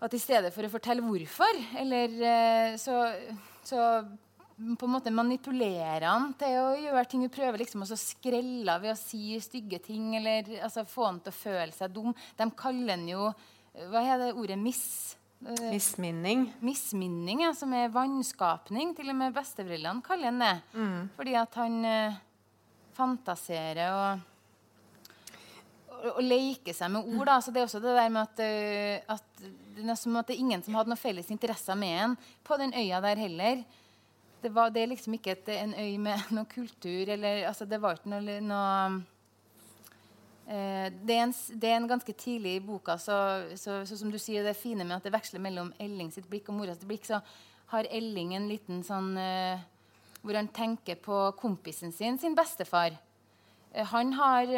At 0.02 0.16
i 0.16 0.18
stedet 0.18 0.50
for 0.56 0.66
å 0.66 0.72
fortelle 0.72 1.04
hvorfor, 1.04 1.60
eller 1.78 2.16
eh, 2.32 2.74
så, 2.80 2.96
så 3.62 3.84
på 4.56 4.86
en 4.86 4.92
måte 4.94 5.12
manipulerer 5.12 6.06
han 6.08 6.30
til 6.40 6.54
å 6.62 6.70
gjøre 6.80 7.04
ting. 7.10 7.24
Hun 7.26 7.32
prøver 7.32 7.60
liksom 7.60 7.84
å 7.84 7.98
skrelle 8.00 8.78
ved 8.80 8.94
å 8.94 8.98
si 8.98 9.36
stygge 9.44 9.82
ting 9.84 10.14
eller 10.16 10.48
altså, 10.64 10.86
få 10.88 11.10
han 11.10 11.20
til 11.20 11.34
å 11.34 11.36
føle 11.36 11.76
seg 11.76 11.92
dum. 11.92 12.14
De 12.38 12.48
kaller 12.56 12.96
han 12.96 13.06
jo 13.10 13.30
Hva 13.92 14.00
er 14.00 14.22
det 14.22 14.30
ordet? 14.32 14.56
Miss... 14.56 15.16
eh, 15.44 15.66
misminning. 15.68 16.46
misminning, 16.64 17.42
ja, 17.44 17.50
som 17.52 17.74
er 17.76 17.92
vannskapning. 17.92 18.94
Til 18.96 19.12
og 19.12 19.18
med 19.18 19.36
besteforeldrene 19.36 20.04
kaller 20.06 20.32
han 20.32 20.40
det. 20.40 20.54
Fordi 21.18 21.36
at 21.36 21.60
han 21.60 21.76
eh, 21.84 22.16
fantaserer 22.96 23.92
og, 23.92 24.24
og, 25.92 26.10
og 26.14 26.22
leker 26.24 26.72
seg 26.72 26.96
med 26.96 27.12
ord. 27.12 27.26
Da. 27.28 27.40
Så 27.44 27.52
det 27.52 27.60
er 27.60 27.68
også 27.68 27.84
det 27.84 27.98
der 28.00 28.08
med 28.16 28.24
at, 28.24 28.46
eh, 28.46 29.04
at 29.12 29.44
det 29.76 29.84
er 29.84 30.00
som 30.00 30.16
at 30.16 30.32
det 30.32 30.38
er 30.38 30.46
ingen 30.46 30.64
som 30.64 30.80
hadde 30.80 30.94
noen 30.94 31.04
felles 31.04 31.28
interesser 31.28 31.76
med 31.76 31.98
en 32.06 32.16
på 32.40 32.56
den 32.56 32.72
øya 32.72 33.04
der 33.04 33.26
heller. 33.26 33.66
Det, 34.42 34.52
var, 34.54 34.70
det 34.70 34.88
liksom 34.88 35.16
ikke 35.16 35.32
et, 35.32 35.48
en 35.56 35.74
øy 35.74 35.98
med 35.98 36.28
noe 36.36 36.48
kultur 36.50 37.08
eller 37.08 37.46
altså 37.48 37.64
Det 37.64 37.80
var 37.82 37.98
ikke 37.98 38.12
noe, 38.12 38.40
noe 38.40 39.04
Eh, 40.46 40.92
det, 41.02 41.14
er 41.14 41.24
en, 41.24 41.32
det 41.58 41.70
er 41.70 41.80
en 41.80 41.88
ganske 41.90 42.12
tidlig 42.14 42.52
i 42.56 42.62
boka, 42.62 42.94
så, 43.02 43.16
så, 43.58 43.80
så 43.86 43.96
som 43.98 44.12
du 44.14 44.18
sier, 44.22 44.44
det 44.46 44.52
er 44.52 44.60
fine 44.60 44.84
med 44.86 44.94
at 45.00 45.08
det 45.08 45.10
veksler 45.14 45.42
mellom 45.42 45.72
Elling 45.82 46.12
sitt 46.14 46.28
blikk 46.30 46.52
og 46.52 46.60
mora 46.60 46.76
sitt 46.76 46.86
blikk, 46.86 47.08
så 47.08 47.18
har 47.72 47.88
Elling 47.90 48.36
en 48.36 48.46
liten 48.46 48.84
sånn 48.86 49.16
eh, 49.18 49.64
Hvor 50.22 50.38
han 50.38 50.48
tenker 50.54 50.98
på 51.02 51.16
kompisen 51.38 51.92
sin, 51.94 52.18
sin 52.18 52.34
bestefar. 52.38 52.94
Eh, 53.72 53.86
han 53.90 54.14
har 54.14 54.54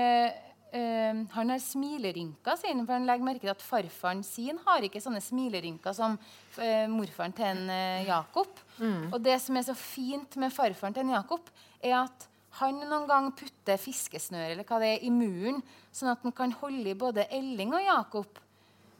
eh, 0.76 1.20
han 1.34 1.52
har 1.52 1.60
smilerynker, 1.62 2.58
sier 2.60 2.74
han, 2.74 2.86
for 2.86 2.96
han 2.96 3.06
legger 3.08 3.28
merke 3.28 3.46
til 3.46 3.52
at 3.54 3.64
farfaren 3.64 4.24
sin 4.26 4.58
har 4.66 4.84
ikke 4.86 5.02
sånne 5.02 5.22
smilerynker 5.24 5.94
som 5.96 6.16
uh, 6.18 6.86
morfaren 6.92 7.36
til 7.36 7.48
en, 7.48 7.62
uh, 7.70 8.08
Jakob. 8.08 8.64
Og 9.12 9.20
det 9.24 9.38
som 9.42 9.58
er 9.58 9.68
så 9.68 9.76
fint 9.78 10.36
med 10.40 10.54
farfaren 10.54 10.96
til 10.96 11.06
en 11.06 11.16
Jakob, 11.16 11.48
er 11.82 12.00
at 12.04 12.28
han 12.58 12.80
noen 12.80 13.06
gang 13.06 13.30
putter 13.38 13.78
fiskesnøre 13.78 14.54
eller 14.54 14.66
hva 14.66 14.80
det 14.82 14.94
er, 14.96 15.06
i 15.06 15.12
muren, 15.14 15.60
sånn 15.94 16.10
at 16.12 16.24
han 16.24 16.34
kan 16.34 16.54
holde 16.58 16.90
i 16.90 16.98
både 16.98 17.28
Elling 17.34 17.74
og 17.76 17.84
Jakob. 17.84 18.40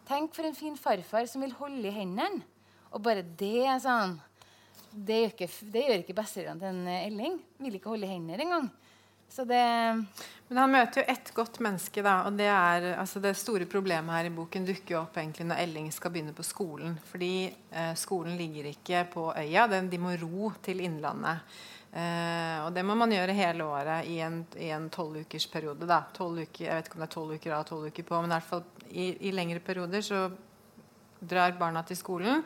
Tenk 0.09 0.37
for 0.37 0.47
en 0.49 0.57
fin 0.57 0.77
farfar 0.79 1.27
som 1.29 1.43
vil 1.45 1.57
holde 1.59 1.89
i 1.89 1.95
hendene. 1.95 2.45
Og 2.95 3.03
bare 3.05 3.21
det 3.21 3.67
er 3.69 3.81
sånn 3.83 4.15
Det 4.89 5.19
gjør 5.19 5.33
ikke, 5.35 5.49
det 5.75 5.81
gjør 5.85 6.03
ikke 6.03 6.15
besteforeldrene 6.17 6.63
til 6.63 6.69
en 6.71 6.87
eh, 6.89 7.09
Elling. 7.11 7.35
Vil 7.61 7.75
ikke 7.77 7.91
holde 7.93 8.09
i 8.09 8.15
hendene 8.15 8.47
engang. 8.47 8.71
Så 9.29 9.45
det 9.45 10.05
Men 10.49 10.59
han 10.63 10.73
møter 10.73 11.03
jo 11.03 11.13
ett 11.13 11.31
godt 11.37 11.59
menneske, 11.61 12.03
da. 12.03 12.23
Og 12.25 12.37
det 12.39 12.49
er 12.49 12.87
altså 12.97 13.21
det 13.21 13.35
store 13.37 13.67
problemet 13.69 14.15
her 14.17 14.31
i 14.31 14.35
boken 14.35 14.65
dukker 14.65 14.95
jo 14.95 15.01
opp 15.03 15.19
egentlig 15.21 15.45
når 15.51 15.61
Elling 15.65 15.91
skal 15.93 16.15
begynne 16.15 16.33
på 16.33 16.47
skolen. 16.47 16.95
Fordi 17.11 17.33
eh, 17.47 17.91
skolen 18.01 18.39
ligger 18.41 18.71
ikke 18.71 19.03
på 19.13 19.27
øya. 19.37 19.67
Den, 19.69 19.91
de 19.93 20.01
må 20.01 20.15
ro 20.23 20.49
til 20.65 20.81
Innlandet. 20.87 21.45
Eh, 21.89 22.57
og 22.65 22.73
det 22.77 22.85
må 22.85 22.97
man 23.01 23.13
gjøre 23.13 23.37
hele 23.37 23.65
året 23.65 24.09
i 24.09 24.19
en, 24.25 24.43
i 24.61 24.73
en 24.73 24.89
tolvukersperiode. 24.93 25.85
uker, 25.85 26.65
jeg 26.65 26.75
vet 26.75 26.89
ikke 26.89 26.99
om 26.99 27.05
det 27.05 27.09
er 27.09 27.15
tolv 27.15 27.37
uker 27.37 27.53
av 27.57 27.65
tolv 27.69 27.87
uker 27.89 28.09
på, 28.09 28.21
men 28.21 28.33
i 28.33 28.37
hvert 28.37 28.49
fall 28.49 28.65
i, 28.89 29.29
i 29.29 29.33
lengre 29.33 29.61
perioder 29.61 30.01
så 30.05 30.25
drar 31.21 31.57
barna 31.61 31.83
til 31.83 31.97
skolen. 31.97 32.45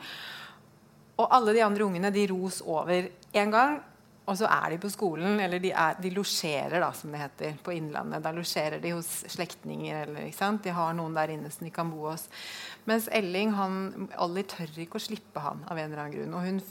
Og 1.19 1.27
alle 1.29 1.53
de 1.53 1.63
andre 1.63 1.85
ungene 1.85 2.11
de 2.11 2.27
ros 2.31 2.61
over 2.65 3.09
én 3.33 3.51
gang. 3.51 3.81
Og 4.23 4.37
så 4.39 4.47
er 4.47 4.71
de 4.71 4.77
på 4.79 4.91
skolen, 4.91 5.35
eller 5.43 5.59
de, 5.59 5.73
er, 5.75 5.97
de 5.99 6.11
losjerer, 6.15 6.77
da, 6.79 6.93
som 6.95 7.11
det 7.11 7.19
heter, 7.19 7.57
på 7.63 7.73
Innlandet. 7.75 8.23
Da 8.23 8.31
losjerer 8.31 8.79
de 8.79 8.93
hos 8.95 9.09
slektninger. 9.33 10.05
eller, 10.05 10.29
ikke 10.29 10.37
sant? 10.37 10.63
De 10.63 10.71
har 10.71 10.95
noen 10.95 11.17
der 11.17 11.33
inne 11.35 11.51
som 11.51 11.67
de 11.67 11.73
kan 11.75 11.91
bo 11.91 12.07
hos. 12.07 12.29
Mens 12.87 13.09
Elling, 13.11 13.51
han, 13.57 14.07
Ollie 14.23 14.47
tør 14.47 14.71
ikke 14.79 15.01
å 15.01 15.03
slippe 15.03 15.43
han 15.43 15.65
av 15.67 15.75
en 15.75 15.89
eller 15.89 16.05
annen 16.05 16.15
grunn. 16.15 16.37
Og 16.39 16.47
hun, 16.47 16.61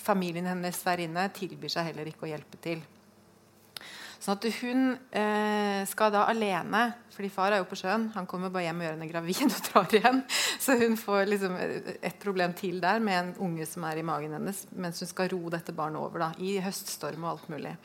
familien 0.00 0.48
hennes 0.48 0.80
der 0.88 1.04
inne 1.04 1.28
tilbyr 1.36 1.76
seg 1.76 1.90
heller 1.90 2.08
ikke 2.08 2.30
å 2.30 2.32
hjelpe 2.32 2.60
til. 2.64 2.80
Sånn 4.26 4.40
at 4.40 4.46
hun 4.58 4.80
eh, 5.14 5.84
skal 5.86 6.10
da 6.10 6.24
alene, 6.26 6.80
fordi 7.14 7.28
far 7.30 7.54
er 7.54 7.60
jo 7.60 7.68
på 7.70 7.76
sjøen. 7.78 8.08
Han 8.16 8.26
kommer 8.26 8.50
bare 8.50 8.64
hjem 8.64 8.80
og 8.80 8.86
gjør 8.86 8.94
henne 8.96 9.06
gravid 9.06 9.42
og 9.46 9.60
drar 9.68 9.92
igjen. 9.94 10.18
Så 10.64 10.74
hun 10.80 10.96
får 10.98 11.28
liksom 11.30 11.54
et 11.60 12.16
problem 12.24 12.56
til 12.58 12.80
der 12.82 12.98
med 12.98 13.20
en 13.20 13.28
unge 13.46 13.68
som 13.70 13.86
er 13.86 14.00
i 14.00 14.06
magen 14.06 14.34
hennes, 14.34 14.64
mens 14.74 14.98
hun 15.04 15.10
skal 15.12 15.30
ro 15.30 15.44
dette 15.54 15.74
barnet 15.76 16.02
over 16.02 16.24
da, 16.24 16.32
i 16.42 16.56
høststorm 16.64 17.22
og 17.22 17.36
alt 17.36 17.52
mulig. 17.54 17.76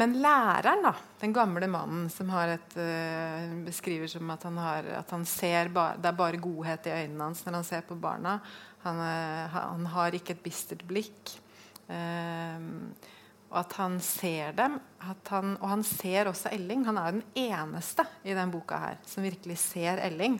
Men 0.00 0.16
læreren, 0.22 0.86
da, 0.86 0.94
den 1.20 1.36
gamle 1.36 1.68
mannen 1.68 2.08
som 2.14 2.32
har 2.32 2.54
et, 2.54 2.78
uh, 2.80 3.52
beskriver 3.66 4.08
som 4.08 4.32
at 4.32 4.48
han, 4.48 4.56
har, 4.62 4.88
at 5.02 5.12
han 5.12 5.28
ser 5.28 5.68
bare, 5.74 6.00
det 6.00 6.08
er 6.14 6.16
bare 6.22 6.40
godhet 6.40 6.88
i 6.88 6.96
øynene 7.02 7.28
hans 7.28 7.44
når 7.44 7.58
han 7.58 7.68
ser 7.74 7.84
på 7.84 7.98
barna. 8.00 8.38
Han, 8.86 9.04
uh, 9.04 9.58
han 9.58 9.86
har 9.98 10.16
ikke 10.16 10.38
et 10.38 10.44
bistert 10.48 10.86
blikk. 10.88 11.36
Eh, 11.88 12.64
og 13.48 13.58
at 13.62 13.74
han 13.78 13.96
ser 14.04 14.52
dem. 14.56 14.76
Han, 15.00 15.56
og 15.56 15.68
han 15.70 15.82
ser 15.86 16.28
også 16.28 16.52
Elling. 16.52 16.84
Han 16.88 17.00
er 17.00 17.08
jo 17.08 17.20
den 17.20 17.48
eneste 17.48 18.04
i 18.24 18.36
den 18.36 18.52
boka 18.52 18.78
her 18.82 19.02
som 19.08 19.24
virkelig 19.24 19.56
ser 19.62 20.02
Elling. 20.04 20.36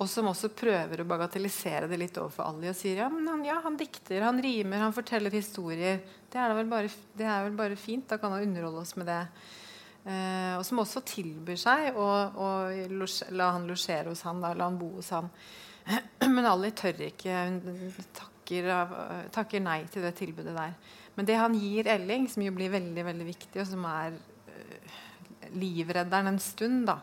Og 0.00 0.08
som 0.10 0.26
også 0.26 0.50
prøver 0.56 1.02
å 1.02 1.06
bagatellisere 1.06 1.86
det 1.86 1.98
litt 2.00 2.16
overfor 2.18 2.48
Ali 2.48 2.70
og 2.72 2.74
sier 2.74 3.04
ja, 3.04 3.08
men 3.12 3.28
han, 3.28 3.44
ja, 3.46 3.60
han 3.62 3.76
dikter, 3.78 4.24
han 4.24 4.40
rimer, 4.42 4.82
han 4.82 4.94
forteller 4.96 5.34
historier. 5.34 6.00
Det 6.32 6.40
er, 6.40 6.54
vel 6.58 6.70
bare, 6.70 6.90
det 7.14 7.28
er 7.28 7.44
vel 7.46 7.58
bare 7.58 7.78
fint. 7.78 8.08
Da 8.10 8.18
kan 8.18 8.34
han 8.34 8.42
underholde 8.48 8.82
oss 8.82 8.96
med 8.98 9.06
det. 9.06 9.20
Eh, 10.02 10.54
og 10.56 10.64
som 10.66 10.80
også 10.82 11.04
tilbyr 11.06 11.60
seg 11.60 11.94
å, 11.94 12.08
å 12.34 12.48
la 13.36 13.52
han 13.54 13.68
losjere 13.68 14.10
hos 14.10 14.24
han, 14.26 14.40
da, 14.42 14.50
la 14.58 14.66
han 14.66 14.80
bo 14.80 14.96
hos 14.96 15.12
han. 15.14 15.30
Men 16.34 16.50
Ali 16.50 16.72
tør 16.74 17.04
ikke. 17.06 17.36
Hun 17.46 17.94
takker, 18.18 18.72
takker 19.36 19.62
nei 19.62 19.84
til 19.92 20.02
det 20.08 20.16
tilbudet 20.18 20.56
der. 20.56 20.74
Men 21.14 21.28
det 21.28 21.38
han 21.40 21.54
gir 21.58 21.88
Elling, 21.92 22.28
som 22.28 22.42
jo 22.44 22.52
blir 22.56 22.72
veldig 22.72 23.04
veldig 23.04 23.28
viktig, 23.28 23.60
og 23.60 23.68
som 23.68 23.84
er 23.88 24.14
uh, 24.16 25.00
livredderen 25.52 26.32
en 26.32 26.40
stund, 26.40 26.86
da, 26.88 26.98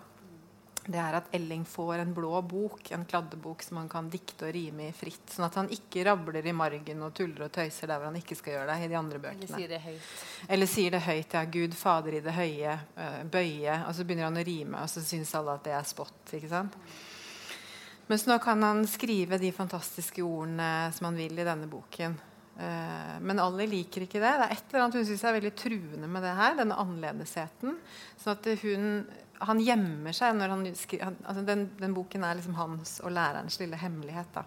det 0.89 0.97
er 0.97 1.17
at 1.19 1.27
Elling 1.35 1.65
får 1.69 2.01
en 2.01 2.13
blå 2.13 2.39
bok, 2.41 2.91
en 2.95 3.05
kladdebok 3.05 3.61
som 3.61 3.77
han 3.77 3.89
kan 3.91 4.07
dikte 4.09 4.47
og 4.47 4.55
rime 4.55 4.87
i 4.89 4.95
fritt. 4.95 5.27
Sånn 5.29 5.45
at 5.45 5.57
han 5.59 5.69
ikke 5.73 6.07
rabler 6.07 6.47
i 6.49 6.53
margen 6.55 7.03
og 7.05 7.13
tuller 7.17 7.45
og 7.45 7.53
tøyser 7.53 7.91
der 7.91 7.99
hvor 7.99 8.09
han 8.09 8.17
ikke 8.17 8.37
skal 8.39 8.55
gjøre 8.55 8.71
det. 8.71 8.77
i 8.85 8.89
de 8.89 8.97
andre 8.97 9.21
bøkene. 9.21 9.45
Eller 9.45 9.59
sier 9.59 9.69
det 9.75 9.81
høyt. 9.83 10.09
Eller 10.47 10.71
sier 10.71 10.95
det 10.95 11.03
høyt. 11.05 11.35
Ja, 11.37 11.43
Gud 11.59 11.77
fader 11.77 12.17
i 12.17 12.23
det 12.25 12.33
høye, 12.33 12.79
uh, 12.97 13.21
bøye. 13.29 13.77
Og 13.85 13.93
så 13.93 14.07
begynner 14.07 14.29
han 14.31 14.41
å 14.41 14.47
rime, 14.49 14.81
og 14.81 14.89
så 14.89 15.05
syns 15.05 15.35
alle 15.37 15.59
at 15.59 15.69
det 15.69 15.77
er 15.77 15.85
spott. 15.91 16.33
ikke 16.39 16.49
sant? 16.49 16.79
Mens 18.09 18.25
nå 18.25 18.39
kan 18.41 18.63
han 18.65 18.81
skrive 18.89 19.37
de 19.37 19.51
fantastiske 19.53 20.25
ordene 20.25 20.89
som 20.95 21.11
han 21.11 21.21
vil 21.21 21.37
i 21.37 21.45
denne 21.45 21.69
boken. 21.69 22.17
Uh, 22.59 23.15
men 23.23 23.39
alle 23.39 23.69
liker 23.71 24.03
ikke 24.03 24.19
det. 24.19 24.35
Det 24.35 24.45
er 24.45 24.53
et 24.57 24.69
eller 24.73 24.85
annet 24.85 24.99
hun 24.99 25.07
syns 25.07 25.23
er 25.23 25.37
veldig 25.37 25.55
truende 25.55 26.11
med 26.11 26.25
det 26.27 26.35
her, 26.35 26.59
denne 26.59 26.77
annerledesheten. 26.83 27.79
Sånn 28.19 28.35
at 28.35 28.53
hun 28.65 28.85
han 29.47 29.61
gjemmer 29.63 30.15
seg 30.15 30.35
når 30.35 30.51
han 30.53 30.63
skriver 30.75 31.13
altså 31.23 31.43
den, 31.47 31.69
den, 31.79 31.95
boken 31.95 32.25
er 32.27 32.39
liksom 32.39 32.57
hans 32.59 32.97
og 33.05 33.13
lærerens 33.15 33.59
lille 33.61 33.79
hemmelighet. 33.79 34.33
da. 34.35 34.43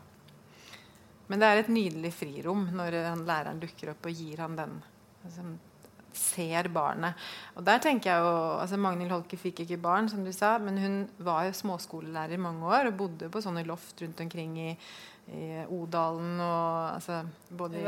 Men 1.31 1.41
det 1.41 1.49
er 1.49 1.61
et 1.63 1.73
nydelig 1.73 2.13
frirom 2.13 2.67
når 2.77 2.99
han, 3.07 3.27
læreren 3.29 3.63
dukker 3.63 3.95
opp 3.95 4.09
og 4.09 4.19
gir 4.21 4.43
han 4.45 4.59
den. 4.59 4.81
Altså, 5.25 5.47
ser 6.13 6.69
barnet. 6.69 7.17
Og 7.57 7.65
der 7.65 7.81
tenker 7.81 8.11
jeg 8.11 8.21
jo, 8.21 8.33
altså 8.61 8.77
Magnhild 8.77 9.15
Holke 9.15 9.39
fikk 9.41 9.63
ikke 9.65 9.81
barn, 9.81 10.11
som 10.13 10.27
du 10.27 10.33
sa, 10.37 10.59
men 10.61 10.77
hun 10.77 10.99
var 11.25 11.47
jo 11.47 11.55
småskolelærer 11.57 12.37
i 12.37 12.43
mange 12.43 12.69
år 12.69 12.91
og 12.91 12.99
bodde 12.99 13.31
på 13.33 13.41
sånne 13.41 13.65
loft 13.65 14.03
rundt 14.05 14.21
omkring 14.21 14.59
i, 14.61 14.75
i 15.33 15.47
Odalen 15.73 16.41
og 16.43 16.95
altså, 16.95 17.23
både 17.49 17.81
i, 17.81 17.85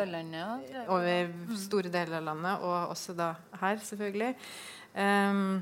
over 0.93 1.33
store 1.61 1.93
deler 1.93 2.19
av 2.21 2.27
landet, 2.31 2.65
og 2.65 2.95
også 2.95 3.17
da 3.19 3.31
her, 3.61 3.81
selvfølgelig. 3.85 4.33
Um, 4.95 5.59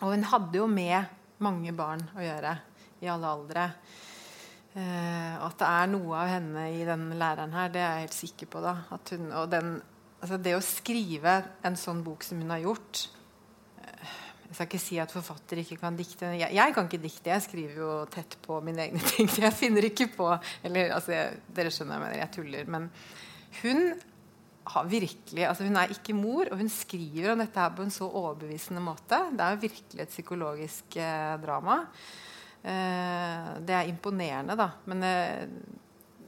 og 0.00 0.08
hun 0.10 0.26
hadde 0.32 0.58
jo 0.58 0.68
med 0.70 1.18
mange 1.42 1.74
barn 1.76 2.02
å 2.16 2.24
gjøre 2.24 2.56
i 3.02 3.10
alle 3.10 3.32
aldre. 3.36 3.68
Uh, 4.72 5.34
at 5.46 5.56
det 5.60 5.70
er 5.70 5.90
noe 5.92 6.18
av 6.18 6.30
henne 6.32 6.68
i 6.74 6.84
den 6.88 7.08
læreren 7.20 7.56
her, 7.56 7.72
det 7.72 7.82
er 7.82 7.96
jeg 7.96 8.06
helt 8.06 8.20
sikker 8.20 8.52
på. 8.52 8.62
da. 8.64 8.76
Hun, 9.12 9.32
den, 9.52 9.74
altså 10.20 10.40
det 10.42 10.56
å 10.58 10.64
skrive 10.64 11.40
en 11.66 11.78
sånn 11.78 12.04
bok 12.06 12.26
som 12.26 12.40
hun 12.42 12.52
har 12.54 12.64
gjort 12.64 13.06
Jeg 14.52 14.58
skal 14.58 14.68
ikke 14.68 14.84
si 14.84 14.96
at 15.00 15.12
forfatter 15.14 15.62
ikke 15.62 15.78
kan 15.80 15.94
dikte. 15.96 16.28
Jeg, 16.36 16.52
jeg, 16.52 16.72
kan 16.76 16.84
ikke 16.84 17.00
dikte. 17.00 17.30
Jeg 17.32 17.44
skriver 17.46 17.76
jo 17.80 17.92
tett 18.12 18.34
på 18.44 18.58
mine 18.60 18.84
egne 18.84 19.00
ting. 19.14 19.30
Jeg 19.40 19.56
finner 19.56 19.86
ikke 19.88 20.10
på 20.12 20.26
eller 20.60 20.92
altså, 20.98 21.22
Dere 21.56 21.72
skjønner 21.72 21.96
jeg 21.96 22.02
mener, 22.02 22.18
jeg 22.20 22.32
tuller. 22.34 22.68
Men 22.74 22.90
hun 23.62 23.80
har 24.74 24.90
virkelig, 24.92 25.46
altså 25.48 25.64
Hun 25.64 25.80
er 25.80 25.94
ikke 25.96 26.14
mor, 26.14 26.52
og 26.52 26.60
hun 26.60 26.68
skriver 26.68 27.32
om 27.32 27.40
dette 27.40 27.64
her 27.64 27.72
på 27.72 27.86
en 27.86 27.96
så 27.96 28.10
overbevisende 28.12 28.84
måte. 28.84 29.22
Det 29.32 29.40
er 29.40 29.56
jo 29.56 29.64
virkelig 29.64 30.04
et 30.04 30.12
psykologisk 30.12 31.00
eh, 31.00 31.32
drama. 31.42 31.80
Eh, 32.60 33.48
det 33.64 33.78
er 33.78 33.88
imponerende, 33.88 34.60
da. 34.60 34.68
Men 34.84 35.08
eh, 35.08 35.48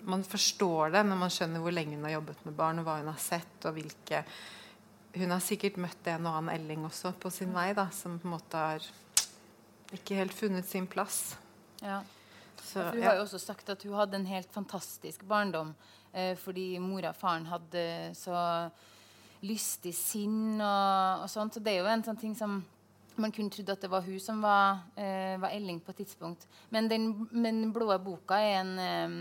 man 0.08 0.24
forstår 0.24 0.96
det 0.96 1.04
når 1.06 1.24
man 1.26 1.36
skjønner 1.36 1.60
hvor 1.60 1.76
lenge 1.76 2.00
hun 2.00 2.08
har 2.08 2.16
jobbet 2.16 2.48
med 2.48 2.56
barn, 2.56 2.80
og 2.80 2.88
hva 2.88 2.98
hun 3.02 3.12
har 3.12 3.20
sett. 3.20 3.58
og 3.68 3.76
hvilke... 3.76 4.24
Hun 5.14 5.30
har 5.30 5.42
sikkert 5.44 5.78
møtt 5.78 6.10
en 6.10 6.26
og 6.26 6.40
annen 6.40 6.54
Elling 6.56 6.84
også 6.88 7.14
på 7.22 7.30
sin 7.30 7.52
vei, 7.54 7.70
da, 7.76 7.86
som 7.94 8.18
på 8.18 8.26
en 8.26 8.34
måte 8.34 8.58
har 8.58 8.86
ikke 9.94 10.18
helt 10.18 10.34
funnet 10.34 10.66
sin 10.66 10.88
plass. 10.90 11.36
Ja. 11.80 12.00
Så, 12.64 12.80
ja, 12.80 12.90
hun 12.90 13.04
har 13.04 13.18
jo 13.18 13.26
også 13.26 13.38
sagt 13.38 13.68
at 13.70 13.82
hun 13.86 13.94
hadde 13.94 14.18
en 14.18 14.26
helt 14.26 14.50
fantastisk 14.54 15.22
barndom 15.28 15.74
Eh, 16.14 16.36
fordi 16.38 16.78
mora 16.78 17.10
og 17.10 17.18
faren 17.18 17.46
hadde 17.50 18.12
så 18.14 18.38
lystig 19.44 19.90
sinn 19.98 20.60
og, 20.62 21.24
og, 21.24 21.30
sånt. 21.30 21.56
Så 21.56 21.62
det 21.62 21.74
er 21.74 21.82
jo 21.82 21.90
en 21.90 22.04
sånn 22.06 22.20
ting 22.20 22.36
som 22.38 22.60
man 23.18 23.34
kunne 23.34 23.50
trodd 23.50 23.72
at 23.74 23.82
det 23.82 23.90
var 23.90 24.06
hun 24.06 24.20
som 24.22 24.40
var, 24.42 24.84
eh, 24.98 25.34
var 25.42 25.54
Elling 25.54 25.80
på 25.82 25.90
et 25.90 26.04
tidspunkt. 26.04 26.46
Men 26.70 26.90
den, 26.90 27.08
men 27.34 27.72
blå 27.74 27.90
boka 28.02 28.38
er 28.38 28.60
en 28.60 28.72
eh, 28.84 29.18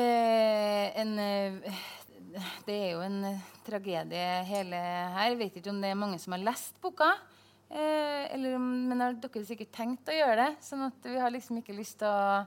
eh 0.00 1.00
en 1.00 1.18
eh, 1.18 1.84
det 2.66 2.76
er 2.76 2.90
jo 2.94 3.04
en 3.04 3.20
tragedie 3.66 4.24
hele 4.48 4.80
her. 4.80 5.30
Jeg 5.32 5.38
vet 5.40 5.60
ikke 5.60 5.74
om 5.74 5.80
det 5.82 5.92
er 5.92 5.98
mange 5.98 6.18
som 6.22 6.34
har 6.36 6.42
lest 6.46 6.80
boka. 6.82 7.12
Eh, 7.70 8.24
eller, 8.34 8.58
men 8.58 9.02
har 9.02 9.14
dere 9.18 9.46
sikkert 9.46 9.72
tenkt 9.74 10.10
å 10.10 10.16
gjøre 10.16 10.42
det. 10.42 10.50
sånn 10.66 10.88
at 10.88 11.06
vi 11.06 11.18
har 11.22 11.32
liksom 11.34 11.60
ikke 11.60 11.76
lyst 11.76 12.00
til 12.02 12.10
å 12.10 12.44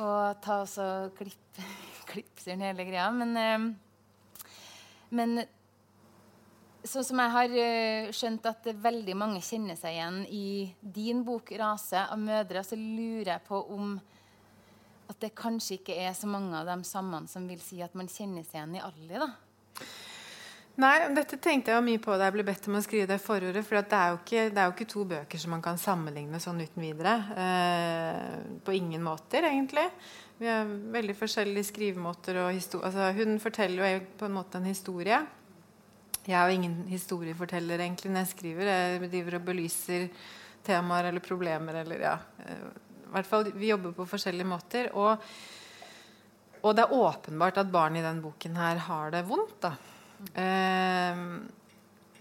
å, 0.00 0.08
ta 0.42 0.60
oss 0.64 0.76
og 0.82 1.14
klippe, 1.18 1.70
klippe 2.10 2.58
hele 2.58 2.86
greia. 2.88 3.08
Men, 3.14 3.36
eh, 3.36 4.44
men 5.16 5.42
sånn 6.86 7.06
som 7.06 7.22
jeg 7.22 7.34
har 7.36 7.58
eh, 7.64 8.12
skjønt 8.16 8.48
at 8.50 8.70
veldig 8.82 9.16
mange 9.18 9.42
kjenner 9.44 9.78
seg 9.78 9.96
igjen 9.96 10.22
i 10.28 10.46
din 10.80 11.24
bok 11.26 11.52
'Rase 11.52 12.06
av 12.06 12.18
mødre', 12.18 12.64
så 12.64 12.78
lurer 12.78 13.34
jeg 13.34 13.46
på 13.48 13.60
om 13.76 13.98
det 15.20 15.34
kanskje 15.38 15.78
ikke 15.78 15.96
er 16.00 16.14
så 16.16 16.28
mange 16.30 16.54
av 16.56 16.68
de 16.68 16.78
samme 16.88 17.24
som 17.30 17.48
vil 17.48 17.60
si 17.62 17.80
at 17.84 17.96
man 17.98 18.08
kjenner 18.10 18.46
seg 18.46 18.60
igjen 18.60 18.78
i 18.78 18.84
alle. 18.84 19.26
da. 19.26 19.30
Nei, 20.80 20.94
Dette 21.12 21.36
tenkte 21.42 21.74
jeg 21.74 21.84
mye 21.84 22.00
på 22.00 22.14
da 22.16 22.28
jeg 22.28 22.36
ble 22.38 22.44
bedt 22.46 22.68
om 22.70 22.78
å 22.78 22.82
skrive 22.84 23.08
det 23.10 23.18
forordet. 23.20 23.62
For 23.66 23.76
det 23.76 23.98
er, 23.98 24.16
ikke, 24.16 24.46
det, 24.48 24.62
er 24.62 24.68
jo 24.68 24.74
ikke, 24.76 24.88
to 24.88 25.04
bøker 25.10 25.42
som 25.42 25.52
man 25.52 25.64
kan 25.64 25.80
sammenligne 25.80 26.40
sånn 26.40 26.62
uten 26.62 26.84
videre. 26.84 27.16
Eh, 27.44 28.38
på 28.64 28.76
ingen 28.78 29.04
måter, 29.04 29.44
egentlig. 29.50 29.84
Vi 30.40 30.48
har 30.48 30.70
veldig 30.94 31.16
forskjellige 31.18 31.68
skrivemåter. 31.68 32.40
Altså, 32.46 33.10
hun 33.18 33.36
forteller 33.42 33.96
jo 33.98 34.02
på 34.22 34.30
en 34.30 34.38
måte 34.38 34.60
en 34.60 34.70
historie. 34.70 35.20
Jeg 36.24 36.36
er 36.36 36.48
jo 36.48 36.60
ingen 36.60 36.78
historieforteller 36.88 37.82
egentlig 37.82 38.12
når 38.14 38.24
jeg 38.24 38.34
skriver. 38.36 38.70
Jeg 38.70 39.10
driver 39.10 39.36
og 39.36 39.48
belyser 39.50 40.06
temaer 40.64 41.10
eller 41.10 41.24
problemer. 41.24 41.82
Eller, 41.82 42.06
ja. 42.08 42.16
Hvert 43.10 43.28
fall, 43.28 43.52
Vi 43.54 43.72
jobber 43.72 43.94
på 43.96 44.08
forskjellige 44.08 44.48
måter. 44.48 44.90
Og, 44.94 45.30
og 46.60 46.76
det 46.76 46.84
er 46.84 46.98
åpenbart 46.98 47.62
at 47.62 47.72
barn 47.72 47.96
i 47.96 48.04
den 48.04 48.20
boken 48.24 48.58
her 48.60 48.84
har 48.88 49.14
det 49.14 49.24
vondt. 49.28 49.56
da 49.66 49.74
Eh, 50.36 51.20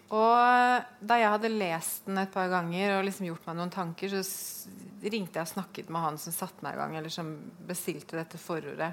og 0.10 0.86
da 1.06 1.18
jeg 1.20 1.32
hadde 1.36 1.52
lest 1.54 2.08
den 2.08 2.18
et 2.18 2.32
par 2.34 2.48
ganger 2.50 2.96
og 2.96 3.04
liksom 3.06 3.28
gjort 3.28 3.44
meg 3.46 3.60
noen 3.60 3.74
tanker, 3.74 4.16
så 4.26 4.72
ringte 5.04 5.38
jeg 5.38 5.46
og 5.46 5.52
snakket 5.52 5.92
med 5.94 6.02
han 6.02 6.18
som 6.22 6.34
satte 6.34 6.66
meg 6.66 6.76
i 6.76 6.80
gang, 6.82 6.96
eller 6.98 7.14
som 7.14 7.30
bestilte 7.68 8.18
dette 8.18 8.40
forordet. 8.42 8.90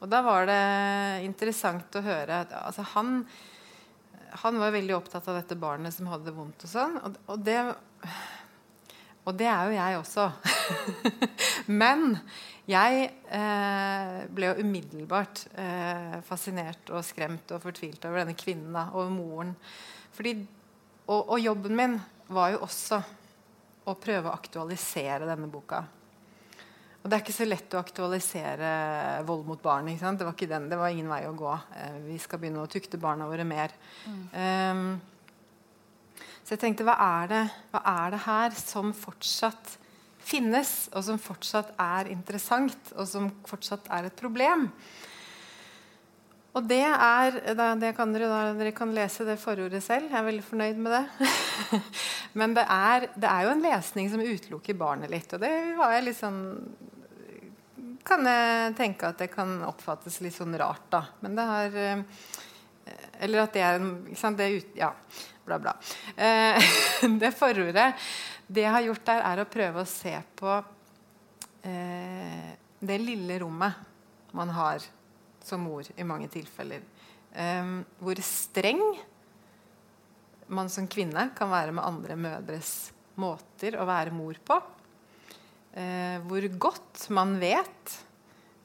Og 0.00 0.08
da 0.12 0.22
var 0.24 0.48
det 0.48 0.62
interessant 1.26 1.98
å 1.98 2.04
høre 2.04 2.40
at 2.44 2.54
altså, 2.56 2.84
han, 2.94 3.20
han 4.44 4.58
var 4.60 4.74
veldig 4.74 4.96
opptatt 4.96 5.28
av 5.28 5.38
dette 5.40 5.58
barnet 5.60 5.94
som 5.94 6.08
hadde 6.12 6.30
det 6.30 6.36
vondt 6.36 6.66
og 6.66 6.72
sånn. 6.72 6.98
Og, 7.04 7.20
og, 7.26 7.44
det, 7.44 7.58
og 9.26 9.34
det 9.34 9.48
er 9.50 9.66
jo 9.66 9.74
jeg 9.74 9.98
også. 9.98 10.26
Men 11.82 12.12
jeg 12.66 13.08
eh, 13.34 14.20
ble 14.34 14.50
jo 14.52 14.62
umiddelbart 14.62 15.44
eh, 15.58 16.16
fascinert 16.26 16.90
og 16.94 17.04
skremt 17.06 17.50
og 17.54 17.62
fortvilt 17.62 18.06
over 18.06 18.22
denne 18.22 18.36
kvinnen. 18.38 18.70
Da, 18.74 18.88
over 18.94 19.10
moren. 19.10 19.52
Fordi, 20.14 20.36
og, 21.06 21.20
og, 21.20 21.36
jobben 21.42 21.76
min 21.78 21.98
var 22.30 22.54
jo 22.54 22.64
også 22.66 23.00
å 23.86 23.94
prøve 24.02 24.30
å 24.30 24.34
aktualisere 24.34 25.28
denne 25.28 25.50
boka. 25.50 25.82
Og 27.02 27.10
det 27.10 27.14
er 27.14 27.22
ikke 27.22 27.36
så 27.36 27.46
lett 27.46 27.74
å 27.74 27.82
aktualisere 27.82 28.70
vold 29.26 29.44
mot 29.46 29.60
barn. 29.62 29.90
Det 29.90 30.26
var, 30.26 30.38
den, 30.38 30.70
det, 30.70 30.78
var 30.78 30.90
ingen 30.90 31.10
vei 31.10 31.20
å 31.26 31.36
gå. 31.38 31.52
Eh, 31.78 31.98
vi 32.08 32.18
skal 32.22 32.42
begynne 32.42 32.62
å 32.62 32.70
tukte 32.70 32.98
barna 32.98 33.28
våre 33.30 33.46
mer. 33.46 33.74
Mm. 34.06 34.24
Um, 34.34 34.88
så 36.46 36.54
jeg 36.54 36.62
tenkte 36.62 36.84
hva 36.86 36.94
er, 37.02 37.30
det, 37.32 37.42
hva 37.72 37.80
er 37.90 38.12
det 38.14 38.22
her 38.22 38.52
som 38.54 38.92
fortsatt 38.94 39.72
finnes, 40.22 40.86
og 40.94 41.02
som 41.02 41.18
fortsatt 41.18 41.72
er 41.82 42.12
interessant, 42.12 42.92
og 42.94 43.08
som 43.10 43.26
fortsatt 43.50 43.90
er 43.90 44.06
et 44.06 44.14
problem. 44.18 44.68
Og 46.56 46.64
det 46.70 46.84
er 46.86 47.34
det 47.76 47.90
kan 47.98 48.14
dere, 48.14 48.54
dere, 48.56 48.72
kan 48.78 48.94
lese 48.94 49.26
det 49.26 49.36
forordet 49.42 49.82
selv. 49.84 50.06
Jeg 50.06 50.20
er 50.20 50.28
veldig 50.28 50.46
fornøyd 50.46 50.78
med 50.86 50.94
det. 50.94 51.32
Men 52.38 52.54
det 52.54 52.64
er, 52.70 53.08
det 53.18 53.28
er, 53.28 53.42
jo 53.44 53.52
en 53.56 53.66
lesning 53.66 54.08
som 54.14 54.22
utelukker 54.22 54.78
barnet 54.78 55.10
litt. 55.12 55.34
Og 55.34 55.42
det 55.42 55.52
var 55.76 55.96
jeg 55.96 56.06
litt 56.06 56.20
sånn 56.20 56.40
Kan 58.06 58.22
jeg 58.30 58.74
tenke 58.78 59.10
at 59.10 59.18
det 59.18 59.32
kan 59.34 59.58
oppfattes 59.66 60.20
litt 60.22 60.38
sånn 60.38 60.54
rart, 60.56 60.86
da. 60.94 61.02
Men 61.26 61.34
det 61.34 61.46
har 61.50 61.78
eh, 61.82 62.02
Eller 63.20 63.44
at 63.46 63.56
det 63.56 63.64
er 63.64 63.80
en 63.80 64.36
det 64.36 64.46
er 64.46 64.56
ut, 64.60 64.76
Ja, 64.78 64.92
bla, 65.46 65.58
bla. 65.58 65.76
Eh, 66.16 66.70
det 67.22 67.32
forordet 67.36 67.92
det 68.46 68.62
jeg 68.62 68.74
har 68.76 68.84
gjort 68.86 69.06
der, 69.08 69.22
er 69.26 69.42
å 69.42 69.50
prøve 69.50 69.82
å 69.82 69.90
se 69.90 70.14
på 70.38 70.52
eh, 71.66 72.52
det 72.78 72.98
lille 73.02 73.40
rommet 73.42 74.34
man 74.36 74.52
har 74.54 74.84
som 75.42 75.62
mor 75.66 75.86
i 75.96 76.06
mange 76.06 76.28
tilfeller. 76.30 76.84
Eh, 77.34 77.72
hvor 77.98 78.22
streng 78.22 78.82
man 80.46 80.70
som 80.70 80.86
kvinne 80.86 81.30
kan 81.34 81.50
være 81.50 81.74
med 81.74 81.86
andre 81.86 82.16
mødres 82.18 82.74
måter 83.18 83.78
å 83.80 83.86
være 83.88 84.14
mor 84.14 84.38
på. 84.46 84.60
Eh, 85.76 86.22
hvor 86.28 86.46
godt 86.56 87.08
man 87.14 87.34
vet 87.42 87.96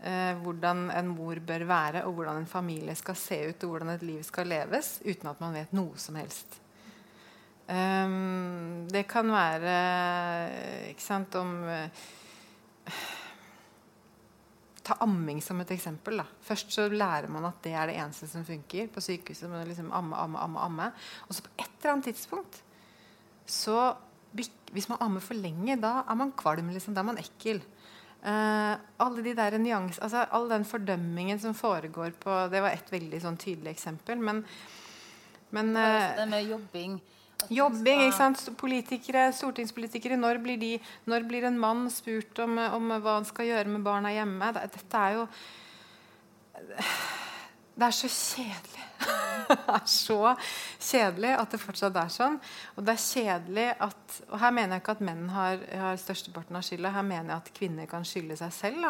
eh, 0.04 0.34
hvordan 0.42 0.90
en 0.96 1.14
mor 1.14 1.40
bør 1.46 1.68
være, 1.70 2.06
og 2.06 2.18
hvordan 2.18 2.42
en 2.42 2.50
familie 2.50 2.96
skal 2.96 3.16
se 3.16 3.40
ut, 3.50 3.64
og 3.64 3.76
hvordan 3.76 3.96
et 3.96 4.04
liv 4.08 4.24
skal 4.28 4.50
leves, 4.52 5.00
uten 5.06 5.32
at 5.32 5.42
man 5.44 5.56
vet 5.60 5.78
noe 5.78 5.98
som 6.02 6.20
helst 6.20 6.62
Um, 7.72 8.88
det 8.92 9.06
kan 9.08 9.30
være 9.32 9.74
ikke 10.92 11.04
sant, 11.04 11.36
om 11.40 11.54
uh, 11.64 12.08
Ta 14.82 14.98
amming 15.06 15.38
som 15.46 15.62
et 15.62 15.72
eksempel. 15.76 16.18
Da. 16.20 16.26
Først 16.42 16.74
så 16.74 16.88
lærer 16.90 17.30
man 17.32 17.46
at 17.48 17.60
det 17.64 17.76
er 17.78 17.88
det 17.88 18.00
eneste 18.02 18.28
som 18.28 18.44
funker. 18.44 18.90
På 18.92 19.04
sykehuset 19.06 19.48
må 19.48 19.62
liksom 19.70 19.92
amme, 19.94 20.18
amme, 20.18 20.40
amme, 20.42 20.64
amme. 20.66 20.88
Og 21.28 21.38
så 21.38 21.46
på 21.46 21.54
et 21.62 21.70
eller 21.78 21.94
annet 21.94 22.10
tidspunkt 22.10 22.64
så 23.46 23.94
Hvis 24.72 24.88
man 24.88 25.02
ammer 25.04 25.20
for 25.20 25.36
lenge, 25.36 25.76
da 25.76 26.06
er 26.08 26.16
man 26.16 26.32
kvalm. 26.32 26.70
Liksom. 26.72 26.94
Da 26.96 27.02
er 27.02 27.10
man 27.10 27.18
ekkel. 27.20 27.58
Uh, 28.22 28.76
alle 29.02 29.24
de 29.26 29.32
der 29.34 29.56
nyans, 29.58 29.98
altså 29.98 30.28
All 30.30 30.46
den 30.52 30.62
fordømmingen 30.62 31.40
som 31.42 31.56
foregår 31.58 32.12
på 32.22 32.36
Det 32.52 32.60
var 32.62 32.76
et 32.76 32.92
veldig 32.94 33.18
sånn 33.24 33.40
tydelig 33.42 33.72
eksempel. 33.74 34.22
Men, 34.22 34.44
men 35.50 35.72
uh, 35.74 36.12
Det 36.20 36.28
med 36.30 36.46
jobbing 36.46 37.00
Jobbing, 37.50 38.04
ikke 38.06 38.18
sant? 38.18 38.44
Politikere, 38.60 39.24
Stortingspolitikere. 39.34 40.20
Når 40.20 40.38
blir, 40.44 40.60
de, 40.62 40.76
når 41.10 41.26
blir 41.26 41.48
en 41.50 41.58
mann 41.58 41.88
spurt 41.90 42.38
om, 42.44 42.60
om, 42.62 42.94
hva 43.02 43.18
han 43.18 43.26
skal 43.26 43.50
gjøre 43.50 43.72
med 43.72 43.86
barna 43.86 44.12
hjemme? 44.14 44.52
Dette 44.60 45.02
er 45.02 45.18
jo 45.18 45.26
Det 47.82 47.88
er 47.88 47.96
så 47.98 48.10
kjedelig. 48.14 48.84
det 49.50 49.74
er 49.74 49.86
så 49.90 50.18
kjedelig 50.78 51.32
at 51.34 51.54
det 51.56 51.60
fortsatt 51.64 51.96
er 51.98 52.12
sånn. 52.14 52.36
Og 52.76 52.86
det 52.86 52.94
er 52.94 53.02
kjedelig 53.02 53.68
at 53.88 54.18
Og 54.28 54.36
her 54.44 54.54
mener 54.54 54.76
jeg 54.76 54.84
ikke 54.84 54.94
at 55.00 55.02
menn 55.08 55.24
har, 55.34 55.64
har 55.82 55.98
størsteparten 55.98 56.60
av 56.60 56.66
skylda. 56.68 56.92
Her 56.94 57.08
mener 57.08 57.34
jeg 57.34 57.40
at 57.40 57.54
kvinner 57.58 57.90
kan 57.90 58.06
skylde 58.06 58.38
seg 58.38 58.54
selv. 58.54 58.86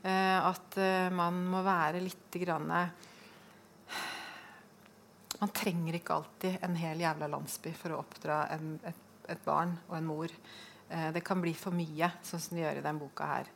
Eh, 0.00 0.38
at 0.48 0.78
uh, 0.80 1.12
man 1.12 1.44
må 1.52 1.60
være 1.66 2.00
litt 2.00 2.40
grann 2.40 2.72
man 5.42 5.50
trenger 5.52 5.98
ikke 5.98 6.14
alltid 6.14 6.64
en 6.64 6.76
hel 6.78 7.00
jævla 7.02 7.28
landsby 7.34 7.72
for 7.74 7.92
å 7.92 8.00
oppdra 8.00 8.44
en, 8.54 8.76
et, 8.86 9.00
et, 9.26 9.40
barn 9.44 9.74
og 9.88 9.96
en 9.98 10.06
mor. 10.06 10.32
Eh, 10.88 11.08
det 11.12 11.24
kan 11.26 11.42
bli 11.42 11.52
for 11.58 11.74
mye, 11.74 12.12
sånn 12.22 12.40
som 12.40 12.56
det 12.56 12.62
gjør 12.62 12.78
i 12.78 12.84
denne 12.84 13.02
boka 13.02 13.26
her. 13.26 13.50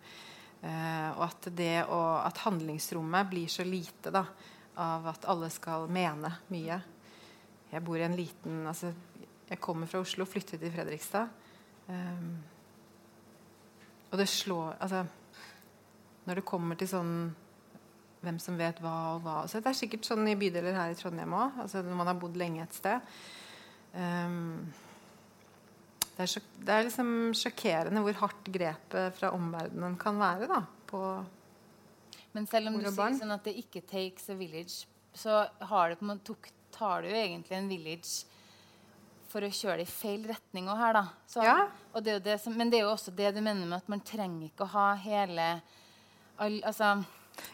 Eh, 0.67 1.09
og 1.15 1.23
at, 1.29 1.49
det 1.55 1.85
å, 1.87 2.01
at 2.27 2.43
handlingsrommet 2.43 3.31
blir 3.31 3.49
så 3.53 3.65
lite 3.65 4.11
da, 4.11 4.25
av 4.77 5.07
at 5.09 5.27
alle 5.31 5.49
skal 5.53 5.89
mene 5.93 6.31
mye. 6.53 6.79
Jeg 7.73 7.85
bor 7.85 7.99
i 7.99 8.05
en 8.07 8.17
liten 8.17 8.67
altså, 8.69 8.93
Jeg 9.49 9.61
kommer 9.63 9.87
fra 9.91 10.01
Oslo, 10.03 10.27
flyttet 10.27 10.61
til 10.61 10.73
Fredrikstad. 10.73 11.29
Um, 11.87 12.37
og 14.11 14.19
det 14.19 14.27
slår 14.27 14.73
Altså 14.83 15.05
Når 16.27 16.41
det 16.41 16.45
kommer 16.49 16.79
til 16.79 16.89
sånn 16.91 17.13
hvem 18.27 18.39
som 18.43 18.57
vet 18.59 18.81
hva 18.83 18.95
og 19.15 19.21
hva. 19.23 19.37
Så 19.47 19.61
det 19.63 19.71
er 19.71 19.79
sikkert 19.79 20.07
sånn 20.09 20.27
i 20.27 20.35
bydeler 20.39 20.75
her 20.75 20.91
i 20.91 20.97
Trondheim 20.99 21.35
òg, 21.37 21.61
altså 21.63 21.83
når 21.87 21.99
man 22.01 22.09
har 22.11 22.17
bodd 22.19 22.39
lenge 22.41 22.65
et 22.65 22.75
sted. 22.75 23.13
Um, 23.95 24.73
det, 26.17 26.25
er 26.25 26.33
sjok, 26.33 26.49
det 26.59 26.75
er, 26.75 26.89
liksom 26.89 27.13
sjokkerende 27.39 28.03
hvor 28.03 28.19
hardt 28.25 28.51
grepet 28.51 29.15
fra 29.21 29.31
omverdenen 29.37 29.95
kan 30.01 30.19
være. 30.19 30.49
da, 30.51 30.59
på 30.91 31.03
Men 32.37 32.47
selv 32.51 32.69
om 32.69 32.77
du 32.77 32.87
sier 32.91 33.17
sånn 33.17 33.33
at 33.33 33.47
det 33.49 33.57
ikke 33.63 33.81
takes 33.89 34.29
a 34.29 34.37
village, 34.37 34.85
så 35.17 35.47
har 35.71 35.95
det, 35.95 36.17
tok, 36.27 36.51
tar 36.75 37.05
du 37.05 37.09
jo 37.09 37.17
egentlig 37.17 37.57
en 37.57 37.71
village 37.71 38.27
for 39.31 39.45
å 39.45 39.53
kjøre 39.53 39.81
det 39.81 39.87
i 39.89 39.91
feil 39.91 40.27
retning 40.29 40.69
òg 40.71 40.79
her, 40.81 40.99
da. 40.99 41.05
Så, 41.29 41.43
ja. 41.45 41.57
det 42.05 42.19
det 42.25 42.37
som, 42.43 42.55
men 42.57 42.71
det 42.73 42.81
er 42.81 42.87
jo 42.87 42.93
også 42.93 43.15
det 43.17 43.33
du 43.35 43.41
mener 43.41 43.65
med 43.65 43.79
at 43.81 43.89
man 43.91 44.05
trenger 44.05 44.51
ikke 44.51 44.67
å 44.67 44.75
ha 44.75 44.87
hele 45.01 45.49
all, 46.37 46.61
altså 46.61 46.93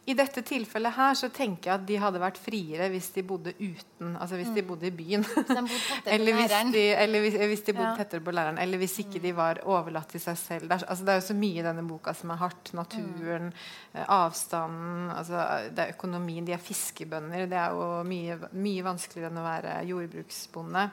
i 0.05 0.15
dette 0.19 0.43
tilfellet 0.47 0.95
her 0.97 1.15
så 1.19 1.29
tenker 1.35 1.71
jeg 1.71 1.75
at 1.77 1.85
de 1.87 1.97
hadde 2.03 2.21
vært 2.23 2.39
friere 2.43 2.89
hvis 2.91 3.09
de 3.15 3.23
bodde 3.27 3.53
uten 3.59 4.17
Altså 4.19 4.39
hvis 4.39 4.51
mm. 4.51 4.55
de 4.57 4.63
bodde 4.67 4.87
i 4.89 4.95
byen. 4.95 5.25
eller, 6.15 6.39
hvis 6.39 6.55
de, 6.75 6.83
eller 7.05 7.23
hvis, 7.23 7.37
hvis 7.53 7.65
de, 7.69 7.75
bodde 7.77 7.91
ja. 7.93 7.97
tettere 8.01 8.25
på 8.25 8.35
læreren. 8.35 8.59
Eller 8.59 8.81
hvis 8.83 8.97
ikke 9.03 9.21
mm. 9.21 9.25
de 9.25 9.35
var 9.37 9.61
overlatt 9.71 10.11
til 10.11 10.23
seg 10.23 10.39
selv. 10.41 10.67
Det 10.67 10.77
er, 10.77 10.87
altså 10.91 11.07
det 11.07 11.15
er 11.15 11.21
jo 11.21 11.27
så 11.29 11.37
mye 11.39 11.61
i 11.61 11.67
denne 11.67 11.85
boka 11.87 12.15
som 12.19 12.33
er 12.35 12.41
hardt. 12.43 12.73
Naturen, 12.75 13.51
mm. 13.53 14.01
avstanden, 14.07 15.11
altså 15.15 15.45
det 15.71 15.85
er 15.85 15.95
økonomien. 15.95 16.47
De 16.47 16.57
er 16.57 16.63
fiskebønder. 16.63 17.47
Det 17.51 17.61
er 17.63 17.77
jo 17.79 17.91
mye, 18.09 18.39
mye 18.55 18.89
vanskeligere 18.89 19.31
enn 19.31 19.43
å 19.43 19.47
være 19.47 19.77
jordbruksbonde. 19.91 20.89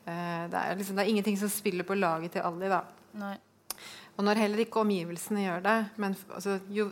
Uh, 0.00 0.42
det, 0.50 0.64
er 0.64 0.80
liksom, 0.80 0.98
det 0.98 1.06
er 1.06 1.12
ingenting 1.12 1.38
som 1.38 1.52
spiller 1.52 1.86
på 1.86 1.98
laget 1.98 2.34
til 2.34 2.46
Ali. 2.50 2.72
da. 2.72 2.82
Nei. 3.20 3.36
Og 4.18 4.26
når 4.26 4.42
heller 4.42 4.64
ikke 4.66 4.82
omgivelsene 4.82 5.46
gjør 5.46 5.62
det 5.64 5.78
men 6.02 6.16
altså, 6.34 6.58
jo, 6.74 6.90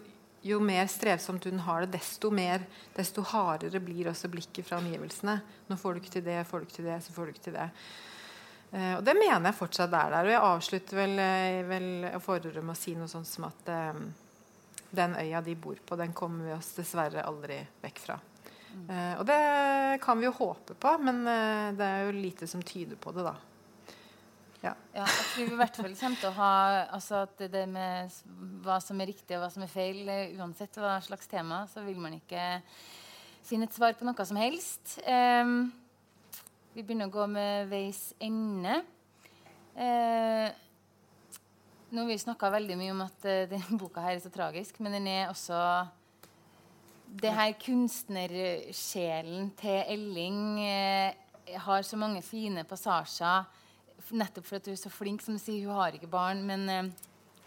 jo 0.48 0.58
mer 0.64 0.86
strevsomt 0.90 1.44
hun 1.48 1.60
har 1.64 1.84
det, 1.84 1.98
desto, 1.98 2.30
mer, 2.34 2.64
desto 2.96 3.24
hardere 3.32 3.80
blir 3.82 4.10
også 4.10 4.30
blikket 4.32 4.66
fra 4.66 4.78
omgivelsene. 4.82 5.38
Nå 5.68 5.78
får 5.78 5.94
du 5.94 6.02
ikke 6.02 6.14
til 6.18 6.24
det, 6.26 6.38
får 6.48 6.60
du 6.60 6.68
ikke 6.68 6.78
til 6.78 6.88
det, 6.90 7.00
så 7.04 7.14
får 7.14 7.26
du 7.26 7.34
ikke 7.34 7.44
til 7.48 7.58
det. 7.58 7.66
Uh, 8.68 8.94
og 8.98 9.02
det 9.06 9.14
mener 9.16 9.48
jeg 9.48 9.58
fortsatt 9.58 9.92
er 9.92 10.14
der. 10.14 10.28
Og 10.28 10.34
jeg 10.34 10.46
avslutter 10.52 11.00
vel, 11.00 11.14
uh, 11.20 11.60
vel 11.70 11.90
forordet 12.24 12.64
med 12.64 12.76
å 12.76 12.80
si 12.80 12.96
noe 12.98 13.10
sånt 13.10 13.28
som 13.28 13.48
at 13.48 13.70
eh, 13.72 14.00
den 14.88 15.16
øya 15.20 15.40
de 15.44 15.54
bor 15.60 15.80
på, 15.84 15.96
den 16.00 16.14
kommer 16.16 16.48
vi 16.48 16.56
oss 16.56 16.72
dessverre 16.76 17.24
aldri 17.28 17.58
vekk 17.82 18.00
fra. 18.00 18.16
Eh, 18.78 19.14
og 19.18 19.24
det 19.28 19.42
kan 20.04 20.20
vi 20.20 20.28
jo 20.28 20.36
håpe 20.36 20.76
på, 20.80 20.94
men 21.04 21.24
det 21.76 21.84
er 21.84 22.06
jo 22.06 22.16
lite 22.16 22.48
som 22.48 22.64
tyder 22.64 22.96
på 23.00 23.12
det, 23.16 23.26
da. 23.26 23.34
Ja. 24.58 24.72
ja. 24.90 25.04
jeg 25.06 25.26
tror 25.32 25.44
vi 25.46 25.54
i 25.54 25.58
hvert 25.60 25.76
fall 25.78 25.92
kommer 25.94 26.18
til 26.18 26.30
å 26.32 26.36
ha 26.38 26.52
altså 26.96 27.20
at 27.28 27.42
det 27.52 27.64
med 27.70 28.14
hva 28.64 28.78
som 28.82 28.98
er 28.98 29.12
riktig 29.12 29.36
og 29.36 29.44
hva 29.44 29.50
som 29.54 29.62
er 29.62 29.70
feil, 29.70 30.00
eh, 30.10 30.32
uansett 30.38 30.78
hva 30.82 30.96
slags 31.04 31.30
tema, 31.30 31.62
så 31.70 31.84
vil 31.86 32.00
man 32.02 32.16
ikke 32.16 32.46
finne 33.46 33.68
et 33.68 33.76
svar 33.76 33.94
på 33.96 34.06
noe 34.06 34.26
som 34.26 34.38
helst. 34.40 34.98
Um, 35.06 35.70
vi 36.74 36.82
begynner 36.82 37.08
å 37.08 37.14
gå 37.14 37.26
med 37.30 37.70
veis 37.70 38.00
ende. 38.20 38.80
Uh, 39.78 40.50
nå 41.88 42.02
har 42.02 42.10
vi 42.10 42.18
snakka 42.20 42.50
veldig 42.52 42.76
mye 42.80 42.96
om 42.96 43.04
at 43.06 43.28
uh, 43.30 43.46
denne 43.52 43.78
boka 43.78 44.02
her 44.04 44.16
er 44.16 44.24
så 44.24 44.32
tragisk, 44.34 44.82
men 44.82 44.98
den 44.98 45.06
er 45.12 45.30
også 45.30 45.60
det 47.22 47.30
her 47.32 47.54
kunstnersjelen 47.62 49.52
til 49.56 49.78
Elling 49.94 50.42
uh, 50.60 51.54
har 51.62 51.86
så 51.86 51.96
mange 51.96 52.20
fine 52.26 52.66
passasjer 52.68 53.46
nettopp 54.10 54.46
fordi 54.48 54.72
hun 54.72 54.78
er 54.78 54.82
så 54.82 54.92
flink. 54.92 55.22
Som 55.24 55.38
du 55.38 55.42
sier, 55.42 55.66
hun 55.66 55.78
har 55.78 55.96
ikke 55.96 56.10
barn, 56.10 56.42
men, 56.46 56.68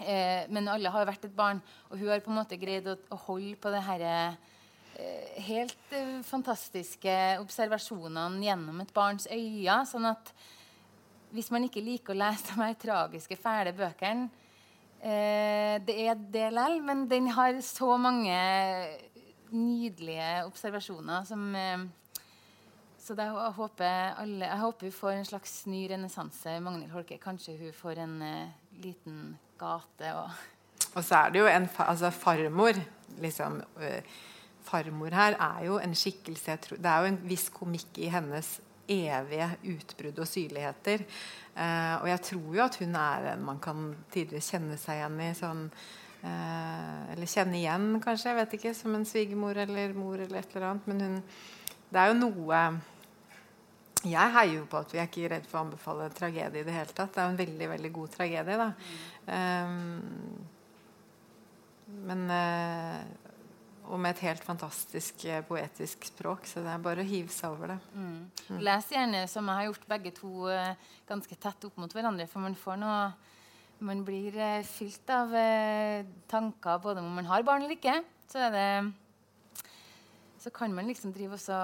eh, 0.01 0.47
men 0.49 0.69
alle 0.71 0.91
har 0.93 1.07
vært 1.09 1.25
et 1.29 1.35
barn. 1.35 1.61
Og 1.89 1.97
hun 1.97 2.09
har 2.11 2.23
på 2.23 2.31
en 2.31 2.39
måte 2.41 2.59
greid 2.59 2.87
å, 2.87 2.97
holde 3.27 3.55
på 3.61 3.73
det 3.73 3.83
her 3.87 4.07
eh, 4.07 4.49
helt 5.47 5.95
eh, 5.95 6.19
fantastiske 6.27 7.17
observasjonene 7.41 8.43
gjennom 8.45 8.81
et 8.83 8.93
barns 8.93 9.27
øyne. 9.31 9.81
Sånn 9.89 10.09
at 10.09 10.33
hvis 11.31 11.51
man 11.53 11.63
ikke 11.67 11.83
liker 11.83 12.13
å 12.13 12.21
lese 12.21 12.51
de 12.51 12.59
her 12.59 12.75
tragiske, 12.79 13.39
fæle 13.39 13.71
bøkene 13.75 14.27
eh, 14.99 15.79
Det 15.85 15.95
er 15.95 16.19
det 16.19 16.49
likevel, 16.51 16.81
men 16.83 17.07
den 17.09 17.31
har 17.31 17.55
så 17.63 17.95
mange 17.97 18.35
nydelige 19.51 20.45
observasjoner 20.47 21.25
som 21.27 21.55
eh, 21.55 21.87
så 23.11 23.15
det, 23.19 23.25
jeg, 23.27 23.51
håper 23.57 24.13
alle, 24.21 24.47
jeg 24.47 24.59
håper 24.61 24.87
hun 24.87 24.93
får 24.95 25.13
en 25.17 25.25
slags 25.27 25.53
ny 25.67 25.81
renessanse. 25.91 26.51
Magnhild 26.63 26.93
Holke. 26.95 27.17
Kanskje 27.19 27.57
hun 27.59 27.73
får 27.75 27.99
en 27.99 28.13
uh, 28.23 28.51
liten 28.79 29.17
gate. 29.59 30.11
Og, 30.15 30.37
og 30.95 31.03
så 31.03 31.17
er 31.17 31.33
det 31.33 31.41
jo 31.41 31.49
en 31.51 31.65
altså 31.83 32.11
farmor. 32.15 32.77
Liksom, 33.19 33.57
uh, 33.81 34.21
farmor 34.63 35.11
her 35.17 35.35
er 35.35 35.65
jo 35.65 35.75
en 35.83 35.95
skikkelse 35.97 36.55
tror, 36.63 36.79
Det 36.79 36.87
er 36.91 37.03
jo 37.03 37.09
en 37.11 37.17
viss 37.27 37.49
komikk 37.51 37.99
i 37.99 38.07
hennes 38.13 38.53
evige 38.87 39.49
utbrudd 39.73 40.21
og 40.23 40.29
syrligheter. 40.31 41.03
Uh, 41.51 41.97
og 41.97 42.07
jeg 42.13 42.21
tror 42.29 42.55
jo 42.55 42.63
at 42.63 42.77
hun 42.79 42.95
er 42.95 43.27
en 43.33 43.43
man 43.49 43.59
kan 43.59 43.89
tidligere 44.13 44.47
kjenne 44.53 44.79
seg 44.79 45.01
igjen 45.01 45.19
i. 45.25 45.33
sånn 45.41 45.67
eller 46.21 47.25
kjenne 47.25 47.57
igjen, 47.57 47.85
kanskje. 47.97 48.29
jeg 48.29 48.37
vet 48.37 48.51
ikke, 48.53 48.73
Som 48.77 48.93
en 48.93 49.05
svigermor 49.09 49.57
eller 49.57 49.95
mor 49.97 50.19
eller 50.21 50.37
et 50.37 50.51
eller 50.53 50.67
annet. 50.67 50.85
Men 50.85 51.01
hun, 51.01 51.15
det 51.89 51.97
er 51.97 52.11
jo 52.11 52.19
noe 52.19 52.59
jeg 54.01 54.33
heier 54.33 54.55
jo 54.55 54.67
på 54.69 54.79
at 54.81 54.93
vi 54.93 54.99
er 55.01 55.09
ikke 55.09 55.29
redd 55.29 55.47
for 55.49 55.59
å 55.59 55.65
anbefale 55.65 56.07
tragedie 56.15 56.63
i 56.63 56.65
det 56.65 56.73
hele 56.73 56.93
tatt. 56.95 57.11
Det 57.13 57.21
er 57.21 57.27
jo 57.27 57.33
en 57.35 57.41
veldig 57.41 57.67
veldig 57.75 57.91
god 57.93 58.15
tragedie. 58.15 58.57
da. 58.57 58.69
Um, 59.29 60.47
men 62.07 62.23
uh, 62.31 63.01
Og 63.91 63.99
med 63.99 64.15
et 64.15 64.23
helt 64.29 64.43
fantastisk 64.45 65.25
uh, 65.29 65.41
poetisk 65.45 66.07
språk. 66.09 66.47
Så 66.49 66.63
det 66.65 66.71
er 66.73 66.81
bare 66.81 67.03
å 67.03 67.07
hive 67.07 67.33
seg 67.33 67.53
over 67.53 67.75
det. 67.75 67.79
Mm. 67.93 68.15
Mm. 68.49 68.61
Les 68.65 68.89
gjerne, 68.95 69.25
som 69.29 69.51
jeg 69.51 69.59
har 69.59 69.69
gjort, 69.69 69.89
begge 69.93 70.15
to 70.17 70.31
uh, 70.49 70.73
ganske 71.09 71.37
tett 71.37 71.69
opp 71.69 71.77
mot 71.81 71.93
hverandre. 71.93 72.29
For 72.31 72.43
man 72.43 72.57
får 72.57 72.81
noe 72.81 73.03
Man 73.81 74.03
blir 74.05 74.35
fylt 74.61 75.09
av 75.09 75.31
tanker 76.29 76.81
både 76.83 77.01
om 77.01 77.15
man 77.17 77.25
har 77.25 77.41
barn 77.41 77.63
eller 77.63 77.73
ikke. 77.73 77.95
Så 78.29 78.37
er 78.37 78.51
det 78.53 78.67
Så 80.37 80.51
kan 80.53 80.73
man 80.73 80.85
liksom 80.85 81.09
drive 81.15 81.33
og 81.33 81.41
så 81.41 81.57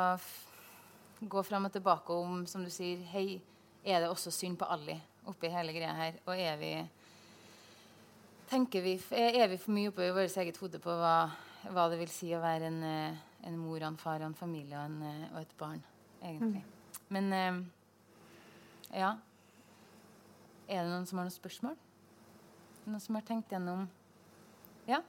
gå 1.21 1.43
fram 1.43 1.65
og 1.65 1.73
tilbake 1.73 2.13
om, 2.13 2.45
som 2.49 2.63
du 2.63 2.69
sier, 2.73 3.01
hei, 3.13 3.41
er 3.87 4.03
det 4.03 4.09
også 4.11 4.31
synd 4.33 4.57
på 4.59 4.67
Ali 4.69 4.97
oppi 5.27 5.49
hele 5.51 5.73
greia 5.75 5.93
her? 5.95 6.19
Og 6.27 6.39
er 6.39 6.57
vi 6.61 6.71
tenker 8.47 8.83
vi, 8.83 8.95
er 9.11 9.47
vi 9.51 9.59
for 9.59 9.75
mye 9.75 9.91
oppe 9.91 10.05
i 10.05 10.13
vårt 10.15 10.37
eget 10.39 10.59
hode 10.61 10.79
på 10.83 10.93
hva, 10.99 11.15
hva, 11.67 11.87
det 11.91 11.99
vil 12.01 12.11
si 12.11 12.29
å 12.35 12.43
være 12.43 12.69
en, 12.69 12.79
eh, 12.85 13.17
en 13.49 13.57
mor, 13.59 13.81
en 13.83 13.97
far, 13.99 14.23
en 14.23 14.35
familie 14.37 14.77
og, 14.77 14.85
en, 14.87 15.01
eh, 15.03 15.25
og, 15.33 15.41
et 15.41 15.57
barn, 15.59 15.83
egentlig. 16.21 16.63
Mm. 16.63 17.01
Men 17.15 17.33
eh, 17.33 17.59
ja. 19.01 19.15
Er 20.67 20.83
det 20.83 20.91
noen 20.91 21.05
som 21.07 21.19
har 21.19 21.27
noen 21.27 21.35
spørsmål? 21.35 21.77
Noen 22.87 23.03
som 23.03 23.15
har 23.15 23.27
tenkt 23.27 23.51
gjennom 23.51 23.87
Ja? 24.87 25.01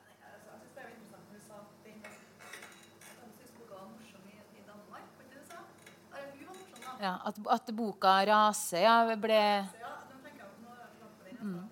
Ja, 7.01 7.21
at, 7.25 7.37
at 7.51 7.67
boka 7.73 8.25
'Rase' 8.27 8.81
ja, 8.83 9.17
ble 9.17 9.69
mm. 11.43 11.69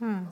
Mm. 0.00 0.26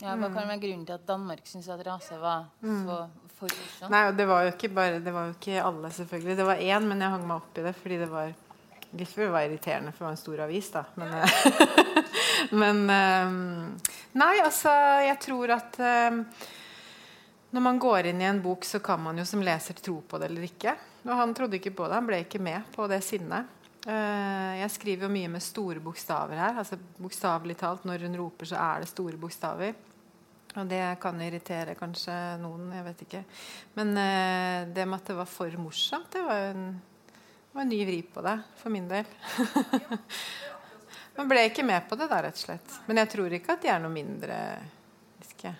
Ja, 0.00 0.16
Hva 0.28 0.42
kan 0.42 0.50
være 0.52 0.62
grunnen 0.62 0.84
til 0.88 0.96
at 0.98 1.06
Danmark 1.08 1.46
syntes 1.48 1.70
at 1.72 1.86
rase 1.86 2.18
var 2.20 2.50
så 2.60 2.98
for 3.38 3.48
morsomt? 3.48 3.92
Nei, 3.94 4.02
det 4.18 4.26
var 4.28 4.44
jo 4.44 4.52
ikke 4.52 4.70
bare 4.76 5.00
Det 5.04 5.14
var 5.14 5.30
jo 5.30 5.36
ikke 5.36 5.62
alle, 5.62 5.90
selvfølgelig. 6.00 6.36
Det 6.36 6.46
var 6.48 6.62
én, 6.68 6.90
men 6.90 7.04
jeg 7.04 7.14
hang 7.14 7.26
meg 7.26 7.40
opp 7.40 7.58
i 7.58 7.66
det 7.68 7.74
fordi 7.78 8.02
det 8.04 8.12
var 8.12 8.36
Litt 8.88 9.10
for 9.12 9.20
det 9.20 9.32
var 9.34 9.44
irriterende, 9.44 9.90
for 9.92 10.00
det 10.00 10.06
var 10.06 10.14
en 10.14 10.20
stor 10.20 10.38
avis, 10.46 10.70
da. 10.72 10.82
Men, 10.96 11.10
men 12.62 12.78
eh, 12.94 13.34
Nei, 14.16 14.30
altså, 14.40 14.72
jeg 15.04 15.18
tror 15.20 15.52
at 15.58 15.76
eh, 15.84 16.16
når 17.52 17.64
man 17.64 17.80
går 17.80 18.08
inn 18.08 18.22
i 18.24 18.28
en 18.30 18.40
bok, 18.40 18.64
så 18.64 18.80
kan 18.84 19.02
man 19.04 19.20
jo 19.20 19.26
som 19.28 19.44
leser 19.44 19.76
tro 19.76 19.98
på 20.08 20.20
det 20.20 20.30
eller 20.30 20.48
ikke. 20.48 20.72
Og 21.04 21.14
han 21.20 21.36
trodde 21.36 21.60
ikke 21.60 21.74
på 21.76 21.84
det. 21.84 21.98
Han 22.00 22.08
ble 22.08 22.22
ikke 22.24 22.40
med 22.40 22.64
på 22.72 22.88
det 22.88 23.02
sinnet. 23.04 23.52
Eh, 23.88 24.54
jeg 24.60 24.72
skriver 24.74 25.06
jo 25.06 25.12
mye 25.12 25.30
med 25.32 25.44
store 25.44 25.80
bokstaver 25.84 26.36
her. 26.36 26.58
altså 26.60 26.76
Bokstavelig 26.98 27.56
talt, 27.60 27.86
når 27.88 28.04
hun 28.04 28.18
roper, 28.20 28.50
så 28.50 28.58
er 28.60 28.82
det 28.82 28.90
store 28.90 29.20
bokstaver. 29.20 29.76
Og 30.56 30.68
det 30.70 30.82
kan 31.02 31.20
irritere 31.20 31.76
kanskje 31.76 32.14
noen, 32.40 32.70
jeg 32.72 32.86
vet 32.86 33.02
ikke. 33.04 33.22
Men 33.76 33.92
eh, 34.00 34.68
det 34.72 34.86
med 34.88 35.02
at 35.02 35.10
det 35.10 35.18
var 35.18 35.28
for 35.28 35.60
morsomt, 35.60 36.08
det 36.14 36.24
var 36.24 36.48
en, 36.54 36.70
var 37.52 37.66
en 37.66 37.72
ny 37.74 37.82
vri 37.84 38.00
på 38.02 38.24
det 38.24 38.36
for 38.62 38.72
min 38.72 38.88
del. 38.88 39.10
Man 41.18 41.28
ble 41.28 41.44
ikke 41.48 41.66
med 41.66 41.84
på 41.90 41.98
det 41.98 42.08
da, 42.08 42.22
rett 42.24 42.38
og 42.38 42.46
slett. 42.46 42.80
Men 42.86 43.02
jeg 43.02 43.12
tror 43.14 43.32
ikke 43.34 43.56
at 43.58 43.64
de 43.64 43.72
er 43.74 43.80
noe 43.82 43.92
mindre 43.92 44.36
ikke. 45.26 45.54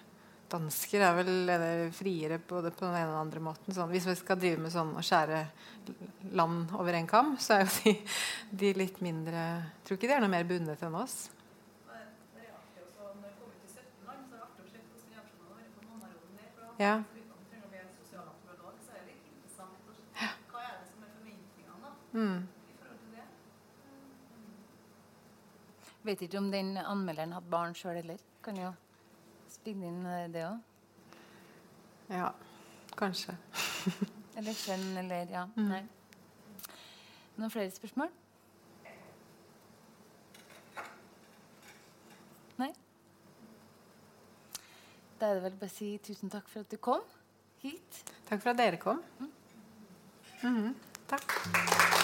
Dansker 0.48 1.02
er 1.04 1.16
vel 1.18 1.50
er 1.52 1.80
friere 1.92 2.38
både 2.40 2.70
på 2.72 2.86
den 2.86 2.94
ene 2.96 3.10
og 3.10 3.16
den 3.16 3.24
andre 3.26 3.42
måten. 3.44 3.74
Sånn, 3.74 3.90
hvis 3.92 4.06
vi 4.08 4.14
skal 4.16 4.38
drive 4.40 4.62
med 4.64 4.72
sånn 4.72 4.94
å 4.96 5.04
skjære 5.04 5.42
land 6.38 6.72
over 6.78 6.96
en 6.96 7.08
kam, 7.10 7.34
så 7.42 7.58
er 7.58 7.66
jo 7.66 7.74
de, 7.82 7.96
de 8.62 8.70
litt 8.78 9.02
mindre 9.04 9.42
tror 9.84 9.98
ikke 9.98 10.08
de 10.08 10.16
er 10.16 10.24
noe 10.24 10.32
mer 10.32 10.48
bundet 10.48 10.86
enn 10.86 10.96
oss. 10.96 11.26
Ja. 16.78 17.02
Mm. 22.12 22.48
Vet 26.02 26.22
ikke 26.22 26.38
om 26.38 26.50
den 26.50 26.76
anmelderen 26.76 27.32
hadde 27.36 27.50
barn 27.50 27.74
sjøl 27.76 27.98
heller. 27.98 28.22
Kan 28.42 28.56
jo 28.56 28.70
spille 29.50 29.90
inn 29.90 30.06
eh, 30.06 30.28
det 30.32 30.46
òg. 30.46 30.62
Ja, 32.08 32.30
kanskje. 32.96 33.34
Eller 34.38 34.54
kjønn, 34.54 34.96
eller 34.96 35.34
Ja. 35.34 35.44
Mm. 35.56 35.68
Nei. 35.68 35.82
Noen 37.36 37.50
flere 37.50 37.70
spørsmål? 37.70 38.08
Nei? 42.58 42.72
Da 45.20 45.26
er 45.30 45.34
det 45.38 45.42
vel 45.48 45.56
bare 45.58 45.70
å 45.70 45.74
si 45.74 45.88
tusen 46.04 46.30
takk 46.30 46.46
for 46.52 46.62
at 46.62 46.70
du 46.70 46.78
kom 46.82 47.02
hit. 47.62 48.02
Takk 48.28 48.42
for 48.42 48.52
at 48.54 48.60
dere 48.60 48.78
kom. 48.82 49.02
Mhm. 50.42 50.74
Takk. 51.10 51.97